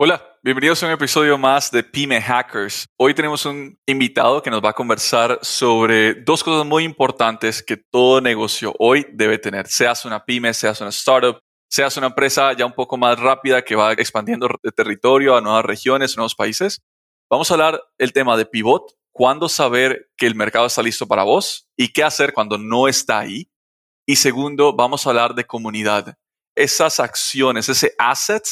Hola, 0.00 0.38
bienvenidos 0.44 0.80
a 0.80 0.86
un 0.86 0.92
episodio 0.92 1.36
más 1.36 1.72
de 1.72 1.82
Pyme 1.82 2.22
Hackers. 2.22 2.86
Hoy 2.96 3.14
tenemos 3.14 3.44
un 3.46 3.76
invitado 3.84 4.40
que 4.40 4.48
nos 4.48 4.62
va 4.64 4.70
a 4.70 4.72
conversar 4.72 5.40
sobre 5.42 6.14
dos 6.14 6.44
cosas 6.44 6.64
muy 6.64 6.84
importantes 6.84 7.64
que 7.64 7.76
todo 7.76 8.20
negocio 8.20 8.72
hoy 8.78 9.04
debe 9.12 9.38
tener. 9.38 9.66
Seas 9.66 10.04
una 10.04 10.24
pyme, 10.24 10.54
seas 10.54 10.80
una 10.80 10.90
startup, 10.90 11.40
seas 11.68 11.96
una 11.96 12.06
empresa 12.06 12.52
ya 12.52 12.64
un 12.64 12.74
poco 12.74 12.96
más 12.96 13.18
rápida 13.18 13.62
que 13.62 13.74
va 13.74 13.92
expandiendo 13.92 14.48
de 14.62 14.70
territorio 14.70 15.36
a 15.36 15.40
nuevas 15.40 15.64
regiones, 15.64 16.16
nuevos 16.16 16.36
países. 16.36 16.80
Vamos 17.28 17.50
a 17.50 17.54
hablar 17.54 17.82
el 17.98 18.12
tema 18.12 18.36
de 18.36 18.46
pivot, 18.46 18.94
cuándo 19.10 19.48
saber 19.48 20.12
que 20.16 20.28
el 20.28 20.36
mercado 20.36 20.66
está 20.66 20.80
listo 20.80 21.08
para 21.08 21.24
vos 21.24 21.66
y 21.76 21.88
qué 21.88 22.04
hacer 22.04 22.32
cuando 22.32 22.56
no 22.56 22.86
está 22.86 23.18
ahí. 23.18 23.50
Y 24.06 24.14
segundo, 24.14 24.72
vamos 24.72 25.04
a 25.04 25.10
hablar 25.10 25.34
de 25.34 25.44
comunidad. 25.44 26.14
Esas 26.54 27.00
acciones, 27.00 27.68
ese 27.68 27.96
asset 27.98 28.46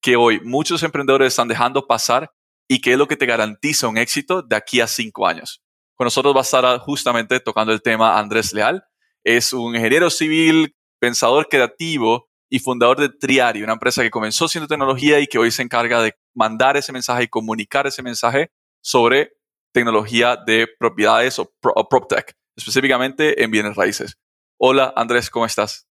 que 0.00 0.16
hoy 0.16 0.40
muchos 0.40 0.82
emprendedores 0.82 1.28
están 1.28 1.48
dejando 1.48 1.86
pasar 1.86 2.32
y 2.68 2.80
que 2.80 2.92
es 2.92 2.98
lo 2.98 3.08
que 3.08 3.16
te 3.16 3.26
garantiza 3.26 3.88
un 3.88 3.98
éxito 3.98 4.42
de 4.42 4.56
aquí 4.56 4.80
a 4.80 4.86
cinco 4.86 5.26
años. 5.26 5.62
Con 5.96 6.06
nosotros 6.06 6.34
va 6.34 6.40
a 6.40 6.42
estar 6.42 6.78
justamente 6.78 7.40
tocando 7.40 7.72
el 7.72 7.82
tema 7.82 8.18
Andrés 8.18 8.52
Leal. 8.52 8.84
Es 9.24 9.52
un 9.52 9.74
ingeniero 9.74 10.08
civil, 10.08 10.74
pensador 10.98 11.48
creativo 11.48 12.30
y 12.48 12.58
fundador 12.58 12.98
de 12.98 13.08
Triari, 13.08 13.62
una 13.62 13.74
empresa 13.74 14.02
que 14.02 14.10
comenzó 14.10 14.48
siendo 14.48 14.66
tecnología 14.66 15.20
y 15.20 15.26
que 15.26 15.38
hoy 15.38 15.50
se 15.50 15.62
encarga 15.62 16.00
de 16.02 16.14
mandar 16.34 16.76
ese 16.76 16.92
mensaje 16.92 17.24
y 17.24 17.28
comunicar 17.28 17.86
ese 17.86 18.02
mensaje 18.02 18.50
sobre 18.82 19.32
tecnología 19.72 20.36
de 20.36 20.68
propiedades 20.78 21.38
o, 21.38 21.52
PropTech, 21.60 22.34
específicamente 22.56 23.42
en 23.42 23.50
bienes 23.50 23.76
raíces. 23.76 24.16
Hola 24.58 24.92
Andrés, 24.96 25.30
¿cómo 25.30 25.46
estás? 25.46 25.89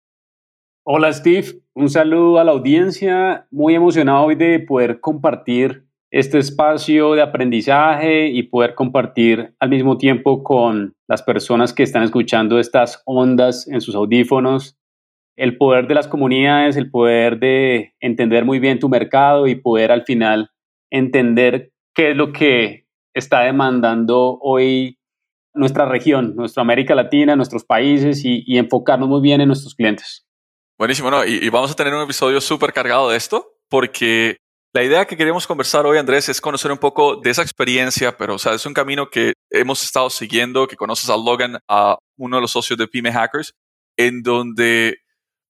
Hola 0.90 1.12
Steve, 1.12 1.60
un 1.74 1.90
saludo 1.90 2.38
a 2.38 2.44
la 2.44 2.52
audiencia, 2.52 3.46
muy 3.50 3.74
emocionado 3.74 4.24
hoy 4.24 4.36
de 4.36 4.58
poder 4.58 5.00
compartir 5.00 5.84
este 6.10 6.38
espacio 6.38 7.12
de 7.12 7.20
aprendizaje 7.20 8.28
y 8.28 8.44
poder 8.44 8.74
compartir 8.74 9.54
al 9.60 9.68
mismo 9.68 9.98
tiempo 9.98 10.42
con 10.42 10.96
las 11.06 11.22
personas 11.22 11.74
que 11.74 11.82
están 11.82 12.04
escuchando 12.04 12.58
estas 12.58 13.02
ondas 13.04 13.68
en 13.68 13.82
sus 13.82 13.94
audífonos, 13.94 14.78
el 15.36 15.58
poder 15.58 15.88
de 15.88 15.94
las 15.94 16.08
comunidades, 16.08 16.78
el 16.78 16.90
poder 16.90 17.38
de 17.38 17.92
entender 18.00 18.46
muy 18.46 18.58
bien 18.58 18.78
tu 18.78 18.88
mercado 18.88 19.46
y 19.46 19.56
poder 19.56 19.92
al 19.92 20.04
final 20.04 20.52
entender 20.90 21.70
qué 21.94 22.12
es 22.12 22.16
lo 22.16 22.32
que 22.32 22.86
está 23.12 23.42
demandando 23.42 24.38
hoy 24.40 24.98
nuestra 25.52 25.84
región, 25.84 26.34
nuestra 26.34 26.62
América 26.62 26.94
Latina, 26.94 27.36
nuestros 27.36 27.62
países 27.62 28.24
y, 28.24 28.42
y 28.46 28.56
enfocarnos 28.56 29.10
muy 29.10 29.20
bien 29.20 29.42
en 29.42 29.48
nuestros 29.48 29.74
clientes. 29.74 30.24
Buenísimo, 30.78 31.10
¿no? 31.10 31.24
Y, 31.24 31.48
vamos 31.48 31.72
a 31.72 31.74
tener 31.74 31.92
un 31.92 32.02
episodio 32.02 32.40
súper 32.40 32.72
cargado 32.72 33.10
de 33.10 33.16
esto, 33.16 33.56
porque 33.68 34.36
la 34.72 34.84
idea 34.84 35.06
que 35.06 35.16
queremos 35.16 35.44
conversar 35.44 35.84
hoy, 35.86 35.98
Andrés, 35.98 36.28
es 36.28 36.40
conocer 36.40 36.70
un 36.70 36.78
poco 36.78 37.16
de 37.16 37.30
esa 37.30 37.42
experiencia, 37.42 38.16
pero 38.16 38.36
o 38.36 38.38
sea, 38.38 38.54
es 38.54 38.64
un 38.64 38.74
camino 38.74 39.10
que 39.10 39.32
hemos 39.50 39.82
estado 39.82 40.08
siguiendo, 40.08 40.68
que 40.68 40.76
conoces 40.76 41.10
a 41.10 41.16
Logan, 41.16 41.58
a 41.66 41.98
uno 42.16 42.36
de 42.36 42.42
los 42.42 42.52
socios 42.52 42.78
de 42.78 42.86
Pyme 42.86 43.12
Hackers, 43.12 43.54
en 43.96 44.22
donde 44.22 44.98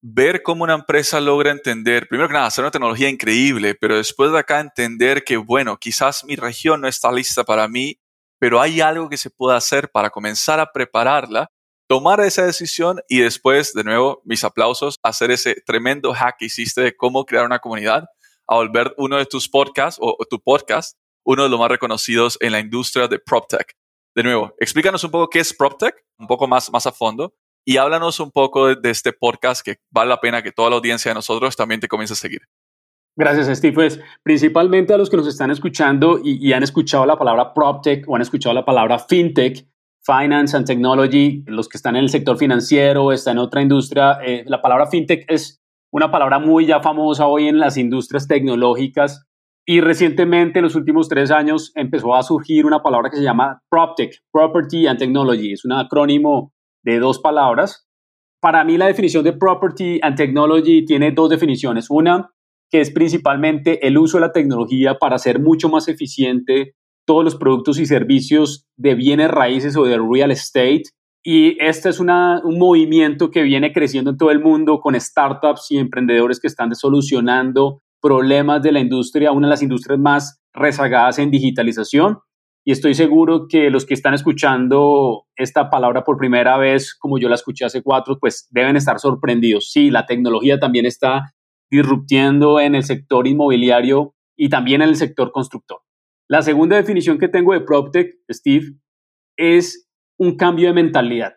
ver 0.01 0.41
cómo 0.41 0.63
una 0.63 0.73
empresa 0.73 1.21
logra 1.21 1.51
entender, 1.51 2.07
primero 2.07 2.27
que 2.27 2.33
nada, 2.33 2.47
hacer 2.47 2.63
una 2.63 2.71
tecnología 2.71 3.07
increíble, 3.07 3.75
pero 3.75 3.97
después 3.97 4.31
de 4.31 4.39
acá 4.39 4.59
entender 4.59 5.23
que, 5.23 5.37
bueno, 5.37 5.77
quizás 5.77 6.23
mi 6.25 6.37
región 6.37 6.81
no 6.81 6.87
está 6.87 7.11
lista 7.11 7.43
para 7.43 7.67
mí, 7.67 7.99
pero 8.39 8.59
hay 8.59 8.81
algo 8.81 9.09
que 9.09 9.17
se 9.17 9.29
puede 9.29 9.55
hacer 9.55 9.91
para 9.91 10.09
comenzar 10.09 10.59
a 10.59 10.71
prepararla 10.71 11.51
tomar 11.89 12.19
esa 12.19 12.45
decisión 12.45 13.01
y 13.09 13.19
después, 13.19 13.73
de 13.73 13.83
nuevo, 13.83 14.21
mis 14.23 14.43
aplausos, 14.43 14.95
hacer 15.01 15.31
ese 15.31 15.55
tremendo 15.65 16.13
hack 16.13 16.35
que 16.37 16.45
hiciste 16.45 16.81
de 16.81 16.95
cómo 16.95 17.25
crear 17.25 17.45
una 17.45 17.57
comunidad, 17.57 18.05
a 18.47 18.55
volver 18.55 18.93
uno 18.97 19.17
de 19.17 19.25
tus 19.25 19.49
podcasts 19.49 19.99
o, 20.01 20.15
tu 20.29 20.39
podcast 20.39 20.97
uno 21.25 21.43
de 21.43 21.49
los 21.49 21.59
más 21.59 21.69
reconocidos 21.69 22.37
en 22.41 22.51
la 22.51 22.59
industria 22.59 23.07
de 23.07 23.19
PropTech. 23.19 23.75
De 24.15 24.23
nuevo, 24.23 24.53
explícanos 24.59 25.03
un 25.03 25.11
poco 25.11 25.29
qué 25.29 25.39
es 25.39 25.53
PropTech, 25.53 25.95
un 26.17 26.27
poco 26.27 26.47
más, 26.47 26.71
más 26.71 26.87
a 26.87 26.91
fondo, 26.91 27.33
y 27.65 27.77
háblanos 27.77 28.19
un 28.19 28.31
poco 28.31 28.67
de, 28.67 28.89
este 28.89 29.11
podcast 29.11 29.63
que 29.63 29.77
vale 29.91 30.09
la 30.09 30.21
pena 30.21 30.41
que 30.41 30.51
toda 30.51 30.69
la 30.69 30.75
audiencia 30.77 31.09
de 31.09 31.15
nosotros 31.15 31.55
también 31.55 31.79
te 31.79 31.87
comience 31.87 32.13
a 32.13 32.17
seguir. 32.17 32.41
Gracias, 33.15 33.57
Steve. 33.57 33.73
Pues 33.73 33.99
principalmente 34.23 34.93
a 34.93 34.97
los 34.97 35.09
que 35.09 35.17
nos 35.17 35.27
están 35.27 35.51
escuchando 35.51 36.19
y, 36.23 36.47
y 36.47 36.53
han 36.53 36.63
escuchado 36.63 37.05
la 37.05 37.17
palabra 37.17 37.53
PropTech 37.53 38.07
o 38.07 38.15
han 38.15 38.21
escuchado 38.21 38.55
la 38.55 38.65
palabra 38.65 38.97
FinTech, 38.99 39.67
Finance 40.09 40.57
and 40.57 40.65
Technology, 40.65 41.43
los 41.45 41.69
que 41.69 41.77
están 41.77 41.95
en 41.95 42.03
el 42.03 42.09
sector 42.09 42.35
financiero, 42.35 43.11
están 43.11 43.37
en 43.37 43.43
otra 43.43 43.61
industria. 43.61 44.17
Eh, 44.25 44.43
la 44.47 44.59
palabra 44.59 44.87
fintech 44.87 45.23
es 45.27 45.61
una 45.93 46.09
palabra 46.09 46.39
muy 46.39 46.65
ya 46.65 46.81
famosa 46.81 47.27
hoy 47.27 47.47
en 47.47 47.59
las 47.59 47.77
industrias 47.77 48.27
tecnológicas 48.27 49.27
y 49.67 49.81
recientemente, 49.81 50.57
en 50.59 50.63
los 50.63 50.73
últimos 50.73 51.09
tres 51.09 51.29
años, 51.29 51.71
empezó 51.75 52.15
a 52.15 52.23
surgir 52.23 52.65
una 52.65 52.81
palabra 52.81 53.11
que 53.11 53.17
se 53.17 53.23
llama 53.23 53.61
PropTech, 53.69 54.15
Property 54.33 54.87
and 54.87 54.97
Technology. 54.97 55.53
Es 55.53 55.63
un 55.63 55.73
acrónimo 55.73 56.53
de 56.83 56.97
dos 56.97 57.19
palabras. 57.19 57.87
Para 58.41 58.63
mí 58.63 58.77
la 58.79 58.87
definición 58.87 59.23
de 59.23 59.33
Property 59.33 59.99
and 60.01 60.15
Technology 60.15 60.85
tiene 60.85 61.11
dos 61.11 61.29
definiciones. 61.29 61.85
Una, 61.91 62.31
que 62.71 62.81
es 62.81 62.89
principalmente 62.89 63.85
el 63.85 63.95
uso 63.99 64.17
de 64.17 64.21
la 64.21 64.31
tecnología 64.31 64.97
para 64.97 65.19
ser 65.19 65.39
mucho 65.39 65.69
más 65.69 65.87
eficiente 65.87 66.73
todos 67.09 67.23
los 67.23 67.35
productos 67.35 67.79
y 67.79 67.87
servicios 67.87 68.67
de 68.77 68.93
bienes 68.93 69.31
raíces 69.31 69.75
o 69.75 69.83
de 69.83 69.97
real 69.97 70.29
estate. 70.29 70.83
Y 71.23 71.57
este 71.59 71.89
es 71.89 71.99
un 71.99 72.11
movimiento 72.59 73.31
que 73.31 73.41
viene 73.41 73.73
creciendo 73.73 74.11
en 74.11 74.17
todo 74.17 74.29
el 74.29 74.39
mundo 74.39 74.79
con 74.79 74.93
startups 74.93 75.71
y 75.71 75.79
emprendedores 75.79 76.39
que 76.39 76.45
están 76.45 76.75
solucionando 76.75 77.81
problemas 77.99 78.61
de 78.61 78.73
la 78.73 78.79
industria, 78.79 79.31
una 79.31 79.47
de 79.47 79.49
las 79.49 79.63
industrias 79.63 79.97
más 79.97 80.39
rezagadas 80.53 81.17
en 81.17 81.31
digitalización. 81.31 82.19
Y 82.63 82.73
estoy 82.73 82.93
seguro 82.93 83.47
que 83.49 83.71
los 83.71 83.87
que 83.87 83.95
están 83.95 84.13
escuchando 84.13 85.23
esta 85.35 85.71
palabra 85.71 86.03
por 86.03 86.19
primera 86.19 86.57
vez, 86.57 86.93
como 86.93 87.17
yo 87.17 87.27
la 87.27 87.33
escuché 87.33 87.65
hace 87.65 87.81
cuatro, 87.81 88.19
pues 88.19 88.47
deben 88.51 88.75
estar 88.75 88.99
sorprendidos. 88.99 89.71
Sí, 89.71 89.89
la 89.89 90.05
tecnología 90.05 90.59
también 90.59 90.85
está 90.85 91.33
disruptiendo 91.71 92.59
en 92.59 92.75
el 92.75 92.83
sector 92.83 93.25
inmobiliario 93.25 94.13
y 94.37 94.49
también 94.49 94.83
en 94.83 94.89
el 94.89 94.95
sector 94.95 95.31
constructor. 95.31 95.79
La 96.31 96.43
segunda 96.43 96.75
definición 96.75 97.17
que 97.17 97.27
tengo 97.27 97.53
de 97.53 97.61
PropTech, 97.61 98.13
Steve, 98.31 98.75
es 99.35 99.89
un 100.19 100.37
cambio 100.37 100.67
de 100.67 100.75
mentalidad. 100.75 101.33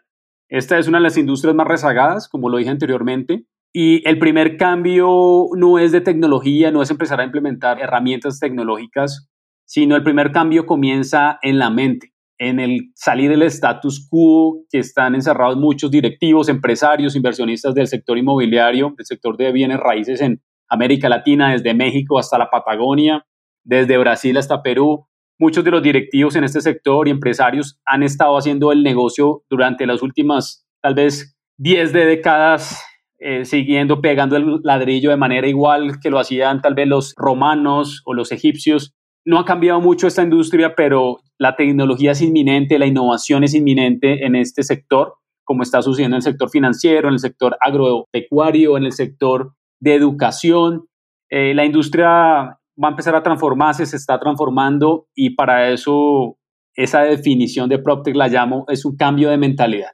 Esta 0.51 0.79
es 0.79 0.87
una 0.87 0.99
de 0.99 1.05
las 1.05 1.17
industrias 1.17 1.57
más 1.57 1.67
rezagadas, 1.67 2.29
como 2.29 2.51
lo 2.51 2.59
dije 2.59 2.69
anteriormente, 2.69 3.47
y 3.73 4.07
el 4.07 4.19
primer 4.19 4.59
cambio 4.59 5.47
no 5.57 5.79
es 5.79 5.93
de 5.93 6.03
tecnología, 6.03 6.71
no 6.71 6.83
es 6.83 6.91
empezar 6.91 7.23
a 7.23 7.25
implementar 7.25 7.81
herramientas 7.81 8.39
tecnológicas, 8.39 9.31
sino 9.65 9.97
el 9.97 10.03
primer 10.03 10.31
cambio 10.31 10.67
comienza 10.67 11.39
en 11.41 11.59
la 11.59 11.71
mente, 11.71 12.13
en 12.37 12.61
el 12.61 12.93
salir 12.95 13.31
del 13.31 13.45
status 13.45 14.07
quo 14.11 14.67
que 14.69 14.81
están 14.81 15.15
encerrados 15.15 15.57
muchos 15.57 15.91
directivos, 15.91 16.51
empresarios, 16.51 17.17
inversionistas 17.17 17.75
del 17.75 17.87
sector 17.87 18.19
inmobiliario, 18.19 18.93
del 18.95 19.07
sector 19.07 19.39
de 19.39 19.53
bienes 19.53 19.81
raíces 19.81 20.21
en 20.21 20.43
América 20.69 21.09
Latina, 21.09 21.53
desde 21.53 21.73
México 21.73 22.19
hasta 22.19 22.37
la 22.37 22.51
Patagonia, 22.51 23.25
desde 23.65 23.99
Brasil 23.99 24.37
hasta 24.37 24.63
Perú. 24.63 25.07
Muchos 25.39 25.65
de 25.65 25.71
los 25.71 25.83
directivos 25.83 26.37
en 26.37 26.45
este 26.45 26.61
sector 26.61 27.09
y 27.09 27.11
empresarios 27.11 27.81
han 27.85 28.03
estado 28.03 28.37
haciendo 28.37 28.73
el 28.73 28.83
negocio 28.83 29.45
durante 29.51 29.87
las 29.87 30.03
últimas, 30.03 30.67
tal 30.81 30.95
vez, 30.95 31.37
10 31.59 31.93
de 31.93 32.07
décadas, 32.07 32.83
eh, 33.19 33.45
siguiendo 33.45 34.01
pegando 34.01 34.37
el 34.37 34.61
ladrillo 34.65 35.11
de 35.11 35.17
manera 35.17 35.47
igual 35.47 36.01
que 36.01 36.11
lo 36.11 36.19
hacían 36.19 36.61
tal 36.61 36.75
vez 36.75 36.89
los 36.89 37.15
romanos 37.17 38.03
o 38.05 38.15
los 38.15 38.33
egipcios. 38.33 38.95
no 39.25 39.39
ha 39.39 39.45
cambiado 39.45 39.81
mucho 39.81 40.09
esta 40.09 40.25
industria, 40.25 40.75
pero 40.75 41.21
la 41.39 41.55
tecnología 41.55 42.11
es 42.11 42.21
inminente, 42.23 42.77
la 42.81 42.87
innovación 42.87 43.45
es 43.45 43.55
inminente 43.55 44.27
en 44.27 44.35
este 44.35 44.65
sector, 44.65 45.15
como 45.45 45.63
está 45.63 45.81
sucediendo 45.81 46.17
en 46.17 46.19
el 46.19 46.23
sector 46.25 46.51
financiero, 46.51 47.07
en 47.07 47.15
el 47.15 47.21
sector 47.21 47.57
agropecuario, 47.61 48.77
en 48.77 48.83
el 48.83 48.93
sector 48.93 49.55
de 49.81 49.95
educación. 49.95 50.89
Eh, 51.31 51.55
la 51.55 51.65
industria 51.65 52.59
va 52.83 52.89
a 52.89 52.91
empezar 52.91 53.15
a 53.15 53.23
transformarse, 53.23 53.87
se 53.87 53.97
está 53.97 54.19
transformando 54.19 55.09
y 55.15 55.31
para 55.35 55.71
eso 55.71 56.39
esa 56.75 57.03
definición 57.03 57.69
de 57.69 57.79
PropTech 57.79 58.15
la 58.17 58.29
llamo, 58.29 58.65
es 58.69 58.85
un 58.85 58.97
cambio 58.97 59.31
de 59.31 59.39
mentalidad. 59.39 59.93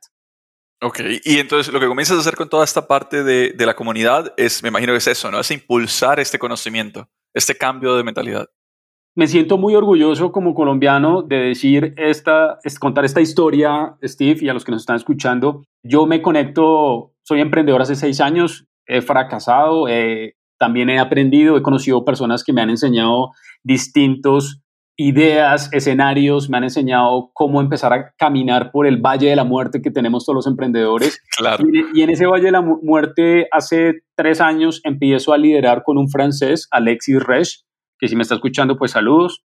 Ok, 0.80 1.00
y 1.24 1.38
entonces 1.38 1.72
lo 1.72 1.80
que 1.80 1.88
comienzas 1.88 2.16
a 2.18 2.20
hacer 2.20 2.36
con 2.36 2.48
toda 2.48 2.64
esta 2.64 2.86
parte 2.86 3.24
de, 3.24 3.50
de 3.50 3.66
la 3.66 3.74
comunidad 3.74 4.32
es, 4.36 4.62
me 4.62 4.68
imagino 4.68 4.92
que 4.92 4.98
es 4.98 5.08
eso, 5.08 5.30
¿no? 5.30 5.40
Es 5.40 5.50
impulsar 5.50 6.20
este 6.20 6.38
conocimiento, 6.38 7.08
este 7.34 7.56
cambio 7.56 7.96
de 7.96 8.04
mentalidad 8.04 8.48
me 9.18 9.26
siento 9.26 9.58
muy 9.58 9.74
orgulloso 9.74 10.30
como 10.30 10.54
colombiano 10.54 11.22
de 11.22 11.38
decir 11.38 11.92
esta, 11.96 12.60
es 12.62 12.78
contar 12.78 13.04
esta 13.04 13.20
historia, 13.20 13.96
Steve, 14.00 14.38
y 14.42 14.48
a 14.48 14.54
los 14.54 14.64
que 14.64 14.70
nos 14.70 14.82
están 14.82 14.94
escuchando. 14.94 15.64
Yo 15.82 16.06
me 16.06 16.22
conecto, 16.22 17.14
soy 17.24 17.40
emprendedor 17.40 17.82
hace 17.82 17.96
seis 17.96 18.20
años, 18.20 18.68
he 18.86 19.02
fracasado, 19.02 19.88
también 20.58 20.90
he 20.90 20.98
aprendido, 20.98 21.56
he 21.56 21.62
conocido 21.62 22.04
personas 22.04 22.44
que 22.44 22.52
me 22.52 22.60
han 22.60 22.70
enseñado 22.70 23.30
distintos 23.62 24.62
ideas, 25.00 25.72
escenarios, 25.72 26.50
me 26.50 26.56
han 26.56 26.64
enseñado 26.64 27.30
cómo 27.32 27.60
empezar 27.60 27.92
a 27.92 28.12
caminar 28.18 28.72
por 28.72 28.84
el 28.84 29.00
Valle 29.00 29.30
de 29.30 29.36
la 29.36 29.44
Muerte 29.44 29.80
que 29.80 29.92
tenemos 29.92 30.26
todos 30.26 30.34
los 30.34 30.46
emprendedores. 30.46 31.22
Claro. 31.38 31.64
Y, 31.72 32.00
y, 32.00 32.02
en 32.02 32.10
ese 32.10 32.26
Valle 32.26 32.46
de 32.46 32.50
la 32.50 32.62
Muerte, 32.62 33.46
hace 33.52 34.02
tres 34.16 34.40
años, 34.40 34.80
empiezo 34.82 35.32
a 35.32 35.38
liderar 35.38 35.84
con 35.84 35.96
un 35.96 36.08
francés, 36.08 36.66
Alexis 36.72 37.22
Resch, 37.22 37.64
que 38.00 38.08
si 38.08 38.16
me 38.16 38.22
está 38.22 38.34
escuchando, 38.34 38.76
pues 38.76 38.90
saludos. 38.90 39.44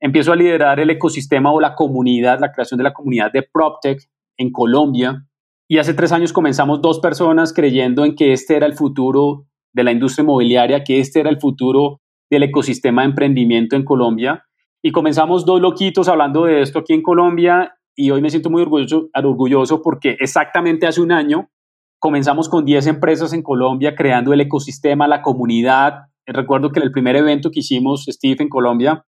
Empiezo 0.00 0.32
a 0.32 0.36
liderar 0.36 0.78
el 0.78 0.90
ecosistema 0.90 1.52
o 1.52 1.60
la 1.60 1.74
comunidad, 1.74 2.38
la 2.38 2.52
creación 2.52 2.78
de 2.78 2.84
la 2.84 2.92
comunidad 2.92 3.32
de 3.32 3.42
PropTech 3.42 4.08
en 4.36 4.52
Colombia. 4.52 5.26
Y 5.68 5.78
hace 5.78 5.94
tres 5.94 6.12
años 6.12 6.32
comenzamos 6.32 6.80
dos 6.80 7.00
personas 7.00 7.52
creyendo 7.52 8.04
en 8.04 8.14
que 8.14 8.32
este 8.32 8.56
era 8.56 8.66
el 8.66 8.74
futuro 8.74 9.46
de 9.72 9.84
la 9.84 9.92
industria 9.92 10.22
inmobiliaria, 10.22 10.84
que 10.84 11.00
este 11.00 11.20
era 11.20 11.30
el 11.30 11.40
futuro 11.40 12.00
del 12.30 12.44
ecosistema 12.44 13.02
de 13.02 13.08
emprendimiento 13.08 13.76
en 13.76 13.84
Colombia. 13.84 14.44
Y 14.82 14.90
comenzamos 14.90 15.44
dos 15.44 15.60
loquitos 15.60 16.08
hablando 16.08 16.44
de 16.44 16.62
esto 16.62 16.80
aquí 16.80 16.92
en 16.92 17.02
Colombia 17.02 17.74
y 17.94 18.10
hoy 18.10 18.22
me 18.22 18.30
siento 18.30 18.50
muy 18.50 18.62
orgulloso, 18.62 19.08
orgulloso 19.14 19.82
porque 19.82 20.16
exactamente 20.18 20.86
hace 20.86 21.00
un 21.00 21.12
año 21.12 21.50
comenzamos 21.98 22.48
con 22.48 22.64
10 22.64 22.86
empresas 22.88 23.32
en 23.32 23.42
Colombia 23.42 23.94
creando 23.94 24.32
el 24.32 24.40
ecosistema, 24.40 25.06
la 25.06 25.22
comunidad, 25.22 26.06
recuerdo 26.26 26.70
que 26.70 26.80
en 26.80 26.86
el 26.86 26.92
primer 26.92 27.16
evento 27.16 27.50
que 27.50 27.60
hicimos, 27.60 28.06
Steve, 28.08 28.36
en 28.40 28.48
Colombia, 28.48 29.04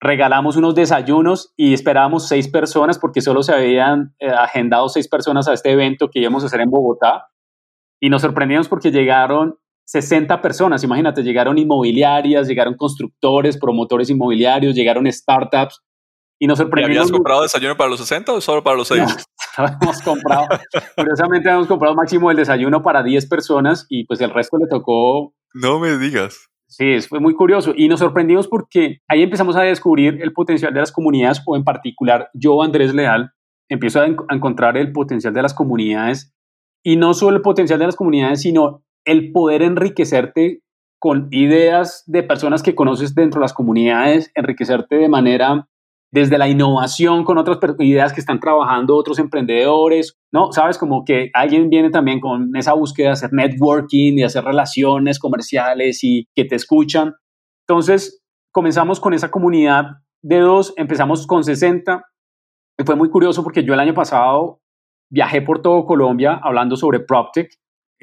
regalamos 0.00 0.56
unos 0.56 0.74
desayunos 0.74 1.52
y 1.56 1.74
esperábamos 1.74 2.28
seis 2.28 2.48
personas 2.48 2.98
porque 2.98 3.20
solo 3.20 3.42
se 3.42 3.52
habían 3.52 4.14
eh, 4.18 4.28
agendado 4.28 4.88
seis 4.88 5.08
personas 5.08 5.48
a 5.48 5.52
este 5.52 5.72
evento 5.72 6.08
que 6.10 6.20
íbamos 6.20 6.42
a 6.42 6.46
hacer 6.46 6.60
en 6.60 6.70
Bogotá. 6.70 7.28
Y 8.00 8.10
nos 8.10 8.22
sorprendimos 8.22 8.68
porque 8.68 8.90
llegaron 8.90 9.58
60 9.86 10.42
personas, 10.42 10.82
imagínate, 10.82 11.22
llegaron 11.22 11.58
inmobiliarias, 11.58 12.48
llegaron 12.48 12.74
constructores, 12.74 13.56
promotores 13.56 14.10
inmobiliarios, 14.10 14.74
llegaron 14.74 15.10
startups. 15.10 15.80
Y 16.38 16.46
nos 16.46 16.58
sorprendimos. 16.58 16.96
¿Y 16.96 16.98
habías 16.98 17.12
comprado 17.12 17.42
desayuno 17.42 17.76
para 17.78 17.88
los 17.88 18.00
60 18.00 18.32
o 18.34 18.40
solo 18.42 18.62
para 18.62 18.76
los 18.76 18.88
seis? 18.88 19.26
habíamos 19.56 20.02
comprado, 20.02 20.48
curiosamente 20.94 21.48
habíamos 21.48 21.66
comprado 21.66 21.94
máximo 21.94 22.30
el 22.30 22.36
desayuno 22.36 22.82
para 22.82 23.02
10 23.02 23.26
personas 23.26 23.86
y 23.88 24.04
pues 24.04 24.20
el 24.20 24.30
resto 24.30 24.58
le 24.58 24.66
tocó 24.68 25.32
no 25.54 25.78
me 25.78 25.96
digas. 25.96 26.50
Sí, 26.68 27.00
fue 27.00 27.20
muy 27.20 27.34
curioso 27.34 27.72
y 27.74 27.88
nos 27.88 28.00
sorprendimos 28.00 28.48
porque 28.48 28.98
ahí 29.08 29.22
empezamos 29.22 29.56
a 29.56 29.62
descubrir 29.62 30.18
el 30.20 30.34
potencial 30.34 30.74
de 30.74 30.80
las 30.80 30.92
comunidades 30.92 31.40
o 31.46 31.56
en 31.56 31.64
particular 31.64 32.28
yo, 32.34 32.62
Andrés 32.62 32.92
Leal, 32.92 33.32
empiezo 33.70 34.00
a, 34.00 34.04
a 34.04 34.34
encontrar 34.34 34.76
el 34.76 34.92
potencial 34.92 35.32
de 35.32 35.40
las 35.40 35.54
comunidades 35.54 36.34
y 36.84 36.96
no 36.96 37.14
solo 37.14 37.36
el 37.36 37.42
potencial 37.42 37.78
de 37.78 37.86
las 37.86 37.96
comunidades, 37.96 38.42
sino 38.42 38.84
el 39.06 39.32
poder 39.32 39.62
enriquecerte 39.62 40.60
con 40.98 41.28
ideas 41.30 42.02
de 42.06 42.22
personas 42.22 42.62
que 42.62 42.74
conoces 42.74 43.14
dentro 43.14 43.40
de 43.40 43.44
las 43.44 43.54
comunidades, 43.54 44.30
enriquecerte 44.34 44.96
de 44.96 45.08
manera 45.08 45.68
desde 46.12 46.38
la 46.38 46.48
innovación 46.48 47.24
con 47.24 47.36
otras 47.36 47.58
ideas 47.80 48.12
que 48.12 48.20
están 48.20 48.40
trabajando 48.40 48.96
otros 48.96 49.18
emprendedores, 49.18 50.16
¿no? 50.32 50.52
Sabes, 50.52 50.78
como 50.78 51.04
que 51.04 51.30
alguien 51.34 51.68
viene 51.68 51.90
también 51.90 52.20
con 52.20 52.54
esa 52.56 52.72
búsqueda 52.74 53.08
de 53.08 53.12
hacer 53.12 53.32
networking, 53.32 54.16
de 54.16 54.24
hacer 54.24 54.44
relaciones 54.44 55.18
comerciales 55.18 56.02
y 56.02 56.26
que 56.34 56.44
te 56.44 56.54
escuchan. 56.54 57.14
Entonces, 57.68 58.22
comenzamos 58.52 59.00
con 59.00 59.14
esa 59.14 59.30
comunidad 59.30 59.84
de 60.22 60.38
dos, 60.40 60.72
empezamos 60.76 61.26
con 61.26 61.44
60. 61.44 62.02
Y 62.78 62.84
fue 62.84 62.96
muy 62.96 63.10
curioso 63.10 63.42
porque 63.42 63.64
yo 63.64 63.74
el 63.74 63.80
año 63.80 63.94
pasado 63.94 64.60
viajé 65.10 65.42
por 65.42 65.60
todo 65.60 65.84
Colombia 65.84 66.40
hablando 66.42 66.76
sobre 66.76 67.00
PropTech, 67.00 67.50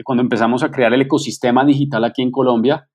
cuando 0.04 0.24
empezamos 0.24 0.64
a 0.64 0.72
crear 0.72 0.94
el 0.94 1.02
ecosistema 1.02 1.66
digital 1.66 2.04
aquí 2.04 2.22
en 2.22 2.32
Colombia. 2.32 2.90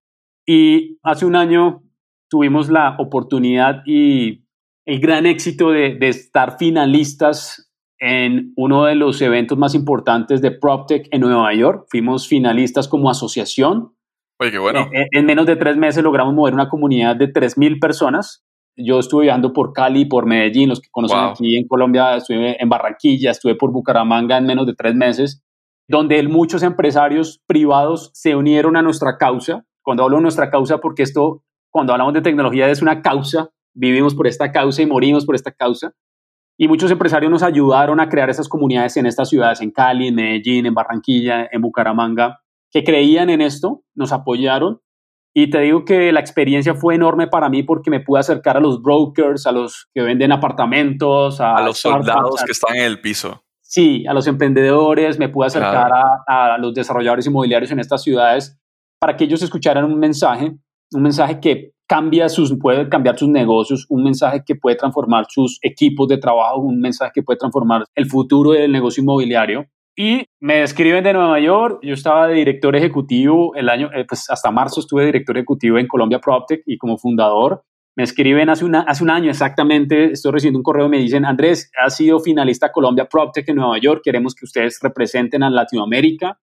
Y 0.47 0.99
hace 1.03 1.27
un 1.27 1.37
año 1.37 1.83
tuvimos 2.29 2.69
la 2.69 2.97
oportunidad 2.99 3.83
y 3.87 4.45
el 4.87 5.00
gran 5.00 5.27
éxito 5.27 5.71
de, 5.71 5.99
estar 6.00 6.56
finalistas 6.59 7.71
en 7.99 8.53
uno 8.56 8.85
de 8.85 8.95
los 8.95 9.21
eventos 9.21 9.59
más 9.59 9.75
importantes 9.75 10.41
de 10.41 10.50
PropTech 10.50 11.09
en 11.11 11.21
Nueva 11.21 11.53
York. 11.55 11.87
Fuimos 11.91 12.27
finalistas 12.27 12.89
como 12.89 13.11
asociación. 13.11 13.93
Oye, 14.41 14.50
qué 14.50 14.59
bueno. 14.59 14.89
En, 14.93 15.27
menos 15.27 15.47
de 15.47 15.56
tres 15.56 15.77
meses 15.77 16.03
logramos 16.03 16.33
mover 16.33 16.55
una 16.55 16.69
comunidad 16.69 17.17
de 17.17 17.31
3.000 17.31 17.81
personas. 17.81 18.47
Yo 18.77 19.00
estuve 19.00 19.25
viajando 19.25 19.53
por 19.53 19.73
Cali, 19.73 20.05
por 20.05 20.25
Medellín, 20.25 20.69
los 20.69 20.81
que 20.81 20.89
conocen 20.91 21.19
aquí 21.19 21.56
en 21.56 21.67
Colombia, 21.67 22.17
estuve 22.17 22.62
en 22.62 22.69
Barranquilla, 22.69 23.33
estuve 23.33 23.56
por 23.56 23.73
Bucaramanga 23.73 24.39
en 24.39 24.47
menos 24.47 24.67
de 24.67 24.75
tres 24.75 24.95
meses, 24.95 25.43
donde 25.88 26.23
muchos 26.29 26.62
empresarios 26.62 27.40
privados 27.46 28.11
se 28.14 28.37
unieron 28.37 28.76
a 28.76 28.82
nuestra 28.82 29.17
causa. 29.19 29.64
Cuando 29.82 30.05
hablo 30.05 30.17
de 30.17 30.23
nuestra 30.23 30.50
causa, 30.50 30.79
porque 30.79 31.02
esto, 31.02 31.43
cuando 31.70 31.93
hablamos 31.93 32.14
de 32.14 32.20
tecnología, 32.20 32.69
es 32.69 32.82
una 32.82 33.02
causa 33.02 33.50
vivimos 33.79 34.14
por 34.14 34.26
esta 34.26 34.50
causa 34.52 34.82
y 34.82 34.87
morimos 34.87 35.25
por 35.25 35.35
esta 35.35 35.52
causa. 35.52 35.93
Y 36.58 36.67
muchos 36.67 36.90
empresarios 36.90 37.31
nos 37.31 37.44
ayudaron 37.44 38.00
a 38.00 38.08
crear 38.08 38.31
esas 38.31 38.49
comunidades 38.49 38.96
en 38.96 39.06
estas 39.06 39.29
ciudades, 39.29 39.61
en 39.61 39.70
Cali, 39.70 40.08
en 40.08 40.17
Medellín, 40.17 40.67
en 40.67 40.75
Barranquilla, 40.75 41.49
en 41.50 41.62
Bucaramanga, 41.62 42.40
que 42.73 42.82
creían 42.82 43.31
en 43.31 43.40
esto, 43.40 43.85
nos 43.94 44.12
apoyaron. 44.12 44.81
Y 45.32 45.50
te 45.50 45.61
digo 45.61 45.85
que 45.85 46.11
la 46.11 46.19
experiencia 46.19 46.75
fue 46.75 46.96
enorme 46.96 47.29
para 47.29 47.49
mí 47.49 47.62
porque 47.62 47.90
me 47.90 48.00
pude 48.00 48.19
acercar 48.19 48.56
a 48.56 48.61
los 48.61 48.82
brokers, 48.82 49.46
a 49.46 49.52
los 49.52 49.88
que 49.94 50.02
venden 50.02 50.32
apartamentos, 50.32 51.40
a, 51.40 51.62
los 51.62 51.79
soldados 51.79 52.43
que 52.44 52.50
están 52.50 52.76
en 52.76 52.85
el 52.85 53.00
piso. 53.00 53.45
Sí, 53.68 54.06
a 54.06 54.14
los 54.14 54.26
emprendedores, 54.26 55.18
me 55.18 55.28
pude 55.28 55.48
acercar 55.48 55.90
a, 55.92 56.54
a 56.54 56.56
los 56.56 56.72
desarrolladores 56.72 57.26
inmobiliarios 57.26 57.70
en 57.70 57.80
estas 57.80 58.02
ciudades 58.02 58.58
para 58.98 59.14
que 59.14 59.25
ellos 59.25 59.42
escucharan 59.42 59.84
un 59.84 59.98
mensaje, 59.98 60.56
un 60.92 61.02
mensaje 61.02 61.38
que 61.38 61.72
cambia 61.87 62.30
sus, 62.30 62.56
puede 62.58 62.88
cambiar 62.88 63.18
sus 63.18 63.28
negocios, 63.28 63.84
un 63.90 64.04
mensaje 64.04 64.42
que 64.46 64.54
puede 64.54 64.76
transformar 64.76 65.26
sus 65.28 65.58
equipos 65.60 66.08
de 66.08 66.16
trabajo, 66.16 66.60
un 66.60 66.80
mensaje 66.80 67.12
que 67.16 67.22
puede 67.22 67.38
transformar 67.38 67.84
el 67.94 68.06
futuro 68.06 68.52
del 68.52 68.72
negocio 68.72 69.02
inmobiliario. 69.02 69.66
Y 69.94 70.25
me 70.40 70.62
escriben 70.62 71.04
de 71.04 71.12
Nueva 71.12 71.38
York, 71.38 71.80
yo 71.82 71.92
estaba 71.92 72.28
de 72.28 72.37
director 72.37 72.75
ejecutivo 72.75 73.54
el 73.54 73.68
año, 73.68 73.90
eh, 73.92 74.06
pues 74.08 74.30
hasta 74.30 74.50
marzo 74.50 74.80
estuve 74.80 75.04
director 75.04 75.37
ejecutivo 75.37 75.76
en 75.76 75.88
Colombia 75.88 76.20
PropTech 76.20 76.62
y 76.64 76.78
como 76.78 76.96
fundador. 76.96 77.64
Me 77.99 78.05
escriben 78.05 78.49
hace, 78.49 78.64
una, 78.64 78.83
hace 78.83 79.02
un 79.02 79.11
año 79.11 79.28
exactamente, 79.28 80.12
estoy 80.12 80.31
recibiendo 80.31 80.61
un 80.61 80.62
correo, 80.62 80.88
me 80.88 80.99
dicen, 80.99 81.25
Andrés, 81.25 81.69
ha 81.85 81.90
sido 81.90 82.21
finalista 82.21 82.71
Colombia 82.71 83.09
PropTech 83.09 83.49
en 83.49 83.57
Nueva 83.57 83.76
York, 83.81 84.02
queremos 84.05 84.37
que 84.37 84.45
ustedes 84.45 84.78
representen 84.81 85.43
a 85.43 85.50
Latinoamérica. 85.50 86.38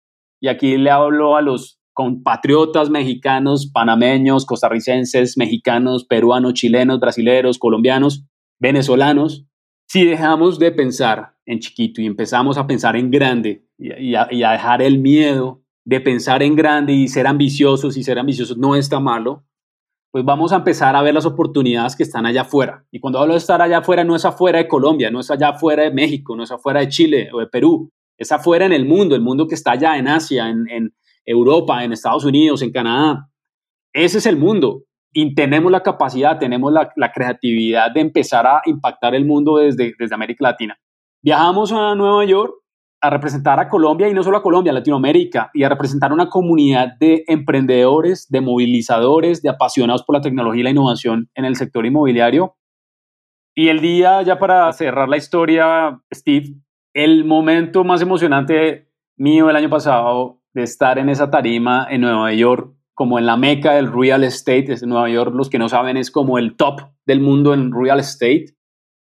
Y 0.41 0.47
aquí 0.47 0.77
le 0.77 0.93
hablo 0.93 1.37
a 1.37 1.43
los 1.43 1.81
compatriotas 1.93 2.89
mexicanos, 2.89 3.69
panameños, 3.75 4.47
costarricenses, 4.47 5.37
mexicanos, 5.37 6.05
peruanos, 6.05 6.55
chilenos, 6.55 7.01
brasileños, 7.01 7.59
colombianos, 7.59 8.25
venezolanos, 8.61 9.45
si 9.89 10.05
dejamos 10.05 10.61
de 10.61 10.71
pensar 10.71 11.35
en 11.47 11.59
chiquito 11.59 12.01
y 12.01 12.07
empezamos 12.07 12.59
a 12.59 12.69
pensar 12.69 12.95
en 12.95 13.11
grande 13.11 13.67
y, 13.77 14.15
a, 14.15 14.29
dejar 14.29 14.83
el 14.83 14.99
miedo 14.99 15.65
de 15.85 16.01
pensar 16.01 16.45
en 16.45 16.55
grande 16.55 16.93
y 16.93 17.09
ser 17.09 17.27
ambiciosos 17.27 17.97
y 17.97 18.05
ser 18.05 18.21
ambiciosos 18.21 18.57
no 18.57 18.77
está 18.77 19.01
malo, 19.01 19.45
pues 20.11 20.25
vamos 20.25 20.53
a 20.53 20.57
empezar 20.57 20.97
a 20.97 21.03
ver 21.03 21.15
las 21.15 21.27
oportunidades 21.27 21.95
que 21.95 22.03
están 22.03 22.27
allá 22.27 22.43
afuera. 22.43 22.85
Y 22.91 22.99
cuando 22.99 23.21
hablo 23.21 23.35
de 23.35 23.39
estar 23.39 23.63
allá 23.63 23.79
afuera, 23.79 24.03
no 24.03 24.17
es 24.17 24.25
afuera 24.25 24.59
de 24.59 24.67
Colombia, 24.67 25.11
no 25.11 25.21
es 25.21 25.31
allá 25.31 25.51
afuera 25.51 25.85
de 25.85 25.93
México, 25.93 26.35
no 26.35 26.43
es 26.43 26.51
afuera 26.51 26.81
de 26.81 26.89
Chile 26.89 27.29
o 27.33 27.39
de 27.39 27.47
Perú, 27.47 27.93
es 28.19 28.33
afuera 28.33 28.67
en 28.67 28.73
el 28.73 28.87
mundo, 28.87 29.15
el 29.15 29.21
mundo 29.23 29.47
que 29.47 29.55
está 29.55 29.73
allá 29.73 29.97
en 29.97 30.09
Asia, 30.09 30.49
en, 30.49 30.93
Europa, 31.25 31.85
en 31.85 31.93
Estados 31.93 32.25
Unidos, 32.25 32.61
en 32.63 32.73
Canadá. 32.73 33.29
Ese 33.93 34.19
es 34.19 34.27
el 34.27 34.37
mundo. 34.37 34.83
Y 35.13 35.35
tenemos 35.35 35.71
la 35.71 35.83
capacidad, 35.83 36.39
tenemos 36.39 36.73
la, 36.73 37.13
creatividad 37.13 37.93
de 37.93 38.01
empezar 38.01 38.47
a 38.47 38.63
impactar 38.65 39.15
el 39.15 39.25
mundo 39.25 39.59
desde, 39.59 39.95
desde 39.97 40.15
América 40.15 40.45
Latina. 40.45 40.77
Viajamos 41.23 41.71
a 41.73 41.95
Nueva 41.95 42.25
York 42.25 42.55
a 43.01 43.11
representar 43.11 43.59
a 43.59 43.69
Colombia 43.69 44.09
y 44.09 44.15
no 44.15 44.23
solo 44.23 44.37
a 44.37 44.43
Colombia, 44.43 44.73
a 44.73 44.75
Latinoamérica, 44.75 45.51
y 45.55 45.63
a 45.63 45.69
representar 45.69 46.13
una 46.13 46.29
comunidad 46.29 46.97
de 46.99 47.25
emprendedores, 47.29 48.29
de 48.29 48.41
movilizadores, 48.41 49.43
de 49.43 49.49
apasionados 49.49 50.03
por 50.03 50.17
la 50.17 50.21
tecnología 50.21 50.61
y 50.61 50.65
la 50.65 50.71
innovación 50.71 51.31
en 51.35 51.45
el 51.45 51.57
sector 51.57 51.87
inmobiliario. 51.87 52.57
Y 53.55 53.69
el 53.69 53.81
día, 53.81 54.23
ya 54.23 54.39
para 54.39 54.73
cerrar 54.73 55.09
la 55.09 55.17
historia, 55.17 56.01
Steve, 56.13 56.55
el 56.95 57.25
momento 57.25 57.85
más 57.85 58.03
emocionante 58.03 58.89
mío 59.17 59.49
el 59.51 59.57
año 59.57 59.71
pasado 59.71 60.41
de 60.55 60.63
estar 60.63 60.99
en 60.99 61.09
esa 61.09 61.31
tarima 61.31 61.87
en 61.91 62.03
Nueva 62.03 62.33
York, 62.33 62.75
como 62.95 63.19
en 63.19 63.27
la 63.27 63.37
meca 63.37 63.73
del 63.73 63.93
real 63.93 64.25
estate, 64.25 64.75
en 64.75 64.89
Nueva 64.89 65.09
York, 65.09 65.35
los 65.35 65.49
que 65.49 65.59
no 65.59 65.69
saben, 65.69 65.97
es 65.97 66.11
como 66.11 66.39
el 66.39 66.57
top 66.57 66.81
del 67.07 67.21
mundo 67.21 67.55
en 67.55 67.73
real 67.73 68.01
estate. 68.01 68.57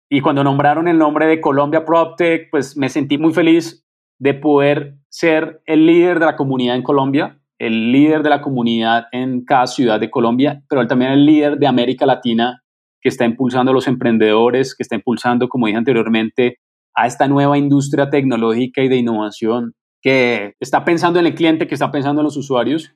Y 0.10 0.22
cuando 0.22 0.44
nombraron 0.44 0.88
el 0.88 0.98
nombre 0.98 1.28
de 1.28 1.42
Colombia 1.42 1.86
PropTech, 1.86 2.50
pues 2.50 2.78
me 2.78 2.90
sentí 2.90 3.18
muy 3.18 3.34
feliz 3.34 3.83
de 4.24 4.34
poder 4.34 4.96
ser 5.10 5.62
el 5.66 5.86
líder 5.86 6.18
de 6.18 6.26
la 6.28 6.38
comunidad 6.38 6.78
en 6.78 6.82
Colombia, 6.82 7.42
el 7.60 7.92
líder 7.92 8.24
de 8.24 8.30
la 8.30 8.42
comunidad 8.42 9.08
en 9.12 9.44
cada 9.44 9.68
ciudad 9.68 10.00
de 10.00 10.10
Colombia, 10.10 10.64
pero 10.70 10.88
también 10.88 11.12
el 11.12 11.26
líder 11.26 11.58
de 11.58 11.68
América 11.68 12.06
Latina 12.06 12.64
que 13.02 13.10
está 13.10 13.26
impulsando 13.26 13.72
a 13.72 13.74
los 13.74 13.86
emprendedores, 13.86 14.76
que 14.76 14.84
está 14.84 14.96
impulsando, 14.96 15.50
como 15.50 15.68
dije 15.68 15.78
anteriormente, 15.78 16.60
a 16.96 17.06
esta 17.06 17.28
nueva 17.28 17.58
industria 17.58 18.10
tecnológica 18.10 18.82
y 18.82 18.88
de 18.88 18.96
innovación 18.96 19.74
que 20.02 20.54
está 20.62 20.86
pensando 20.86 21.20
en 21.20 21.26
el 21.26 21.36
cliente, 21.36 21.68
que 21.68 21.74
está 21.74 21.92
pensando 21.92 22.22
en 22.22 22.26
los 22.26 22.38
usuarios. 22.38 22.96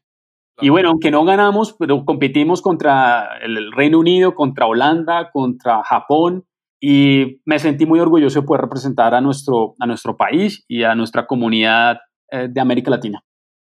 Y 0.61 0.69
bueno, 0.69 0.89
aunque 0.89 1.11
no 1.11 1.25
ganamos, 1.25 1.75
pero 1.77 2.05
competimos 2.05 2.61
contra 2.61 3.37
el 3.41 3.73
Reino 3.73 3.99
Unido, 3.99 4.33
contra 4.33 4.65
Holanda, 4.65 5.29
contra 5.33 5.83
Japón, 5.83 6.45
y 6.89 7.41
me 7.43 7.59
sentí 7.59 7.85
muy 7.85 7.99
orgulloso 7.99 8.39
de 8.39 8.47
poder 8.47 8.61
representar 8.61 9.13
a 9.13 9.19
nuestro, 9.19 9.75
a 9.77 9.85
nuestro 9.85 10.15
país 10.15 10.63
y 10.69 10.83
a 10.83 10.95
nuestra 10.95 11.27
comunidad 11.27 11.97
eh, 12.31 12.47
de 12.49 12.61
América 12.61 12.89
Latina. 12.89 13.21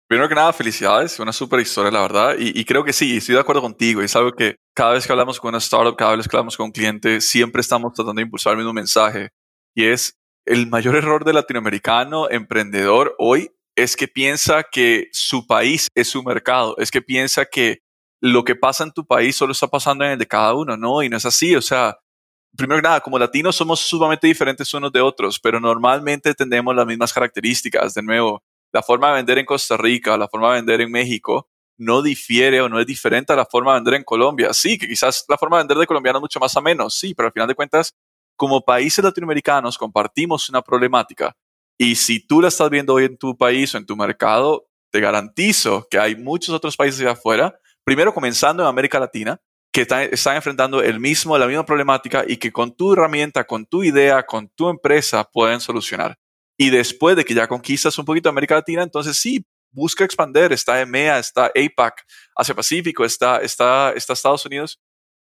Primero 0.07 0.27
que 0.27 0.33
nada, 0.33 0.51
felicidades, 0.51 1.19
una 1.19 1.31
súper 1.31 1.59
historia, 1.59 1.91
la 1.91 2.01
verdad. 2.01 2.35
Y, 2.39 2.65
creo 2.65 2.83
que 2.83 2.93
sí, 2.93 3.17
estoy 3.17 3.35
de 3.35 3.41
acuerdo 3.41 3.61
contigo. 3.61 4.01
Es 4.01 4.15
algo 4.15 4.31
que 4.31 4.55
cada 4.75 4.93
vez 4.93 5.05
que 5.05 5.13
hablamos 5.13 5.39
con 5.39 5.49
una 5.49 5.59
startup, 5.59 5.95
cada 5.95 6.15
vez 6.15 6.27
que 6.27 6.35
hablamos 6.35 6.57
con 6.57 6.65
un 6.65 6.71
cliente, 6.71 7.21
siempre 7.21 7.61
estamos 7.61 7.93
tratando 7.93 8.19
de 8.19 8.23
impulsar 8.23 8.53
el 8.53 8.57
mismo 8.57 8.73
mensaje. 8.73 9.29
Y 9.75 9.85
es 9.85 10.17
el 10.47 10.65
mayor 10.65 10.95
error 10.95 11.23
del 11.23 11.35
latinoamericano 11.35 12.27
emprendedor 12.27 13.13
hoy 13.19 13.51
es 13.75 13.95
que 13.95 14.07
piensa 14.07 14.63
que 14.63 15.09
su 15.11 15.45
país 15.45 15.89
es 15.93 16.07
su 16.07 16.23
mercado, 16.23 16.75
es 16.79 16.89
que 16.89 17.03
piensa 17.03 17.45
que 17.45 17.81
lo 18.19 18.43
que 18.43 18.55
pasa 18.55 18.83
en 18.83 18.91
tu 18.91 19.05
país 19.05 19.35
solo 19.35 19.51
está 19.51 19.67
pasando 19.67 20.05
en 20.05 20.11
el 20.11 20.19
de 20.19 20.27
cada 20.27 20.55
uno, 20.55 20.75
¿no? 20.75 21.03
Y 21.03 21.09
no 21.09 21.17
es 21.17 21.25
así, 21.25 21.55
o 21.55 21.61
sea, 21.61 21.97
primero 22.55 22.81
que 22.81 22.87
nada, 22.87 23.01
como 23.01 23.17
latinos 23.17 23.55
somos 23.55 23.79
sumamente 23.79 24.27
diferentes 24.27 24.73
unos 24.73 24.91
de 24.91 25.01
otros, 25.01 25.39
pero 25.39 25.59
normalmente 25.59 26.33
tenemos 26.33 26.75
las 26.75 26.85
mismas 26.85 27.13
características. 27.13 27.93
De 27.93 28.01
nuevo, 28.01 28.43
la 28.71 28.81
forma 28.81 29.09
de 29.09 29.15
vender 29.15 29.37
en 29.37 29.45
Costa 29.45 29.77
Rica, 29.77 30.17
la 30.17 30.27
forma 30.27 30.49
de 30.49 30.55
vender 30.55 30.81
en 30.81 30.91
México, 30.91 31.49
no 31.77 32.01
difiere 32.01 32.61
o 32.61 32.69
no 32.69 32.79
es 32.79 32.85
diferente 32.85 33.33
a 33.33 33.35
la 33.35 33.45
forma 33.45 33.73
de 33.73 33.79
vender 33.79 33.93
en 33.95 34.03
Colombia. 34.03 34.53
Sí, 34.53 34.77
que 34.77 34.87
quizás 34.87 35.25
la 35.27 35.37
forma 35.37 35.57
de 35.57 35.63
vender 35.63 35.77
de 35.77 35.87
colombiano 35.87 36.19
es 36.19 36.21
mucho 36.21 36.39
más 36.39 36.55
a 36.55 36.61
menos, 36.61 36.95
sí, 36.95 37.13
pero 37.13 37.27
al 37.27 37.33
final 37.33 37.47
de 37.47 37.55
cuentas, 37.55 37.95
como 38.35 38.61
países 38.61 39.03
latinoamericanos 39.03 39.77
compartimos 39.77 40.49
una 40.49 40.61
problemática. 40.61 41.35
Y 41.77 41.95
si 41.95 42.25
tú 42.25 42.41
la 42.41 42.49
estás 42.49 42.69
viendo 42.69 42.93
hoy 42.93 43.05
en 43.05 43.17
tu 43.17 43.35
país 43.35 43.73
o 43.73 43.77
en 43.77 43.85
tu 43.85 43.95
mercado, 43.95 44.67
te 44.91 44.99
garantizo 44.99 45.87
que 45.89 45.97
hay 45.97 46.15
muchos 46.15 46.53
otros 46.53 46.77
países 46.77 46.99
de 46.99 47.09
afuera, 47.09 47.55
primero 47.83 48.13
comenzando 48.13 48.61
en 48.61 48.69
América 48.69 48.99
Latina, 48.99 49.41
que 49.71 49.87
están 50.11 50.35
enfrentando 50.35 50.81
el 50.81 50.99
mismo, 50.99 51.37
la 51.37 51.47
misma 51.47 51.65
problemática 51.65 52.25
y 52.27 52.37
que 52.37 52.51
con 52.51 52.75
tu 52.75 52.93
herramienta, 52.93 53.45
con 53.45 53.65
tu 53.65 53.83
idea, 53.83 54.23
con 54.23 54.49
tu 54.49 54.69
empresa 54.69 55.23
pueden 55.23 55.61
solucionar. 55.61 56.17
Y 56.57 56.69
después 56.69 57.15
de 57.15 57.23
que 57.23 57.33
ya 57.33 57.47
conquistas 57.47 57.97
un 57.97 58.05
poquito 58.05 58.29
América 58.29 58.55
Latina, 58.55 58.83
entonces 58.83 59.17
sí, 59.17 59.45
busca 59.71 60.03
expander. 60.03 60.51
Está 60.51 60.81
EMEA, 60.81 61.19
está 61.19 61.45
APAC, 61.45 62.05
Asia 62.35 62.53
Pacífico, 62.53 63.05
está, 63.05 63.37
está, 63.37 63.93
está 63.93 64.13
Estados 64.13 64.45
Unidos. 64.45 64.79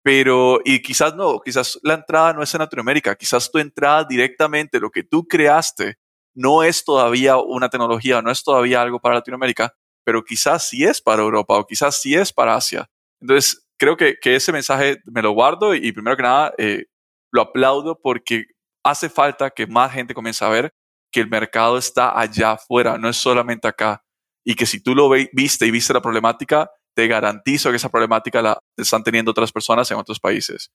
Pero, 0.03 0.61
y 0.65 0.81
quizás 0.81 1.15
no, 1.15 1.41
quizás 1.41 1.79
la 1.83 1.95
entrada 1.95 2.33
no 2.33 2.43
es 2.43 2.55
en 2.55 2.61
Latinoamérica, 2.61 3.15
quizás 3.17 3.51
tu 3.51 3.59
entrada 3.59 4.05
directamente, 4.05 4.81
lo 4.81 4.91
que 4.91 5.03
tú 5.03 5.29
creaste, 5.29 5.99
no 6.35 6.63
es 6.63 6.85
todavía 6.85 7.37
una 7.37 7.69
tecnología, 7.69 8.23
no 8.23 8.31
es 8.31 8.43
todavía 8.43 8.81
algo 8.81 8.99
para 8.99 9.17
Latinoamérica, 9.17 9.75
pero 10.03 10.25
quizás 10.25 10.67
sí 10.67 10.85
es 10.85 11.03
para 11.03 11.23
Europa 11.23 11.59
o 11.59 11.67
quizás 11.67 12.01
sí 12.01 12.15
es 12.15 12.33
para 12.33 12.55
Asia. 12.55 12.89
Entonces, 13.21 13.67
creo 13.81 13.97
que, 13.97 14.17
que, 14.21 14.37
ese 14.37 14.53
mensaje 14.53 14.99
me 15.07 15.23
lo 15.23 15.33
guardo 15.33 15.75
y, 15.75 15.91
primero 15.93 16.17
que 16.17 16.23
nada 16.23 16.53
eh, 16.59 16.85
lo 17.33 17.41
aplaudo 17.41 17.99
porque 18.01 18.45
hace 18.85 19.09
falta 19.09 19.51
que 19.51 19.67
más 19.67 19.93
gente 19.93 20.15
comience 20.15 20.45
a 20.45 20.51
ver 20.51 20.73
que 21.11 21.21
el 21.21 21.29
mercado 21.29 21.79
está 21.79 22.19
allá 22.19 22.53
afuera, 22.53 22.99
no 22.99 23.09
es 23.09 23.17
solamente 23.17 23.67
acá. 23.67 24.05
Y 24.45 24.55
que 24.55 24.67
si 24.67 24.83
tú 24.83 24.95
lo 24.95 25.11
viste 25.33 25.67
y 25.67 25.71
viste 25.71 25.93
la 25.93 26.01
problemática, 26.01 26.71
te 26.95 27.09
garantizo 27.09 27.71
que 27.71 27.77
esa 27.77 27.89
problemática 27.89 28.43
la 28.43 28.59
están 28.77 29.03
teniendo 29.03 29.31
otras 29.31 29.51
personas 29.51 29.91
en 29.91 29.97
otros 29.97 30.21
países. 30.21 30.71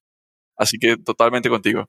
Así 0.57 0.77
que 0.77 0.97
totalmente 0.97 1.49
contigo. 1.49 1.85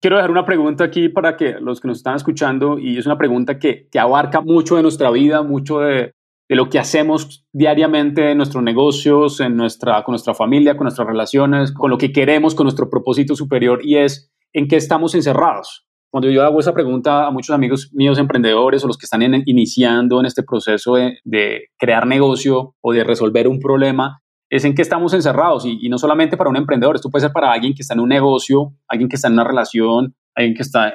Quiero 0.00 0.16
dejar 0.16 0.30
una 0.30 0.46
pregunta 0.46 0.84
aquí 0.84 1.08
para 1.08 1.36
que 1.36 1.56
los 1.60 1.80
que 1.80 1.88
nos 1.88 1.98
están 1.98 2.16
escuchando, 2.16 2.78
y 2.78 2.98
es 2.98 3.06
una 3.06 3.18
pregunta 3.18 3.58
que, 3.58 3.88
que 3.90 3.98
abarca 3.98 4.40
mucho 4.40 4.76
de 4.76 4.82
nuestra 4.82 5.10
vida, 5.10 5.42
mucho 5.42 5.80
de, 5.80 6.14
de 6.50 6.56
lo 6.56 6.68
que 6.68 6.80
hacemos 6.80 7.46
diariamente 7.52 8.32
en 8.32 8.36
nuestros 8.36 8.64
negocios, 8.64 9.38
en 9.38 9.54
nuestra, 9.54 10.02
con 10.02 10.14
nuestra 10.14 10.34
familia, 10.34 10.76
con 10.76 10.82
nuestras 10.82 11.06
relaciones, 11.06 11.70
con 11.70 11.90
lo 11.90 11.96
que 11.96 12.10
queremos, 12.10 12.56
con 12.56 12.64
nuestro 12.64 12.90
propósito 12.90 13.36
superior 13.36 13.78
y 13.84 13.98
es 13.98 14.32
en 14.52 14.66
qué 14.66 14.74
estamos 14.74 15.14
encerrados. 15.14 15.86
Cuando 16.10 16.28
yo 16.28 16.42
hago 16.42 16.58
esa 16.58 16.74
pregunta 16.74 17.28
a 17.28 17.30
muchos 17.30 17.54
amigos 17.54 17.92
míos 17.92 18.18
emprendedores 18.18 18.82
o 18.82 18.88
los 18.88 18.98
que 18.98 19.06
están 19.06 19.22
iniciando 19.46 20.18
en 20.18 20.26
este 20.26 20.42
proceso 20.42 20.96
de, 20.96 21.68
crear 21.78 22.04
negocio 22.08 22.74
o 22.80 22.92
de 22.92 23.04
resolver 23.04 23.46
un 23.46 23.60
problema, 23.60 24.20
es 24.50 24.64
en 24.64 24.74
qué 24.74 24.82
estamos 24.82 25.14
encerrados 25.14 25.64
y, 25.64 25.78
y, 25.80 25.88
no 25.88 25.98
solamente 25.98 26.36
para 26.36 26.50
un 26.50 26.56
emprendedor, 26.56 26.96
esto 26.96 27.10
puede 27.10 27.26
ser 27.26 27.32
para 27.32 27.52
alguien 27.52 27.74
que 27.74 27.82
está 27.82 27.94
en 27.94 28.00
un 28.00 28.08
negocio, 28.08 28.72
alguien 28.88 29.08
que 29.08 29.14
está 29.14 29.28
en 29.28 29.34
una 29.34 29.44
relación, 29.44 30.16
alguien 30.34 30.54
que 30.54 30.62
está 30.62 30.92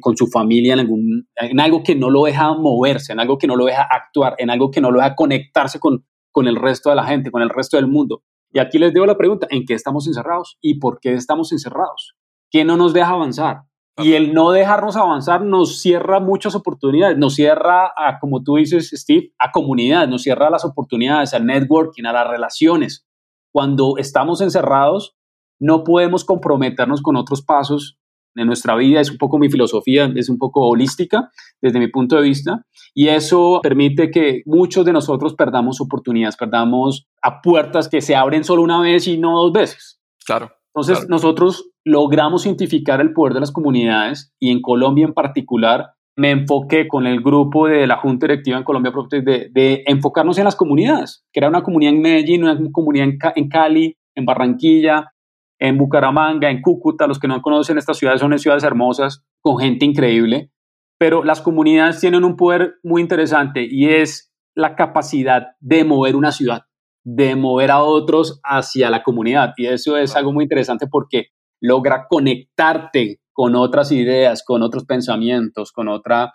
con 0.00 0.16
su 0.16 0.26
familia 0.26 0.74
en, 0.74 0.80
algún, 0.80 1.28
en 1.36 1.60
algo 1.60 1.82
que 1.82 1.94
no 1.94 2.10
lo 2.10 2.24
deja 2.24 2.54
moverse, 2.54 3.12
en 3.12 3.20
algo 3.20 3.38
que 3.38 3.46
no 3.46 3.56
lo 3.56 3.64
deja 3.64 3.86
actuar, 3.90 4.34
en 4.38 4.50
algo 4.50 4.70
que 4.70 4.80
no 4.80 4.90
lo 4.90 5.00
deja 5.00 5.14
conectarse 5.14 5.78
con, 5.78 6.04
con 6.30 6.48
el 6.48 6.56
resto 6.56 6.90
de 6.90 6.96
la 6.96 7.04
gente, 7.04 7.30
con 7.30 7.42
el 7.42 7.50
resto 7.50 7.76
del 7.76 7.86
mundo. 7.86 8.22
Y 8.52 8.58
aquí 8.58 8.78
les 8.78 8.92
dejo 8.92 9.06
la 9.06 9.16
pregunta, 9.16 9.46
¿en 9.50 9.64
qué 9.64 9.74
estamos 9.74 10.06
encerrados 10.06 10.58
y 10.60 10.78
por 10.78 11.00
qué 11.00 11.14
estamos 11.14 11.52
encerrados? 11.52 12.14
¿Qué 12.50 12.64
no 12.64 12.76
nos 12.76 12.92
deja 12.92 13.10
avanzar? 13.10 13.62
Y 13.98 14.14
el 14.14 14.32
no 14.32 14.52
dejarnos 14.52 14.96
avanzar 14.96 15.42
nos 15.42 15.80
cierra 15.80 16.18
muchas 16.18 16.54
oportunidades, 16.54 17.18
nos 17.18 17.34
cierra 17.34 17.92
a, 17.96 18.18
como 18.20 18.42
tú 18.42 18.56
dices, 18.56 18.90
Steve, 18.90 19.32
a 19.38 19.50
comunidades, 19.52 20.08
nos 20.08 20.22
cierra 20.22 20.48
a 20.48 20.50
las 20.50 20.64
oportunidades, 20.64 21.34
al 21.34 21.46
networking, 21.46 22.04
a 22.04 22.12
las 22.12 22.26
relaciones. 22.26 23.06
Cuando 23.52 23.98
estamos 23.98 24.40
encerrados, 24.40 25.14
no 25.60 25.84
podemos 25.84 26.24
comprometernos 26.24 27.02
con 27.02 27.16
otros 27.16 27.42
pasos 27.42 27.98
en 28.34 28.46
nuestra 28.46 28.74
vida, 28.76 29.00
es 29.00 29.10
un 29.10 29.18
poco 29.18 29.38
mi 29.38 29.50
filosofía, 29.50 30.10
es 30.14 30.28
un 30.28 30.38
poco 30.38 30.66
holística 30.66 31.30
desde 31.60 31.78
mi 31.78 31.88
punto 31.88 32.16
de 32.16 32.22
vista, 32.22 32.64
y 32.94 33.08
eso 33.08 33.60
permite 33.62 34.10
que 34.10 34.42
muchos 34.46 34.84
de 34.84 34.92
nosotros 34.92 35.34
perdamos 35.34 35.80
oportunidades, 35.80 36.36
perdamos 36.36 37.06
a 37.22 37.40
puertas 37.40 37.88
que 37.88 38.00
se 38.00 38.16
abren 38.16 38.44
solo 38.44 38.62
una 38.62 38.80
vez 38.80 39.06
y 39.06 39.18
no 39.18 39.42
dos 39.42 39.52
veces. 39.52 40.00
Claro. 40.24 40.50
Entonces, 40.74 41.06
nosotros 41.08 41.70
logramos 41.84 42.46
identificar 42.46 43.00
el 43.00 43.12
poder 43.12 43.34
de 43.34 43.40
las 43.40 43.52
comunidades 43.52 44.32
y 44.38 44.50
en 44.50 44.62
Colombia 44.62 45.04
en 45.04 45.12
particular 45.12 45.90
me 46.16 46.30
enfoqué 46.30 46.88
con 46.88 47.06
el 47.06 47.22
grupo 47.22 47.66
de 47.66 47.86
la 47.86 47.96
Junta 47.96 48.26
Directiva 48.26 48.58
en 48.58 48.64
Colombia 48.64 48.92
de, 49.10 49.48
de 49.50 49.82
enfocarnos 49.86 50.38
en 50.38 50.44
las 50.44 50.56
comunidades, 50.56 51.24
que 51.32 51.40
era 51.40 51.48
una 51.48 51.62
comunidad 51.62 51.94
en 51.94 52.02
Medellín, 52.02 52.44
una 52.44 52.58
comunidad 52.70 53.08
en 53.34 53.48
Cali, 53.48 53.96
en 54.14 54.24
Barranquilla, 54.24 55.11
en 55.62 55.78
Bucaramanga, 55.78 56.50
en 56.50 56.60
Cúcuta, 56.60 57.06
los 57.06 57.20
que 57.20 57.28
no 57.28 57.40
conocen 57.40 57.78
estas 57.78 57.96
ciudades 57.96 58.20
son 58.20 58.36
ciudades 58.36 58.64
hermosas, 58.64 59.24
con 59.40 59.58
gente 59.58 59.84
increíble, 59.84 60.50
pero 60.98 61.22
las 61.22 61.40
comunidades 61.40 62.00
tienen 62.00 62.24
un 62.24 62.34
poder 62.34 62.74
muy 62.82 63.00
interesante 63.00 63.64
y 63.70 63.88
es 63.88 64.32
la 64.56 64.74
capacidad 64.74 65.50
de 65.60 65.84
mover 65.84 66.16
una 66.16 66.32
ciudad, 66.32 66.62
de 67.04 67.36
mover 67.36 67.70
a 67.70 67.80
otros 67.80 68.40
hacia 68.42 68.90
la 68.90 69.04
comunidad. 69.04 69.52
Y 69.56 69.66
eso 69.66 69.96
es 69.96 70.16
algo 70.16 70.32
muy 70.32 70.42
interesante 70.42 70.88
porque 70.88 71.28
logra 71.60 72.06
conectarte 72.10 73.20
con 73.32 73.54
otras 73.54 73.92
ideas, 73.92 74.42
con 74.44 74.62
otros 74.62 74.84
pensamientos, 74.84 75.70
con, 75.70 75.86
otra, 75.86 76.32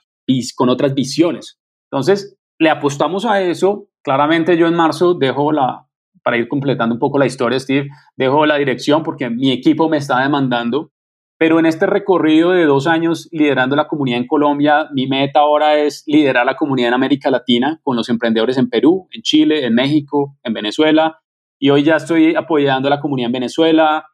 con 0.56 0.70
otras 0.70 0.94
visiones. 0.94 1.60
Entonces, 1.92 2.38
le 2.60 2.70
apostamos 2.70 3.26
a 3.26 3.42
eso. 3.42 3.90
Claramente 4.04 4.56
yo 4.56 4.68
en 4.68 4.76
marzo 4.76 5.16
dejo 5.16 5.52
la, 5.52 5.87
para 6.28 6.36
ir 6.36 6.50
completando 6.50 6.94
un 6.94 7.00
poco 7.00 7.18
la 7.18 7.26
historia, 7.26 7.58
Steve, 7.58 7.88
dejo 8.18 8.46
la 8.46 8.58
dirección 8.58 9.02
porque 9.02 9.30
mi 9.30 9.50
equipo 9.50 9.88
me 9.88 9.96
está 9.96 10.20
demandando. 10.22 10.92
Pero 11.40 11.58
en 11.58 11.66
este 11.66 11.86
recorrido 11.86 12.52
de 12.52 12.66
dos 12.66 12.86
años 12.86 13.30
liderando 13.32 13.78
la 13.78 13.88
comunidad 13.88 14.20
en 14.20 14.28
Colombia, 14.28 14.90
mi 14.92 15.08
meta 15.08 15.40
ahora 15.40 15.78
es 15.78 16.04
liderar 16.06 16.46
la 16.46 16.58
comunidad 16.58 16.90
en 16.90 16.96
América 16.96 17.32
Latina 17.32 17.80
con 17.82 17.96
los 17.96 18.10
emprendedores 18.10 18.58
en 18.58 18.70
Perú, 18.70 19.08
en 19.12 19.22
Chile, 19.22 19.66
en 19.66 19.74
México, 19.74 20.36
en 20.44 20.54
Venezuela. 20.54 21.18
Y 21.58 21.70
hoy 21.70 21.84
ya 21.84 21.96
estoy 21.96 22.36
apoyando 22.36 22.90
la 22.90 23.00
comunidad 23.00 23.28
en 23.28 23.32
Venezuela, 23.32 24.06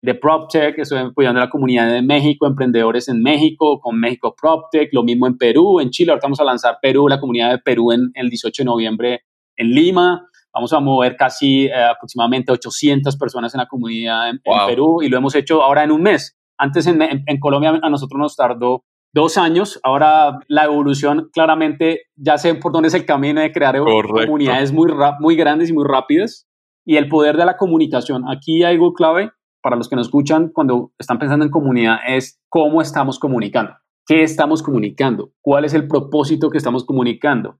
de 0.00 0.14
PropTech, 0.14 0.78
estoy 0.78 1.00
apoyando 1.00 1.38
la 1.38 1.50
comunidad 1.50 1.92
de 1.92 2.00
México, 2.00 2.46
emprendedores 2.46 3.10
en 3.10 3.22
México, 3.22 3.78
con 3.78 4.00
México 4.00 4.34
PropTech, 4.40 4.88
lo 4.94 5.02
mismo 5.02 5.26
en 5.26 5.36
Perú, 5.36 5.80
en 5.80 5.90
Chile, 5.90 6.12
ahorita 6.12 6.28
vamos 6.28 6.40
a 6.40 6.44
lanzar 6.44 6.78
Perú, 6.80 7.08
la 7.08 7.20
comunidad 7.20 7.50
de 7.50 7.58
Perú 7.58 7.92
en, 7.92 8.10
el 8.14 8.30
18 8.30 8.62
de 8.62 8.64
noviembre 8.64 9.24
en 9.54 9.70
Lima, 9.72 10.24
vamos 10.52 10.72
a 10.72 10.80
mover 10.80 11.16
casi 11.16 11.66
eh, 11.66 11.74
aproximadamente 11.74 12.52
800 12.52 13.16
personas 13.16 13.54
en 13.54 13.58
la 13.58 13.66
comunidad 13.66 14.30
en, 14.30 14.40
Perú 14.66 15.02
y 15.02 15.08
lo 15.08 15.18
hemos 15.18 15.34
hecho 15.34 15.62
ahora 15.62 15.84
en 15.84 15.92
un 15.92 16.02
mes. 16.02 16.36
Antes 16.58 16.86
en, 16.86 17.00
en, 17.02 17.40
Colombia 17.40 17.78
a 17.82 17.90
nosotros 17.90 18.18
nos 18.18 18.36
tardó 18.36 18.84
dos 19.12 19.38
años, 19.38 19.80
ahora 19.82 20.40
la 20.48 20.64
evolución 20.64 21.30
claramente 21.32 22.02
ya 22.16 22.36
sé 22.36 22.54
por 22.54 22.72
dónde 22.72 22.88
es 22.88 22.94
el 22.94 23.06
camino 23.06 23.40
de 23.40 23.52
crear 23.52 23.78
comunidades 23.78 24.72
muy, 24.72 24.92
muy 25.20 25.36
grandes 25.36 25.70
y 25.70 25.72
muy 25.72 25.84
rápidas 25.86 26.46
y 26.84 26.96
el 26.96 27.08
poder 27.08 27.36
de 27.36 27.44
la 27.44 27.56
comunicación. 27.56 28.24
Aquí 28.28 28.64
hay 28.64 28.74
algo 28.74 28.92
clave 28.92 29.30
para 29.62 29.76
los 29.76 29.88
que 29.88 29.96
nos 29.96 30.06
escuchan 30.06 30.48
cuando 30.48 30.92
están 30.98 31.18
pensando 31.18 31.44
en 31.44 31.50
comunidad 31.50 31.98
es 32.06 32.40
cómo 32.48 32.80
estamos 32.80 33.18
comunicando, 33.18 33.74
qué 34.06 34.22
estamos 34.22 34.62
comunicando, 34.62 35.32
cuál 35.40 35.64
es 35.64 35.74
el 35.74 35.86
propósito 35.88 36.50
que 36.50 36.58
estamos 36.58 36.84
comunicando, 36.84 37.58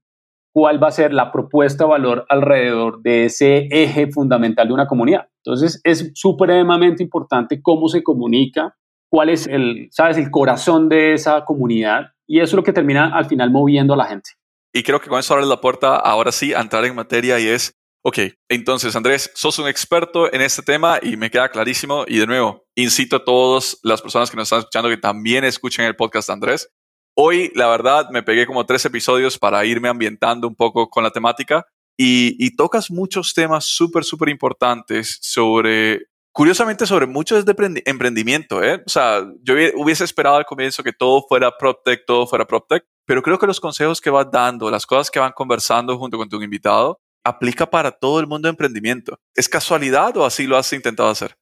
cuál 0.58 0.82
va 0.82 0.88
a 0.88 0.90
ser 0.90 1.12
la 1.14 1.30
propuesta 1.30 1.84
de 1.84 1.90
valor 1.90 2.26
alrededor 2.28 3.00
de 3.00 3.26
ese 3.26 3.68
eje 3.70 4.10
fundamental 4.10 4.66
de 4.66 4.74
una 4.74 4.88
comunidad. 4.88 5.28
Entonces 5.44 5.80
es 5.84 6.10
supremamente 6.14 7.00
importante 7.00 7.62
cómo 7.62 7.86
se 7.86 8.02
comunica, 8.02 8.74
cuál 9.08 9.28
es 9.28 9.46
el, 9.46 9.86
sabes, 9.92 10.16
el 10.16 10.32
corazón 10.32 10.88
de 10.88 11.12
esa 11.12 11.44
comunidad 11.44 12.08
y 12.26 12.40
eso 12.40 12.46
es 12.46 12.54
lo 12.54 12.64
que 12.64 12.72
termina 12.72 13.16
al 13.16 13.26
final 13.26 13.52
moviendo 13.52 13.94
a 13.94 13.98
la 13.98 14.06
gente. 14.06 14.30
Y 14.74 14.82
creo 14.82 15.00
que 15.00 15.08
con 15.08 15.20
eso 15.20 15.32
abre 15.32 15.46
la 15.46 15.60
puerta 15.60 15.94
ahora 15.94 16.32
sí 16.32 16.52
a 16.52 16.60
entrar 16.60 16.84
en 16.84 16.96
materia 16.96 17.38
y 17.38 17.46
es 17.46 17.78
Ok, 18.04 18.18
entonces 18.48 18.96
Andrés, 18.96 19.30
sos 19.34 19.58
un 19.58 19.68
experto 19.68 20.32
en 20.32 20.40
este 20.40 20.62
tema 20.62 20.98
y 21.02 21.16
me 21.16 21.30
queda 21.30 21.50
clarísimo. 21.50 22.04
Y 22.06 22.18
de 22.18 22.26
nuevo, 22.26 22.64
incito 22.76 23.16
a 23.16 23.24
todas 23.24 23.78
las 23.82 24.00
personas 24.00 24.30
que 24.30 24.36
nos 24.36 24.46
están 24.46 24.60
escuchando 24.60 24.88
que 24.88 24.96
también 24.96 25.44
escuchen 25.44 25.84
el 25.84 25.96
podcast 25.96 26.28
de 26.28 26.32
Andrés. 26.32 26.70
Hoy, 27.20 27.50
la 27.56 27.66
verdad, 27.66 28.10
me 28.10 28.22
pegué 28.22 28.46
como 28.46 28.64
tres 28.64 28.84
episodios 28.84 29.40
para 29.40 29.64
irme 29.64 29.88
ambientando 29.88 30.46
un 30.46 30.54
poco 30.54 30.88
con 30.88 31.02
la 31.02 31.10
temática 31.10 31.66
y, 31.96 32.54
tocas 32.54 32.92
muchos 32.92 33.34
temas 33.34 33.64
súper, 33.64 34.04
súper 34.04 34.28
importantes 34.28 35.18
sobre, 35.20 36.06
curiosamente, 36.30 36.86
sobre 36.86 37.08
mucho 37.08 37.42
de 37.42 37.82
emprendimiento. 37.86 38.62
¿eh? 38.62 38.84
O 38.86 38.88
sea, 38.88 39.26
yo 39.42 39.54
hubiese 39.74 40.04
esperado 40.04 40.36
al 40.36 40.44
comienzo 40.44 40.84
que 40.84 40.92
todo 40.92 41.24
fuera 41.28 41.50
PropTech, 41.58 42.04
todo 42.06 42.24
fuera 42.28 42.46
PropTech, 42.46 42.84
pero 43.04 43.20
creo 43.20 43.36
que 43.36 43.48
los 43.48 43.58
consejos 43.58 44.00
que 44.00 44.10
vas 44.10 44.30
dando, 44.30 44.70
las 44.70 44.86
cosas 44.86 45.10
que 45.10 45.18
van 45.18 45.32
conversando 45.32 45.98
junto 45.98 46.18
con 46.18 46.28
tu 46.28 46.40
invitado, 46.40 47.00
aplica 47.24 47.68
para 47.68 47.90
todo 47.90 48.20
el 48.20 48.28
mundo 48.28 48.48
emprendimiento. 48.48 49.18
¿Es 49.34 49.48
casualidad 49.48 50.16
o 50.18 50.24
así 50.24 50.46
lo 50.46 50.56
has 50.56 50.72
intentado 50.72 51.08
hacer? 51.08 51.36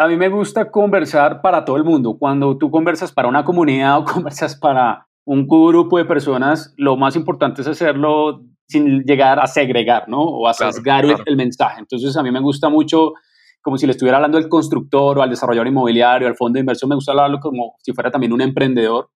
A 0.00 0.06
mí 0.06 0.16
me 0.16 0.28
gusta 0.28 0.70
conversar 0.70 1.42
para 1.42 1.64
todo 1.64 1.76
el 1.76 1.82
mundo. 1.82 2.16
Cuando 2.16 2.56
tú 2.56 2.70
conversas 2.70 3.10
para 3.10 3.26
una 3.26 3.44
comunidad 3.44 3.98
o 3.98 4.04
conversas 4.04 4.54
para 4.54 5.07
un 5.28 5.46
grupo 5.46 5.98
de 5.98 6.06
personas, 6.06 6.72
lo 6.78 6.96
más 6.96 7.14
importante 7.14 7.60
es 7.60 7.68
hacerlo 7.68 8.46
sin 8.66 9.02
llegar 9.02 9.38
a 9.38 9.46
segregar, 9.46 10.08
¿no? 10.08 10.22
O 10.22 10.48
a 10.48 10.54
sesgar 10.54 11.04
el 11.26 11.36
mensaje. 11.36 11.80
Entonces, 11.80 12.16
a 12.16 12.22
mí 12.22 12.30
me 12.30 12.40
gusta 12.40 12.70
mucho, 12.70 13.12
como 13.60 13.76
si 13.76 13.84
le 13.84 13.92
estuviera 13.92 14.16
hablando 14.16 14.38
al 14.38 14.48
constructor 14.48 15.18
o 15.18 15.22
al 15.22 15.28
desarrollador 15.28 15.66
inmobiliario, 15.66 16.26
al 16.26 16.34
fondo 16.34 16.56
de 16.56 16.60
inversión, 16.60 16.88
me 16.88 16.94
gusta 16.94 17.12
hablarlo 17.12 17.40
como 17.40 17.74
si 17.82 17.92
fuera 17.92 18.10
también 18.10 18.32
un 18.32 18.40
emprendedor, 18.40 19.10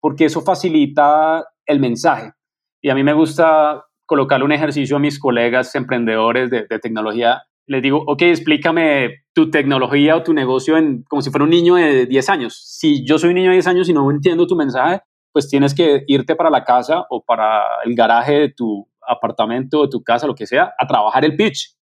porque 0.00 0.24
eso 0.24 0.40
facilita 0.40 1.44
el 1.66 1.80
mensaje. 1.80 2.32
Y 2.80 2.88
a 2.88 2.94
mí 2.94 3.04
me 3.04 3.12
gusta 3.12 3.84
colocarle 4.06 4.46
un 4.46 4.52
ejercicio 4.52 4.96
a 4.96 5.00
mis 5.00 5.18
colegas 5.18 5.74
emprendedores 5.74 6.48
de, 6.48 6.64
tecnología. 6.80 7.42
Les 7.66 7.82
digo, 7.82 8.02
ok, 8.06 8.22
explícame 8.22 9.16
tu 9.34 9.50
tecnología 9.50 10.16
o 10.16 10.22
tu 10.22 10.32
negocio 10.32 10.78
en, 10.78 11.02
como 11.10 11.20
si 11.20 11.28
fuera 11.28 11.44
un 11.44 11.50
niño 11.50 11.74
de 11.74 12.06
10 12.06 12.28
años. 12.30 12.58
Si 12.64 13.04
yo 13.06 13.18
soy 13.18 13.28
un 13.28 13.34
niño 13.34 13.50
de 13.50 13.56
10 13.56 13.66
años 13.66 13.88
y 13.90 13.92
no 13.92 14.10
entiendo 14.10 14.46
tu 14.46 14.56
mensaje, 14.56 15.02
pues 15.38 15.48
tienes 15.48 15.72
que 15.72 16.02
irte 16.08 16.34
para 16.34 16.50
la 16.50 16.64
casa 16.64 17.06
o 17.10 17.22
para 17.22 17.62
el 17.84 17.94
garaje 17.94 18.32
de 18.32 18.48
tu 18.48 18.88
apartamento, 19.06 19.82
de 19.82 19.88
tu 19.88 20.02
casa, 20.02 20.26
lo 20.26 20.34
que 20.34 20.48
sea, 20.48 20.74
a 20.76 20.84
trabajar 20.88 21.24
el 21.24 21.36
pitch. 21.36 21.76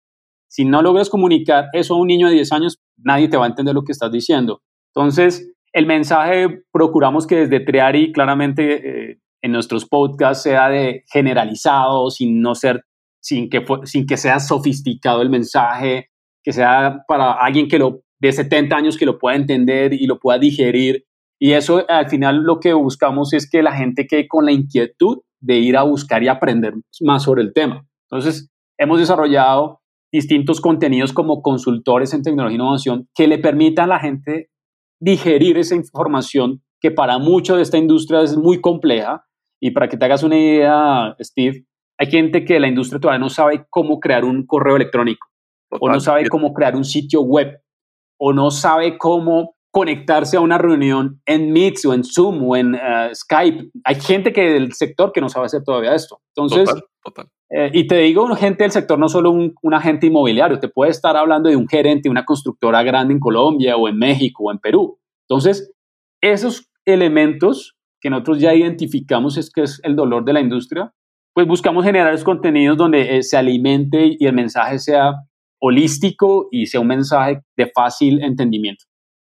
Si 0.49 0.65
no 0.65 0.83
logras 0.83 1.09
comunicar 1.09 1.67
eso 1.73 1.95
a 1.95 1.99
un 1.99 2.09
niño 2.09 2.27
de 2.27 2.35
10 2.35 2.51
años, 2.51 2.81
nadie 2.97 3.29
te 3.29 3.37
va 3.37 3.45
a 3.45 3.49
entender 3.49 3.73
lo 3.73 3.85
que 3.85 3.93
estás 3.93 4.11
diciendo. 4.11 4.61
Entonces, 4.93 5.53
el 5.73 5.87
mensaje 5.87 6.65
procuramos 6.73 7.29
que 7.29 7.47
desde 7.47 7.61
Triari 7.61 8.11
claramente 8.11 9.13
eh, 9.13 9.21
en 9.41 9.53
nuestros 9.53 9.87
podcasts 9.87 10.43
sea 10.43 10.69
de 10.69 11.05
generalizado, 11.13 12.11
sin 12.11 12.41
no 12.41 12.57
ser, 12.57 12.83
sin 13.21 13.49
que, 13.49 13.65
sin 13.85 14.05
que 14.05 14.17
sea 14.17 14.41
sofisticado 14.41 15.23
el 15.23 15.31
mensaje, 15.31 16.11
que 16.43 16.53
sea 16.53 17.05
para 17.07 17.35
alguien 17.35 17.69
que 17.69 17.79
lo, 17.79 18.01
de 18.19 18.33
70 18.33 18.75
años 18.75 18.99
que 18.99 19.07
lo 19.07 19.17
pueda 19.17 19.37
entender 19.37 19.93
y 19.93 20.09
lo 20.09 20.19
pueda 20.19 20.41
digerir. 20.41 21.05
Y 21.45 21.53
eso 21.53 21.85
al 21.91 22.09
final 22.09 22.43
lo 22.43 22.59
que 22.59 22.73
buscamos 22.73 23.35
es 23.35 23.47
que 23.51 23.63
la 23.63 23.77
gente 23.77 24.07
quede 24.07 24.27
con 24.27 24.47
la 24.47 24.53
inquietud 24.53 25.19
de 25.43 25.59
ir 25.59 25.77
a 25.77 25.83
buscar 25.83 26.23
y 26.23 26.29
aprender 26.29 26.73
más 27.03 27.25
sobre 27.25 27.43
el 27.43 27.53
tema. 27.53 27.87
Entonces, 28.09 28.51
hemos 28.79 28.99
desarrollado 28.99 29.83
distintos 30.11 30.63
contenidos 30.63 31.13
como 31.13 31.43
consultores 31.43 32.15
en 32.15 32.23
tecnología 32.23 32.55
e 32.55 32.61
innovación 32.63 33.11
que 33.15 33.29
le 33.29 33.37
permitan 33.37 33.85
a 33.85 33.97
la 33.97 34.01
gente 34.01 34.49
digerir 34.99 35.59
esa 35.59 35.75
información 35.75 36.63
que 36.81 36.91
para 36.91 37.19
mucho 37.19 37.57
de 37.57 37.63
esta 37.63 37.77
industria 37.77 38.23
es 38.23 38.39
muy 38.39 38.63
compleja 38.63 39.27
y 39.61 39.73
para 39.73 39.91
que 39.91 39.99
te 39.99 40.05
hagas 40.07 40.23
una 40.23 40.39
idea, 40.39 41.15
Steve, 41.21 41.67
hay 41.99 42.11
gente 42.11 42.47
que 42.47 42.59
la 42.59 42.69
industria 42.69 43.01
todavía 43.01 43.21
no 43.21 43.29
sabe 43.29 43.67
cómo 43.69 44.01
crear 44.01 44.25
un 44.25 44.47
correo 44.47 44.77
electrónico, 44.77 45.27
o 45.79 45.91
no 45.91 46.01
sabe 46.01 46.27
cómo 46.31 46.55
crear 46.55 46.75
un 46.75 46.85
sitio 46.85 47.21
web, 47.21 47.61
o 48.19 48.33
no 48.33 48.51
sabe 48.51 48.97
cómo 48.97 49.54
conectarse 49.75 50.37
a 50.37 50.41
una 50.41 50.57
reunión 50.57 51.21
en 51.27 51.53
Meet 51.53 51.85
o 51.85 51.95
en 51.95 52.05
Zoom 52.05 52.49
o 52.49 52.55
en 52.55 52.77
eh, 52.77 53.11
Skype. 53.13 53.71
Hay 53.83 53.97
gente 53.97 54.33
que 54.33 54.43
del 54.43 54.73
sector 54.73 55.11
que 55.11 55.21
no 55.21 55.29
sabe 55.29 55.47
hacer 55.47 55.65
todavía 55.65 55.97
esto. 55.97 56.21
Entonces, 56.29 56.71
eh, 57.51 57.71
y 57.73 57.89
te 57.89 57.97
digo, 57.97 58.25
gente 58.37 58.63
del 58.63 58.71
sector, 58.71 59.01
no 59.01 59.09
solo 59.09 59.33
un, 59.33 59.53
un, 59.63 59.75
agente 59.75 60.07
inmobiliario, 60.07 60.61
te 60.61 60.69
puede 60.69 60.93
estar 60.93 61.17
hablando 61.17 61.51
de 61.51 61.57
un 61.57 61.67
gerente 61.67 62.09
una 62.09 62.25
constructora 62.25 62.85
grande 62.85 63.15
en 63.15 63.19
Colombia 63.19 63.77
o 63.77 63.89
en 63.89 63.99
México 63.99 64.45
o 64.45 64.53
en 64.53 64.61
Perú. 64.61 65.01
Entonces, 65.29 65.73
esos 66.21 66.71
elementos 66.85 67.77
que 68.01 68.11
nosotros 68.11 68.39
ya 68.39 68.55
identificamos 68.55 69.37
es 69.37 69.51
que 69.51 69.63
es 69.63 69.81
el 69.83 69.97
dolor 69.97 70.25
de 70.25 70.35
la 70.35 70.41
industria, 70.41 70.93
pues 71.35 71.49
buscamos 71.49 71.85
generar 71.85 72.15
esos 72.15 72.23
contenidos 72.23 72.77
donde 72.77 73.17
eh, 73.17 73.25
se 73.25 73.37
alimente 73.37 74.17
y 74.21 74.25
el 74.25 74.35
mensaje 74.35 74.79
sea 74.79 75.15
holístico 75.61 76.47
y 76.53 76.67
sea 76.67 76.79
un 76.79 76.87
mensaje 76.87 77.41
de 77.57 77.73
fácil 77.75 78.23
entendimiento. 78.23 78.85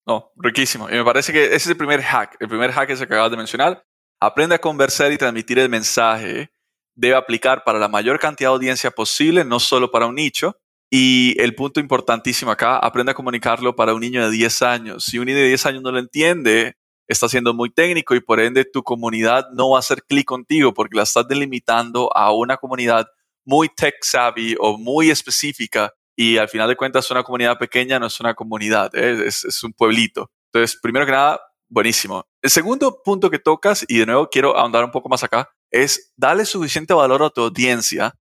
No, 0.07 0.31
riquísimo. 0.37 0.89
Y 0.89 0.93
me 0.93 1.03
parece 1.03 1.33
que 1.33 1.45
ese 1.47 1.55
es 1.55 1.67
el 1.67 1.77
primer 1.77 2.01
hack. 2.01 2.37
El 2.39 2.47
primer 2.47 2.71
hack 2.71 2.89
es 2.89 3.01
el 3.01 3.07
que 3.07 3.13
acabas 3.13 3.31
de 3.31 3.37
mencionar. 3.37 3.83
Aprende 4.21 4.55
a 4.55 4.59
conversar 4.59 5.11
y 5.11 5.17
transmitir 5.17 5.59
el 5.59 5.67
mensaje. 5.67 6.49
Debe 6.95 7.15
aplicar 7.15 7.63
para 7.65 7.77
la 7.77 7.89
mayor 7.89 8.17
cantidad 8.17 8.49
de 8.49 8.55
audiencia 8.55 8.89
posible, 8.89 9.43
no 9.43 9.59
solo 9.59 9.91
para 9.91 10.07
un 10.07 10.15
nicho. 10.15 10.55
Y 10.89 11.35
el 11.41 11.53
punto 11.55 11.81
importantísimo 11.81 12.51
acá, 12.51 12.77
aprende 12.77 13.11
a 13.11 13.15
comunicarlo 13.15 13.75
para 13.75 13.93
un 13.93 13.99
niño 13.99 14.23
de 14.23 14.31
10 14.31 14.61
años. 14.61 15.03
Si 15.03 15.19
un 15.19 15.25
niño 15.25 15.39
de 15.39 15.49
10 15.49 15.65
años 15.65 15.83
no 15.83 15.91
lo 15.91 15.99
entiende, 15.99 16.77
está 17.05 17.27
siendo 17.27 17.53
muy 17.53 17.69
técnico 17.69 18.15
y 18.15 18.21
por 18.21 18.39
ende 18.39 18.63
tu 18.63 18.83
comunidad 18.83 19.47
no 19.51 19.71
va 19.71 19.77
a 19.77 19.79
hacer 19.79 20.03
clic 20.03 20.25
contigo 20.25 20.73
porque 20.73 20.95
la 20.95 21.03
estás 21.03 21.27
delimitando 21.27 22.09
a 22.15 22.31
una 22.33 22.55
comunidad 22.55 23.07
muy 23.45 23.67
tech 23.67 23.95
savvy 24.01 24.55
o 24.57 24.77
muy 24.77 25.09
específica 25.09 25.93
y 26.17 26.37
al 26.37 26.49
final 26.49 26.67
de 26.67 26.75
cuentas 26.75 27.09
una 27.11 27.23
comunidad 27.23 27.57
pequeña 27.59 27.99
no 27.99 28.07
es 28.07 28.19
una 28.19 28.33
comunidad, 28.33 28.93
¿eh? 28.95 29.27
es, 29.27 29.45
es 29.45 29.63
un 29.63 29.71
pueblito. 29.71 30.31
Entonces, 30.51 30.79
primero 30.81 31.05
que 31.05 31.11
nada, 31.11 31.39
buenísimo. 31.69 32.25
El 32.41 32.49
segundo 32.49 33.01
punto 33.03 33.29
que 33.29 33.39
tocas, 33.39 33.85
y 33.87 33.99
de 33.99 34.07
nuevo 34.07 34.27
quiero 34.27 34.57
ahondar 34.57 34.83
un 34.83 34.91
poco 34.91 35.09
más 35.09 35.23
acá, 35.23 35.49
es 35.71 36.11
darle 36.17 36.45
suficiente 36.45 36.93
valor 36.93 37.21
a 37.21 37.29
tu 37.29 37.41
audiencia 37.41 38.13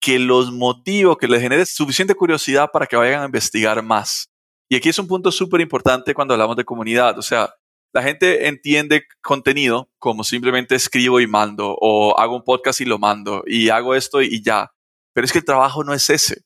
que 0.00 0.18
los 0.18 0.52
motivos, 0.52 1.16
que 1.16 1.26
les 1.28 1.40
genere 1.40 1.66
suficiente 1.66 2.14
curiosidad 2.14 2.70
para 2.72 2.86
que 2.86 2.96
vayan 2.96 3.22
a 3.22 3.26
investigar 3.26 3.82
más. 3.82 4.28
Y 4.68 4.76
aquí 4.76 4.88
es 4.88 4.98
un 4.98 5.08
punto 5.08 5.32
súper 5.32 5.60
importante 5.60 6.14
cuando 6.14 6.34
hablamos 6.34 6.56
de 6.56 6.64
comunidad. 6.64 7.18
O 7.18 7.22
sea, 7.22 7.52
la 7.92 8.02
gente 8.02 8.48
entiende 8.48 9.04
contenido 9.20 9.90
como 9.98 10.24
simplemente 10.24 10.74
escribo 10.76 11.20
y 11.20 11.26
mando, 11.26 11.76
o 11.80 12.18
hago 12.18 12.36
un 12.36 12.44
podcast 12.44 12.80
y 12.80 12.84
lo 12.84 12.98
mando, 12.98 13.42
y 13.46 13.68
hago 13.68 13.94
esto 13.94 14.22
y 14.22 14.42
ya. 14.42 14.72
Pero 15.12 15.24
es 15.24 15.32
que 15.32 15.38
el 15.38 15.44
trabajo 15.44 15.84
no 15.84 15.92
es 15.92 16.08
ese. 16.08 16.42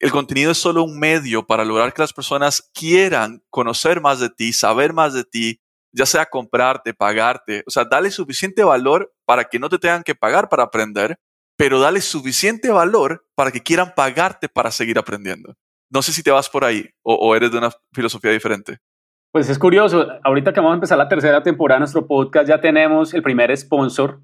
El 0.00 0.10
contenido 0.12 0.52
es 0.52 0.58
solo 0.58 0.82
un 0.82 0.98
medio 0.98 1.46
para 1.46 1.62
lograr 1.62 1.92
que 1.92 2.00
las 2.00 2.14
personas 2.14 2.70
quieran 2.72 3.42
conocer 3.50 4.00
más 4.00 4.18
de 4.18 4.30
ti, 4.30 4.54
saber 4.54 4.94
más 4.94 5.12
de 5.12 5.24
ti, 5.24 5.60
ya 5.92 6.06
sea 6.06 6.24
comprarte, 6.24 6.94
pagarte. 6.94 7.62
O 7.66 7.70
sea, 7.70 7.84
dale 7.84 8.10
suficiente 8.10 8.64
valor 8.64 9.12
para 9.26 9.44
que 9.44 9.58
no 9.58 9.68
te 9.68 9.78
tengan 9.78 10.02
que 10.02 10.14
pagar 10.14 10.48
para 10.48 10.62
aprender, 10.62 11.18
pero 11.54 11.80
dale 11.80 12.00
suficiente 12.00 12.70
valor 12.70 13.26
para 13.34 13.52
que 13.52 13.60
quieran 13.60 13.92
pagarte 13.94 14.48
para 14.48 14.70
seguir 14.70 14.98
aprendiendo. 14.98 15.54
No 15.90 16.00
sé 16.00 16.12
si 16.12 16.22
te 16.22 16.30
vas 16.30 16.48
por 16.48 16.64
ahí 16.64 16.88
o, 17.02 17.36
eres 17.36 17.52
de 17.52 17.58
una 17.58 17.70
filosofía 17.92 18.30
diferente. 18.30 18.78
Pues 19.32 19.50
es 19.50 19.58
curioso, 19.58 20.08
ahorita 20.24 20.54
que 20.54 20.60
vamos 20.60 20.72
a 20.72 20.74
empezar 20.76 20.96
la 20.96 21.08
tercera 21.08 21.42
temporada 21.42 21.76
de 21.76 21.80
nuestro 21.80 22.06
podcast, 22.06 22.48
ya 22.48 22.58
tenemos 22.58 23.12
el 23.12 23.22
primer 23.22 23.54
sponsor. 23.54 24.22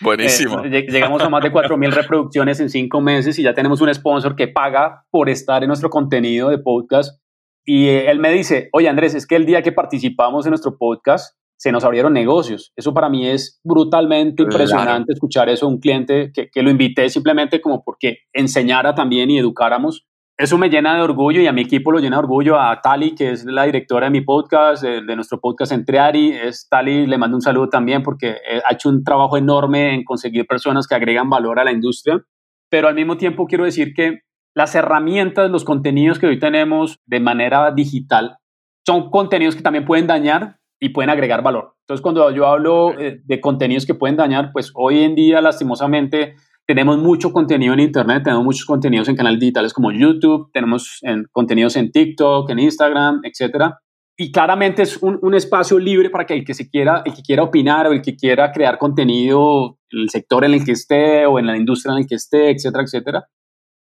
Buenísimo. 0.00 0.64
Eh, 0.64 0.86
llegamos 0.88 1.22
a 1.22 1.28
más 1.28 1.42
de 1.42 1.52
4.000 1.52 1.90
reproducciones 1.90 2.60
en 2.60 2.70
cinco 2.70 3.00
meses 3.00 3.38
y 3.38 3.42
ya 3.42 3.54
tenemos 3.54 3.80
un 3.80 3.92
sponsor 3.92 4.36
que 4.36 4.48
paga 4.48 5.04
por 5.10 5.28
estar 5.28 5.62
en 5.62 5.68
nuestro 5.68 5.90
contenido 5.90 6.48
de 6.50 6.58
podcast. 6.58 7.20
Y 7.64 7.88
él 7.88 8.18
me 8.18 8.30
dice, 8.30 8.68
oye 8.72 8.88
Andrés, 8.88 9.14
es 9.14 9.26
que 9.26 9.36
el 9.36 9.46
día 9.46 9.62
que 9.62 9.72
participamos 9.72 10.46
en 10.46 10.50
nuestro 10.50 10.76
podcast 10.78 11.36
se 11.56 11.72
nos 11.72 11.84
abrieron 11.84 12.14
negocios. 12.14 12.72
Eso 12.74 12.94
para 12.94 13.10
mí 13.10 13.28
es 13.28 13.60
brutalmente 13.62 14.42
impresionante 14.42 15.12
escuchar 15.12 15.50
eso 15.50 15.66
de 15.66 15.74
un 15.74 15.78
cliente 15.78 16.32
que, 16.32 16.48
que, 16.50 16.62
lo 16.62 16.70
invité 16.70 17.10
simplemente 17.10 17.60
como 17.60 17.84
porque 17.84 18.20
enseñara 18.32 18.94
también 18.94 19.30
y 19.30 19.38
educáramos. 19.38 20.06
Eso 20.40 20.56
me 20.56 20.70
llena 20.70 20.94
de 20.94 21.02
orgullo 21.02 21.42
y 21.42 21.46
a 21.46 21.52
mi 21.52 21.60
equipo 21.60 21.92
lo 21.92 21.98
llena 21.98 22.16
de 22.16 22.20
orgullo. 22.20 22.58
A 22.58 22.80
Tali, 22.80 23.14
que 23.14 23.30
es 23.30 23.44
la 23.44 23.64
directora 23.64 24.06
de 24.06 24.10
mi 24.10 24.22
podcast, 24.22 24.82
de, 24.82 25.02
de 25.02 25.14
nuestro 25.14 25.38
podcast 25.38 25.70
Entreari, 25.70 26.32
es 26.32 26.66
Tali, 26.66 27.06
le 27.06 27.18
mando 27.18 27.36
un 27.36 27.42
saludo 27.42 27.68
también 27.68 28.02
porque 28.02 28.30
eh, 28.50 28.62
ha 28.64 28.72
hecho 28.72 28.88
un 28.88 29.04
trabajo 29.04 29.36
enorme 29.36 29.92
en 29.92 30.02
conseguir 30.02 30.46
personas 30.46 30.86
que 30.86 30.94
agregan 30.94 31.28
valor 31.28 31.60
a 31.60 31.64
la 31.64 31.72
industria. 31.72 32.24
Pero 32.70 32.88
al 32.88 32.94
mismo 32.94 33.18
tiempo 33.18 33.46
quiero 33.46 33.66
decir 33.66 33.92
que 33.92 34.20
las 34.54 34.74
herramientas, 34.74 35.50
los 35.50 35.64
contenidos 35.64 36.18
que 36.18 36.28
hoy 36.28 36.38
tenemos 36.38 37.00
de 37.04 37.20
manera 37.20 37.70
digital, 37.72 38.38
son 38.86 39.10
contenidos 39.10 39.56
que 39.56 39.62
también 39.62 39.84
pueden 39.84 40.06
dañar 40.06 40.56
y 40.80 40.88
pueden 40.88 41.10
agregar 41.10 41.42
valor. 41.42 41.74
Entonces, 41.82 42.00
cuando 42.00 42.30
yo 42.30 42.46
hablo 42.46 42.98
eh, 42.98 43.20
de 43.22 43.40
contenidos 43.42 43.84
que 43.84 43.92
pueden 43.92 44.16
dañar, 44.16 44.52
pues 44.54 44.72
hoy 44.74 45.02
en 45.02 45.14
día, 45.14 45.42
lastimosamente, 45.42 46.36
tenemos 46.70 46.98
mucho 46.98 47.32
contenido 47.32 47.74
en 47.74 47.80
Internet, 47.80 48.22
tenemos 48.22 48.44
muchos 48.44 48.64
contenidos 48.64 49.08
en 49.08 49.16
canales 49.16 49.40
digitales 49.40 49.72
como 49.72 49.90
YouTube, 49.90 50.52
tenemos 50.52 51.00
en, 51.02 51.26
contenidos 51.32 51.74
en 51.74 51.90
TikTok, 51.90 52.48
en 52.48 52.60
Instagram, 52.60 53.22
etc. 53.24 53.74
Y 54.16 54.30
claramente 54.30 54.82
es 54.82 54.96
un, 55.02 55.18
un, 55.20 55.34
espacio 55.34 55.80
libre 55.80 56.10
para 56.10 56.26
que 56.26 56.34
el 56.34 56.44
que 56.44 56.54
se 56.54 56.70
quiera, 56.70 57.02
el 57.04 57.12
que 57.12 57.22
quiera 57.22 57.42
opinar 57.42 57.88
o 57.88 57.92
el 57.92 58.02
que 58.02 58.14
quiera 58.14 58.52
crear 58.52 58.78
contenido 58.78 59.78
en 59.90 60.02
el 60.02 60.10
sector 60.10 60.44
en 60.44 60.54
el 60.54 60.64
que 60.64 60.70
esté 60.70 61.26
o 61.26 61.40
en 61.40 61.46
la 61.46 61.56
industria 61.56 61.92
en 61.94 62.02
el 62.02 62.06
que 62.06 62.14
esté, 62.14 62.50
etcétera, 62.50 62.84
etcétera, 62.84 63.26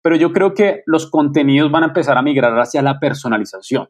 pero 0.03 0.17
yo 0.17 0.33
creo 0.33 0.53
que 0.53 0.83
los 0.85 1.09
contenidos 1.09 1.71
van 1.71 1.83
a 1.83 1.87
empezar 1.87 2.17
a 2.17 2.21
migrar 2.21 2.59
hacia 2.59 2.81
la 2.81 2.99
personalización. 2.99 3.87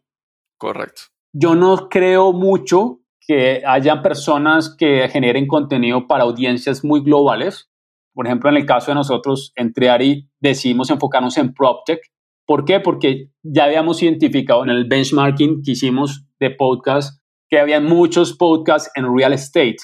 Correcto. 0.60 1.02
Yo 1.34 1.56
no 1.56 1.90
creo 1.90 2.34
mucho 2.34 3.00
que 3.20 3.64
haya 3.66 4.04
personas 4.04 4.76
que 4.78 5.10
generen 5.10 5.48
contenido 5.48 6.06
para 6.08 6.26
audiencias 6.26 6.84
muy 6.84 7.02
globales. 7.02 7.72
Por 8.16 8.26
ejemplo, 8.26 8.50
en 8.50 8.56
el 8.56 8.66
caso 8.66 8.90
de 8.90 8.96
nosotros, 8.96 9.52
en 9.56 9.74
Triari, 9.74 10.28
decidimos 10.40 10.90
enfocarnos 10.90 11.38
en 11.38 11.54
PropTech. 11.54 12.00
¿Por 12.48 12.66
qué? 12.66 12.80
Porque 12.80 13.30
ya 13.44 13.66
habíamos 13.66 14.02
identificado 14.02 14.64
en 14.64 14.72
el 14.72 14.86
benchmarking 14.86 15.62
que 15.64 15.72
hicimos 15.74 16.26
de 16.40 16.50
podcast 16.50 17.22
que 17.50 17.60
había 17.60 17.80
muchos 17.80 18.36
podcasts 18.36 18.90
en 18.96 19.16
real 19.16 19.34
estate. 19.34 19.78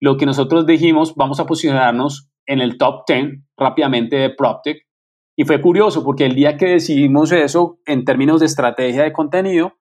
Lo 0.00 0.16
que 0.16 0.26
nosotros 0.26 0.66
dijimos, 0.66 1.14
vamos 1.14 1.38
a 1.38 1.46
posicionarnos 1.46 2.28
en 2.46 2.60
el 2.60 2.78
top 2.78 3.04
10 3.06 3.42
rápidamente 3.56 4.16
de 4.16 4.30
PropTech 4.30 4.84
y 5.36 5.44
fue 5.44 5.60
curioso 5.60 6.04
porque 6.04 6.26
el 6.26 6.34
día 6.34 6.56
que 6.56 6.66
decidimos 6.66 7.32
eso 7.32 7.78
en 7.86 8.04
términos 8.04 8.40
de 8.40 8.46
estrategia 8.46 9.02
de 9.02 9.12
contenido, 9.12 9.78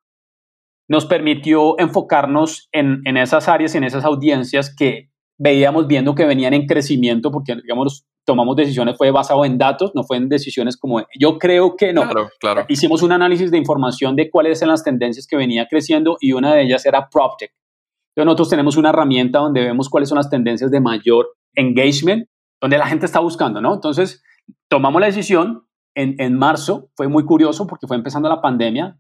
nos 0.90 1.06
permitió 1.06 1.80
enfocarnos 1.80 2.70
en, 2.72 3.02
en 3.06 3.18
esas 3.18 3.48
áreas, 3.48 3.76
en 3.76 3.84
esas 3.84 4.04
audiencias 4.04 4.76
que 4.76 5.12
veíamos 5.44 5.88
viendo 5.88 6.16
que 6.16 6.26
venían 6.26 6.54
en 6.54 6.66
crecimiento, 6.66 7.30
porque 7.30 7.58
digamos, 7.62 8.06
tomamos 8.26 8.56
decisiones, 8.56 8.96
fue 8.98 9.12
basado 9.12 9.44
en 9.44 9.58
datos, 9.58 9.92
no 9.94 10.04
fue 10.06 10.16
en 10.16 10.30
decisiones 10.30 10.78
como, 10.78 11.06
yo 11.20 11.38
creo 11.38 11.76
que 11.76 11.92
no. 11.92 12.04
Claro, 12.04 12.30
claro. 12.40 12.66
Hicimos 12.70 13.04
un 13.04 13.12
análisis 13.12 13.52
de 13.52 13.58
información 13.58 14.16
de 14.16 14.32
cuáles 14.32 14.62
eran 14.62 14.72
las 14.72 14.86
tendencias 14.86 15.28
que 15.28 15.36
venía 15.36 15.68
creciendo 15.70 16.16
y 16.22 16.32
una 16.32 16.56
de 16.56 16.64
ellas 16.64 16.86
era 16.86 17.10
PropTech. 17.10 17.52
Entonces 17.52 18.26
nosotros 18.26 18.50
tenemos 18.50 18.78
una 18.78 18.90
herramienta 18.90 19.40
donde 19.40 19.62
vemos 19.62 19.90
cuáles 19.90 20.08
son 20.08 20.16
las 20.16 20.30
tendencias 20.30 20.72
de 20.72 20.80
mayor 20.80 21.36
engagement, 21.56 22.26
donde 22.62 22.78
la 22.78 22.88
gente 22.88 23.06
está 23.06 23.20
buscando, 23.20 23.60
¿no? 23.60 23.74
Entonces, 23.74 24.24
tomamos 24.70 25.02
la 25.02 25.08
decisión 25.08 25.68
en, 25.94 26.16
en 26.20 26.38
marzo, 26.38 26.90
fue 26.96 27.10
muy 27.10 27.26
curioso 27.26 27.68
porque 27.68 27.86
fue 27.86 27.98
empezando 27.98 28.30
la 28.30 28.42
pandemia. 28.42 28.98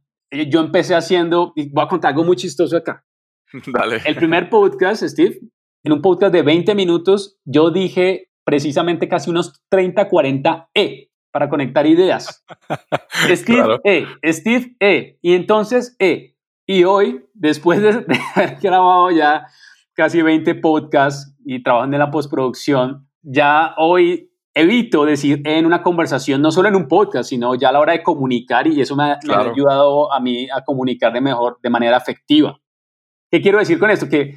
Yo 0.49 0.60
empecé 0.60 0.93
haciendo, 0.93 1.53
y 1.56 1.69
voy 1.69 1.86
a 1.86 1.88
contar 1.88 2.10
algo 2.10 2.25
muy 2.25 2.36
chistoso 2.36 2.75
acá. 2.75 3.06
Dale. 3.73 4.01
El 4.03 4.15
primer 4.15 4.49
podcast, 4.49 5.03
Steve, 5.03 5.39
en 5.84 5.91
un 5.91 6.02
podcast 6.02 6.34
de 6.34 6.41
20 6.41 6.76
minutos, 6.76 7.38
yo 7.46 7.69
dije 7.69 8.30
precisamente 8.46 9.08
casi 9.08 9.30
unos 9.30 9.62
30, 9.69 10.08
40 10.08 10.69
E 10.74 11.10
para 11.32 11.50
conectar 11.50 11.86
ideas. 11.86 12.46
Steve 13.30 13.80
E, 13.84 14.06
Steve 14.32 14.76
E, 14.80 15.17
y 15.22 15.34
entonces 15.34 15.96
E. 16.00 16.36
Y 16.65 16.86
hoy, 16.86 17.26
después 17.34 17.82
de, 17.82 17.91
de 18.08 18.19
haber 18.36 18.60
grabado 18.62 19.12
ya 19.12 19.48
casi 19.93 20.22
20 20.22 20.56
podcasts 20.56 21.36
y 21.46 21.62
trabajando 21.62 21.98
en 21.98 22.00
la 22.00 22.12
postproducción, 22.12 23.10
ya 23.22 23.74
hoy 23.78 24.32
evito 24.54 25.04
decir 25.04 25.41
en 25.46 25.65
una 25.65 25.82
conversación, 25.82 26.41
no 26.41 26.52
solo 26.52 26.69
en 26.69 26.76
un 26.76 26.88
podcast, 26.88 27.30
sino 27.30 27.56
ya 27.56 27.69
a 27.69 27.72
la 27.72 27.80
hora 27.80 27.93
de 27.93 28.04
comunicar 28.04 28.67
y 28.67 28.80
eso 28.80 28.96
me 28.96 29.04
ha, 29.04 29.19
me 29.28 29.34
ha, 29.34 29.39
ayudado 29.39 30.13
a 30.13 30.19
mí 30.19 30.48
a 30.50 30.63
comunicar 30.63 31.12
de 31.12 31.22
mejor, 31.22 31.60
de 31.62 31.69
manera 31.69 31.98
efectiva. 31.98 32.60
¿Qué 33.32 33.41
quiero 33.41 33.58
decir 33.58 33.80
con 33.80 33.89
esto? 33.89 34.08
Que 34.08 34.36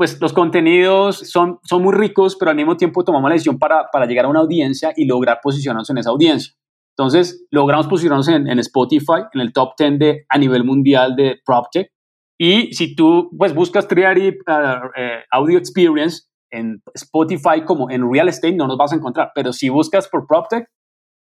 pues 0.00 0.18
los 0.18 0.32
contenidos 0.32 1.18
son, 1.30 1.58
son 1.62 1.82
muy 1.82 1.92
ricos, 1.92 2.34
pero 2.34 2.50
al 2.50 2.56
mismo 2.56 2.78
tiempo 2.78 3.04
tomamos 3.04 3.28
la 3.28 3.34
decisión 3.34 3.58
para, 3.58 3.90
para 3.92 4.06
llegar 4.06 4.24
a 4.24 4.28
una 4.28 4.40
audiencia 4.40 4.94
y 4.96 5.04
lograr 5.04 5.40
posicionarnos 5.42 5.90
en 5.90 5.98
esa 5.98 6.08
audiencia. 6.08 6.54
Entonces, 6.96 7.46
logramos 7.50 7.86
posicionarnos 7.86 8.28
en, 8.28 8.48
en 8.48 8.58
Spotify, 8.60 9.24
en 9.34 9.42
el 9.42 9.52
top 9.52 9.74
10 9.76 9.98
de, 9.98 10.24
a 10.26 10.38
nivel 10.38 10.64
mundial 10.64 11.16
de 11.16 11.38
PropTech. 11.44 11.92
Y 12.38 12.72
si 12.72 12.96
tú 12.96 13.28
pues, 13.36 13.54
buscas 13.54 13.86
Triary 13.88 14.30
uh, 14.30 14.52
uh, 14.52 14.90
Audio 15.32 15.58
Experience, 15.58 16.22
en 16.50 16.82
Spotify 16.94 17.62
como 17.66 17.90
en 17.90 18.10
real 18.10 18.30
estate 18.30 18.56
no 18.56 18.68
nos 18.68 18.78
vas 18.78 18.94
a 18.94 18.96
encontrar, 18.96 19.32
pero 19.34 19.52
si 19.52 19.68
buscas 19.68 20.08
por 20.08 20.26
PropTech, 20.26 20.66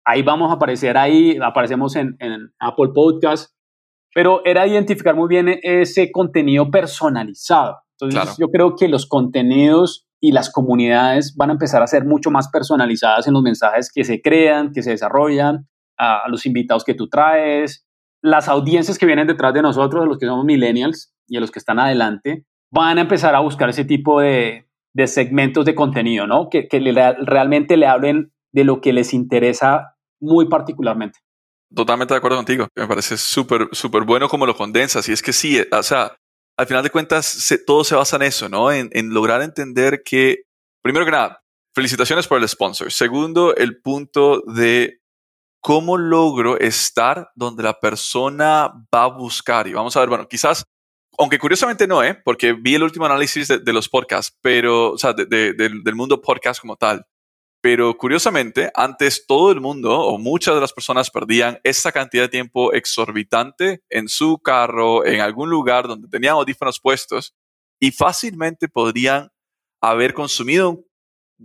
ahí 0.06 0.22
vamos 0.22 0.48
a 0.48 0.54
aparecer, 0.54 0.96
ahí 0.96 1.36
aparecemos 1.42 1.96
en, 1.96 2.14
en 2.20 2.52
Apple 2.60 2.90
Podcast, 2.94 3.52
pero 4.14 4.42
era 4.44 4.64
identificar 4.64 5.16
muy 5.16 5.26
bien 5.26 5.58
ese 5.60 6.12
contenido 6.12 6.70
personalizado. 6.70 7.80
Entonces 8.00 8.20
claro. 8.20 8.36
yo 8.38 8.50
creo 8.50 8.76
que 8.76 8.88
los 8.88 9.06
contenidos 9.06 10.06
y 10.20 10.32
las 10.32 10.50
comunidades 10.50 11.34
van 11.36 11.50
a 11.50 11.52
empezar 11.54 11.82
a 11.82 11.86
ser 11.86 12.04
mucho 12.04 12.30
más 12.30 12.48
personalizadas 12.48 13.26
en 13.26 13.34
los 13.34 13.42
mensajes 13.42 13.90
que 13.92 14.04
se 14.04 14.20
crean, 14.20 14.72
que 14.72 14.82
se 14.82 14.90
desarrollan, 14.90 15.66
a, 15.98 16.28
los 16.28 16.46
invitados 16.46 16.84
que 16.84 16.94
tú 16.94 17.08
traes, 17.08 17.86
las 18.22 18.48
audiencias 18.48 18.98
que 18.98 19.06
vienen 19.06 19.26
detrás 19.26 19.54
de 19.54 19.62
nosotros, 19.62 20.02
de 20.02 20.08
los 20.08 20.18
que 20.18 20.26
somos 20.26 20.44
millennials 20.44 21.14
y 21.26 21.36
de 21.36 21.40
los 21.40 21.50
que 21.50 21.58
están 21.58 21.78
adelante, 21.78 22.44
van 22.70 22.98
a 22.98 23.02
empezar 23.02 23.34
a 23.34 23.40
buscar 23.40 23.68
ese 23.70 23.84
tipo 23.84 24.20
de, 24.20 24.68
de 24.94 25.06
segmentos 25.06 25.64
de 25.64 25.74
contenido, 25.74 26.26
¿no? 26.26 26.48
Que, 26.50 26.68
que 26.68 26.80
le, 26.80 26.92
realmente 26.92 27.76
le 27.76 27.86
hablen 27.86 28.32
de 28.52 28.64
lo 28.64 28.80
que 28.80 28.92
les 28.92 29.14
interesa 29.14 29.96
muy 30.20 30.48
particularmente. 30.48 31.18
Totalmente 31.74 32.14
de 32.14 32.18
acuerdo 32.18 32.36
contigo. 32.36 32.66
Me 32.74 32.86
parece 32.86 33.16
súper, 33.16 33.68
súper 33.72 34.02
bueno 34.02 34.28
como 34.28 34.44
lo 34.44 34.56
condensas. 34.56 35.08
Y 35.08 35.12
es 35.12 35.22
que 35.22 35.32
sí, 35.32 35.60
o 35.70 35.82
sea, 35.82 36.16
al 36.60 36.66
final 36.66 36.82
de 36.82 36.90
cuentas, 36.90 37.58
todo 37.66 37.84
se 37.84 37.94
basa 37.94 38.16
en 38.16 38.22
eso, 38.22 38.50
¿no? 38.50 38.70
En, 38.70 38.90
lograr 39.14 39.40
entender 39.40 40.02
que, 40.04 40.42
primero 40.82 41.06
que 41.06 41.10
nada, 41.10 41.42
felicitaciones 41.74 42.26
por 42.26 42.38
el 42.38 42.46
sponsor. 42.46 42.92
Segundo, 42.92 43.56
el 43.56 43.80
punto 43.80 44.42
de 44.42 45.00
cómo 45.62 45.96
logro 45.96 46.58
estar 46.58 47.30
donde 47.34 47.62
la 47.62 47.80
persona 47.80 48.70
va 48.94 49.04
a 49.04 49.06
buscar. 49.06 49.68
Y 49.68 49.72
vamos 49.72 49.96
a 49.96 50.00
ver, 50.00 50.10
bueno, 50.10 50.28
quizás 50.28 50.66
aunque 51.18 51.38
curiosamente 51.38 51.86
no, 51.86 52.04
¿eh? 52.04 52.20
porque 52.22 52.52
vi 52.52 52.74
el 52.74 52.82
último 52.82 53.06
análisis 53.06 53.48
de, 53.48 53.72
los 53.72 53.88
podcasts, 53.88 54.36
pero, 54.42 54.92
o 54.92 54.98
sea, 54.98 55.14
de, 55.14 55.24
de, 55.24 55.52
del 55.54 55.94
mundo 55.94 56.20
podcast 56.20 56.60
como 56.60 56.76
tal. 56.76 57.06
Pero 57.62 57.96
curiosamente, 57.96 58.70
antes 58.74 59.26
todo 59.26 59.52
el 59.52 59.60
mundo 59.60 60.00
o 60.00 60.18
muchas 60.18 60.54
de 60.54 60.60
las 60.62 60.72
personas 60.72 61.10
perdían 61.10 61.60
esa 61.62 61.92
cantidad 61.92 62.24
de 62.24 62.28
tiempo 62.28 62.72
exorbitante 62.72 63.82
en 63.90 64.08
su 64.08 64.38
carro, 64.38 65.04
en 65.04 65.20
algún 65.20 65.50
lugar 65.50 65.86
donde 65.86 66.08
tenían 66.08 66.34
audífonos 66.34 66.80
puestos 66.80 67.34
y 67.78 67.90
fácilmente 67.92 68.68
podrían 68.68 69.30
haber 69.82 70.14
consumido 70.14 70.70
un, 70.70 70.86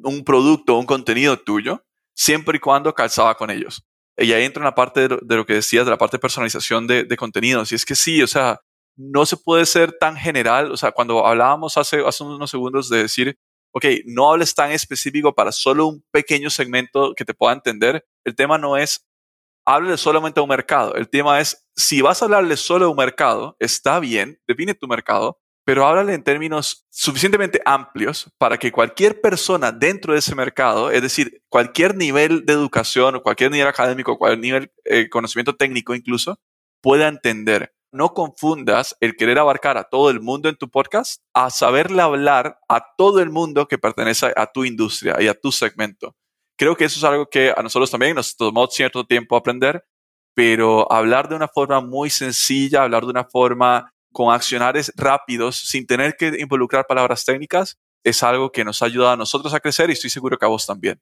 un 0.04 0.24
producto, 0.24 0.78
un 0.78 0.86
contenido 0.86 1.38
tuyo, 1.38 1.86
siempre 2.14 2.58
y 2.58 2.60
cuando 2.60 2.94
calzaba 2.94 3.36
con 3.36 3.50
ellos. 3.50 3.86
Y 4.18 4.32
ahí 4.32 4.46
entra 4.46 4.62
una 4.62 4.76
parte 4.76 5.10
de 5.10 5.36
lo, 5.36 5.46
que 5.46 5.56
decías, 5.56 5.86
de 5.86 5.92
la 5.92 5.98
parte 5.98 6.18
de 6.18 6.22
personalización 6.22 6.88
de, 6.88 7.04
de 7.04 7.18
contenidos. 7.18 7.72
Y 7.72 7.76
es 7.76 7.86
que 7.86 7.96
sí, 7.96 8.22
o 8.24 8.28
sea, 8.28 8.62
no 8.96 9.26
se 9.26 9.36
puede 9.36 9.66
ser 9.66 9.92
tan 9.98 10.16
general. 10.16 10.72
O 10.72 10.78
sea, 10.78 10.92
cuando 10.92 11.26
hablábamos 11.26 11.78
hace, 11.78 12.02
hace 12.06 12.24
unos 12.24 12.50
segundos 12.50 12.90
de 12.90 13.00
decir, 13.00 13.38
ok, 13.76 13.86
no 14.06 14.32
hables 14.32 14.56
tan 14.56 14.72
específico 14.72 15.36
para 15.36 15.52
solo 15.52 15.88
un 15.88 16.04
pequeño 16.12 16.50
segmento 16.50 17.14
que 17.14 17.26
te 17.26 17.34
pueda 17.34 17.54
entender, 17.54 18.06
el 18.24 18.34
tema 18.34 18.58
no 18.58 18.78
es 18.78 19.06
háblale 19.66 19.98
solamente 19.98 20.40
a 20.40 20.44
un 20.44 20.50
mercado. 20.50 20.96
El 20.96 21.10
tema 21.10 21.42
es, 21.42 21.68
si 21.76 22.02
vas 22.02 22.22
a 22.22 22.26
hablarle 22.26 22.56
solo 22.56 22.86
a 22.86 22.90
un 22.90 22.96
mercado, 22.96 23.58
está 23.60 24.00
bien, 24.00 24.40
define 24.48 24.76
tu 24.76 24.88
mercado, 24.88 25.42
pero 25.66 25.86
háblale 25.86 26.14
en 26.14 26.24
términos 26.24 26.86
suficientemente 26.90 27.60
amplios 27.66 28.32
para 28.38 28.58
que 28.58 28.72
cualquier 28.72 29.20
persona 29.20 29.72
dentro 29.74 30.14
de 30.14 30.20
ese 30.20 30.36
mercado, 30.36 30.92
es 30.92 31.02
decir, 31.02 31.42
cualquier 31.50 31.96
nivel 31.96 32.46
de 32.46 32.54
educación 32.54 33.16
o 33.16 33.24
cualquier 33.24 33.52
nivel 33.52 33.68
académico, 33.68 34.18
cualquier 34.18 34.40
nivel 34.40 34.72
de 34.86 35.02
eh, 35.02 35.10
conocimiento 35.10 35.56
técnico 35.56 35.96
incluso, 35.96 36.40
pueda 36.82 37.08
entender 37.08 37.75
no 37.96 38.14
confundas 38.14 38.96
el 39.00 39.16
querer 39.16 39.40
abarcar 39.40 39.78
a 39.78 39.86
todo 39.86 40.10
el 40.10 40.20
mundo 40.20 40.50
en 40.50 40.58
tu 40.58 40.70
podcast 40.70 41.22
a 41.34 41.50
saberle 41.50 42.02
hablar 42.02 42.60
a 42.68 42.86
todo 42.98 43.22
el 43.22 43.30
mundo 43.30 43.68
que 43.68 43.78
pertenece 43.78 44.34
a 44.36 44.52
tu 44.52 44.66
industria 44.66 45.16
y 45.22 45.28
a 45.28 45.34
tu 45.34 45.52
segmento. 45.52 46.14
Creo 46.58 46.76
que 46.76 46.86
eso 46.86 47.00
es 47.00 47.04
algo 47.04 47.28
que 47.28 47.54
a 47.56 47.64
nosotros 47.64 47.90
también 47.90 48.16
nos 48.16 48.36
tomó 48.36 48.68
cierto 48.68 49.06
tiempo 49.06 49.36
aprender, 49.36 49.86
pero 50.34 50.92
hablar 50.92 51.30
de 51.30 51.36
una 51.36 51.48
forma 51.48 51.80
muy 51.80 52.10
sencilla, 52.10 52.84
hablar 52.84 53.04
de 53.04 53.12
una 53.12 53.24
forma 53.24 53.94
con 54.12 54.34
accionares 54.34 54.92
rápidos, 54.96 55.56
sin 55.56 55.88
tener 55.88 56.16
que 56.18 56.34
involucrar 56.40 56.86
palabras 56.88 57.24
técnicas, 57.26 57.78
es 58.04 58.22
algo 58.24 58.52
que 58.52 58.64
nos 58.64 58.82
ha 58.82 58.86
ayudado 58.86 59.14
a 59.14 59.18
nosotros 59.18 59.54
a 59.54 59.60
crecer 59.60 59.90
y 59.90 59.94
estoy 59.94 60.10
seguro 60.10 60.38
que 60.38 60.46
a 60.46 60.50
vos 60.50 60.66
también. 60.66 61.00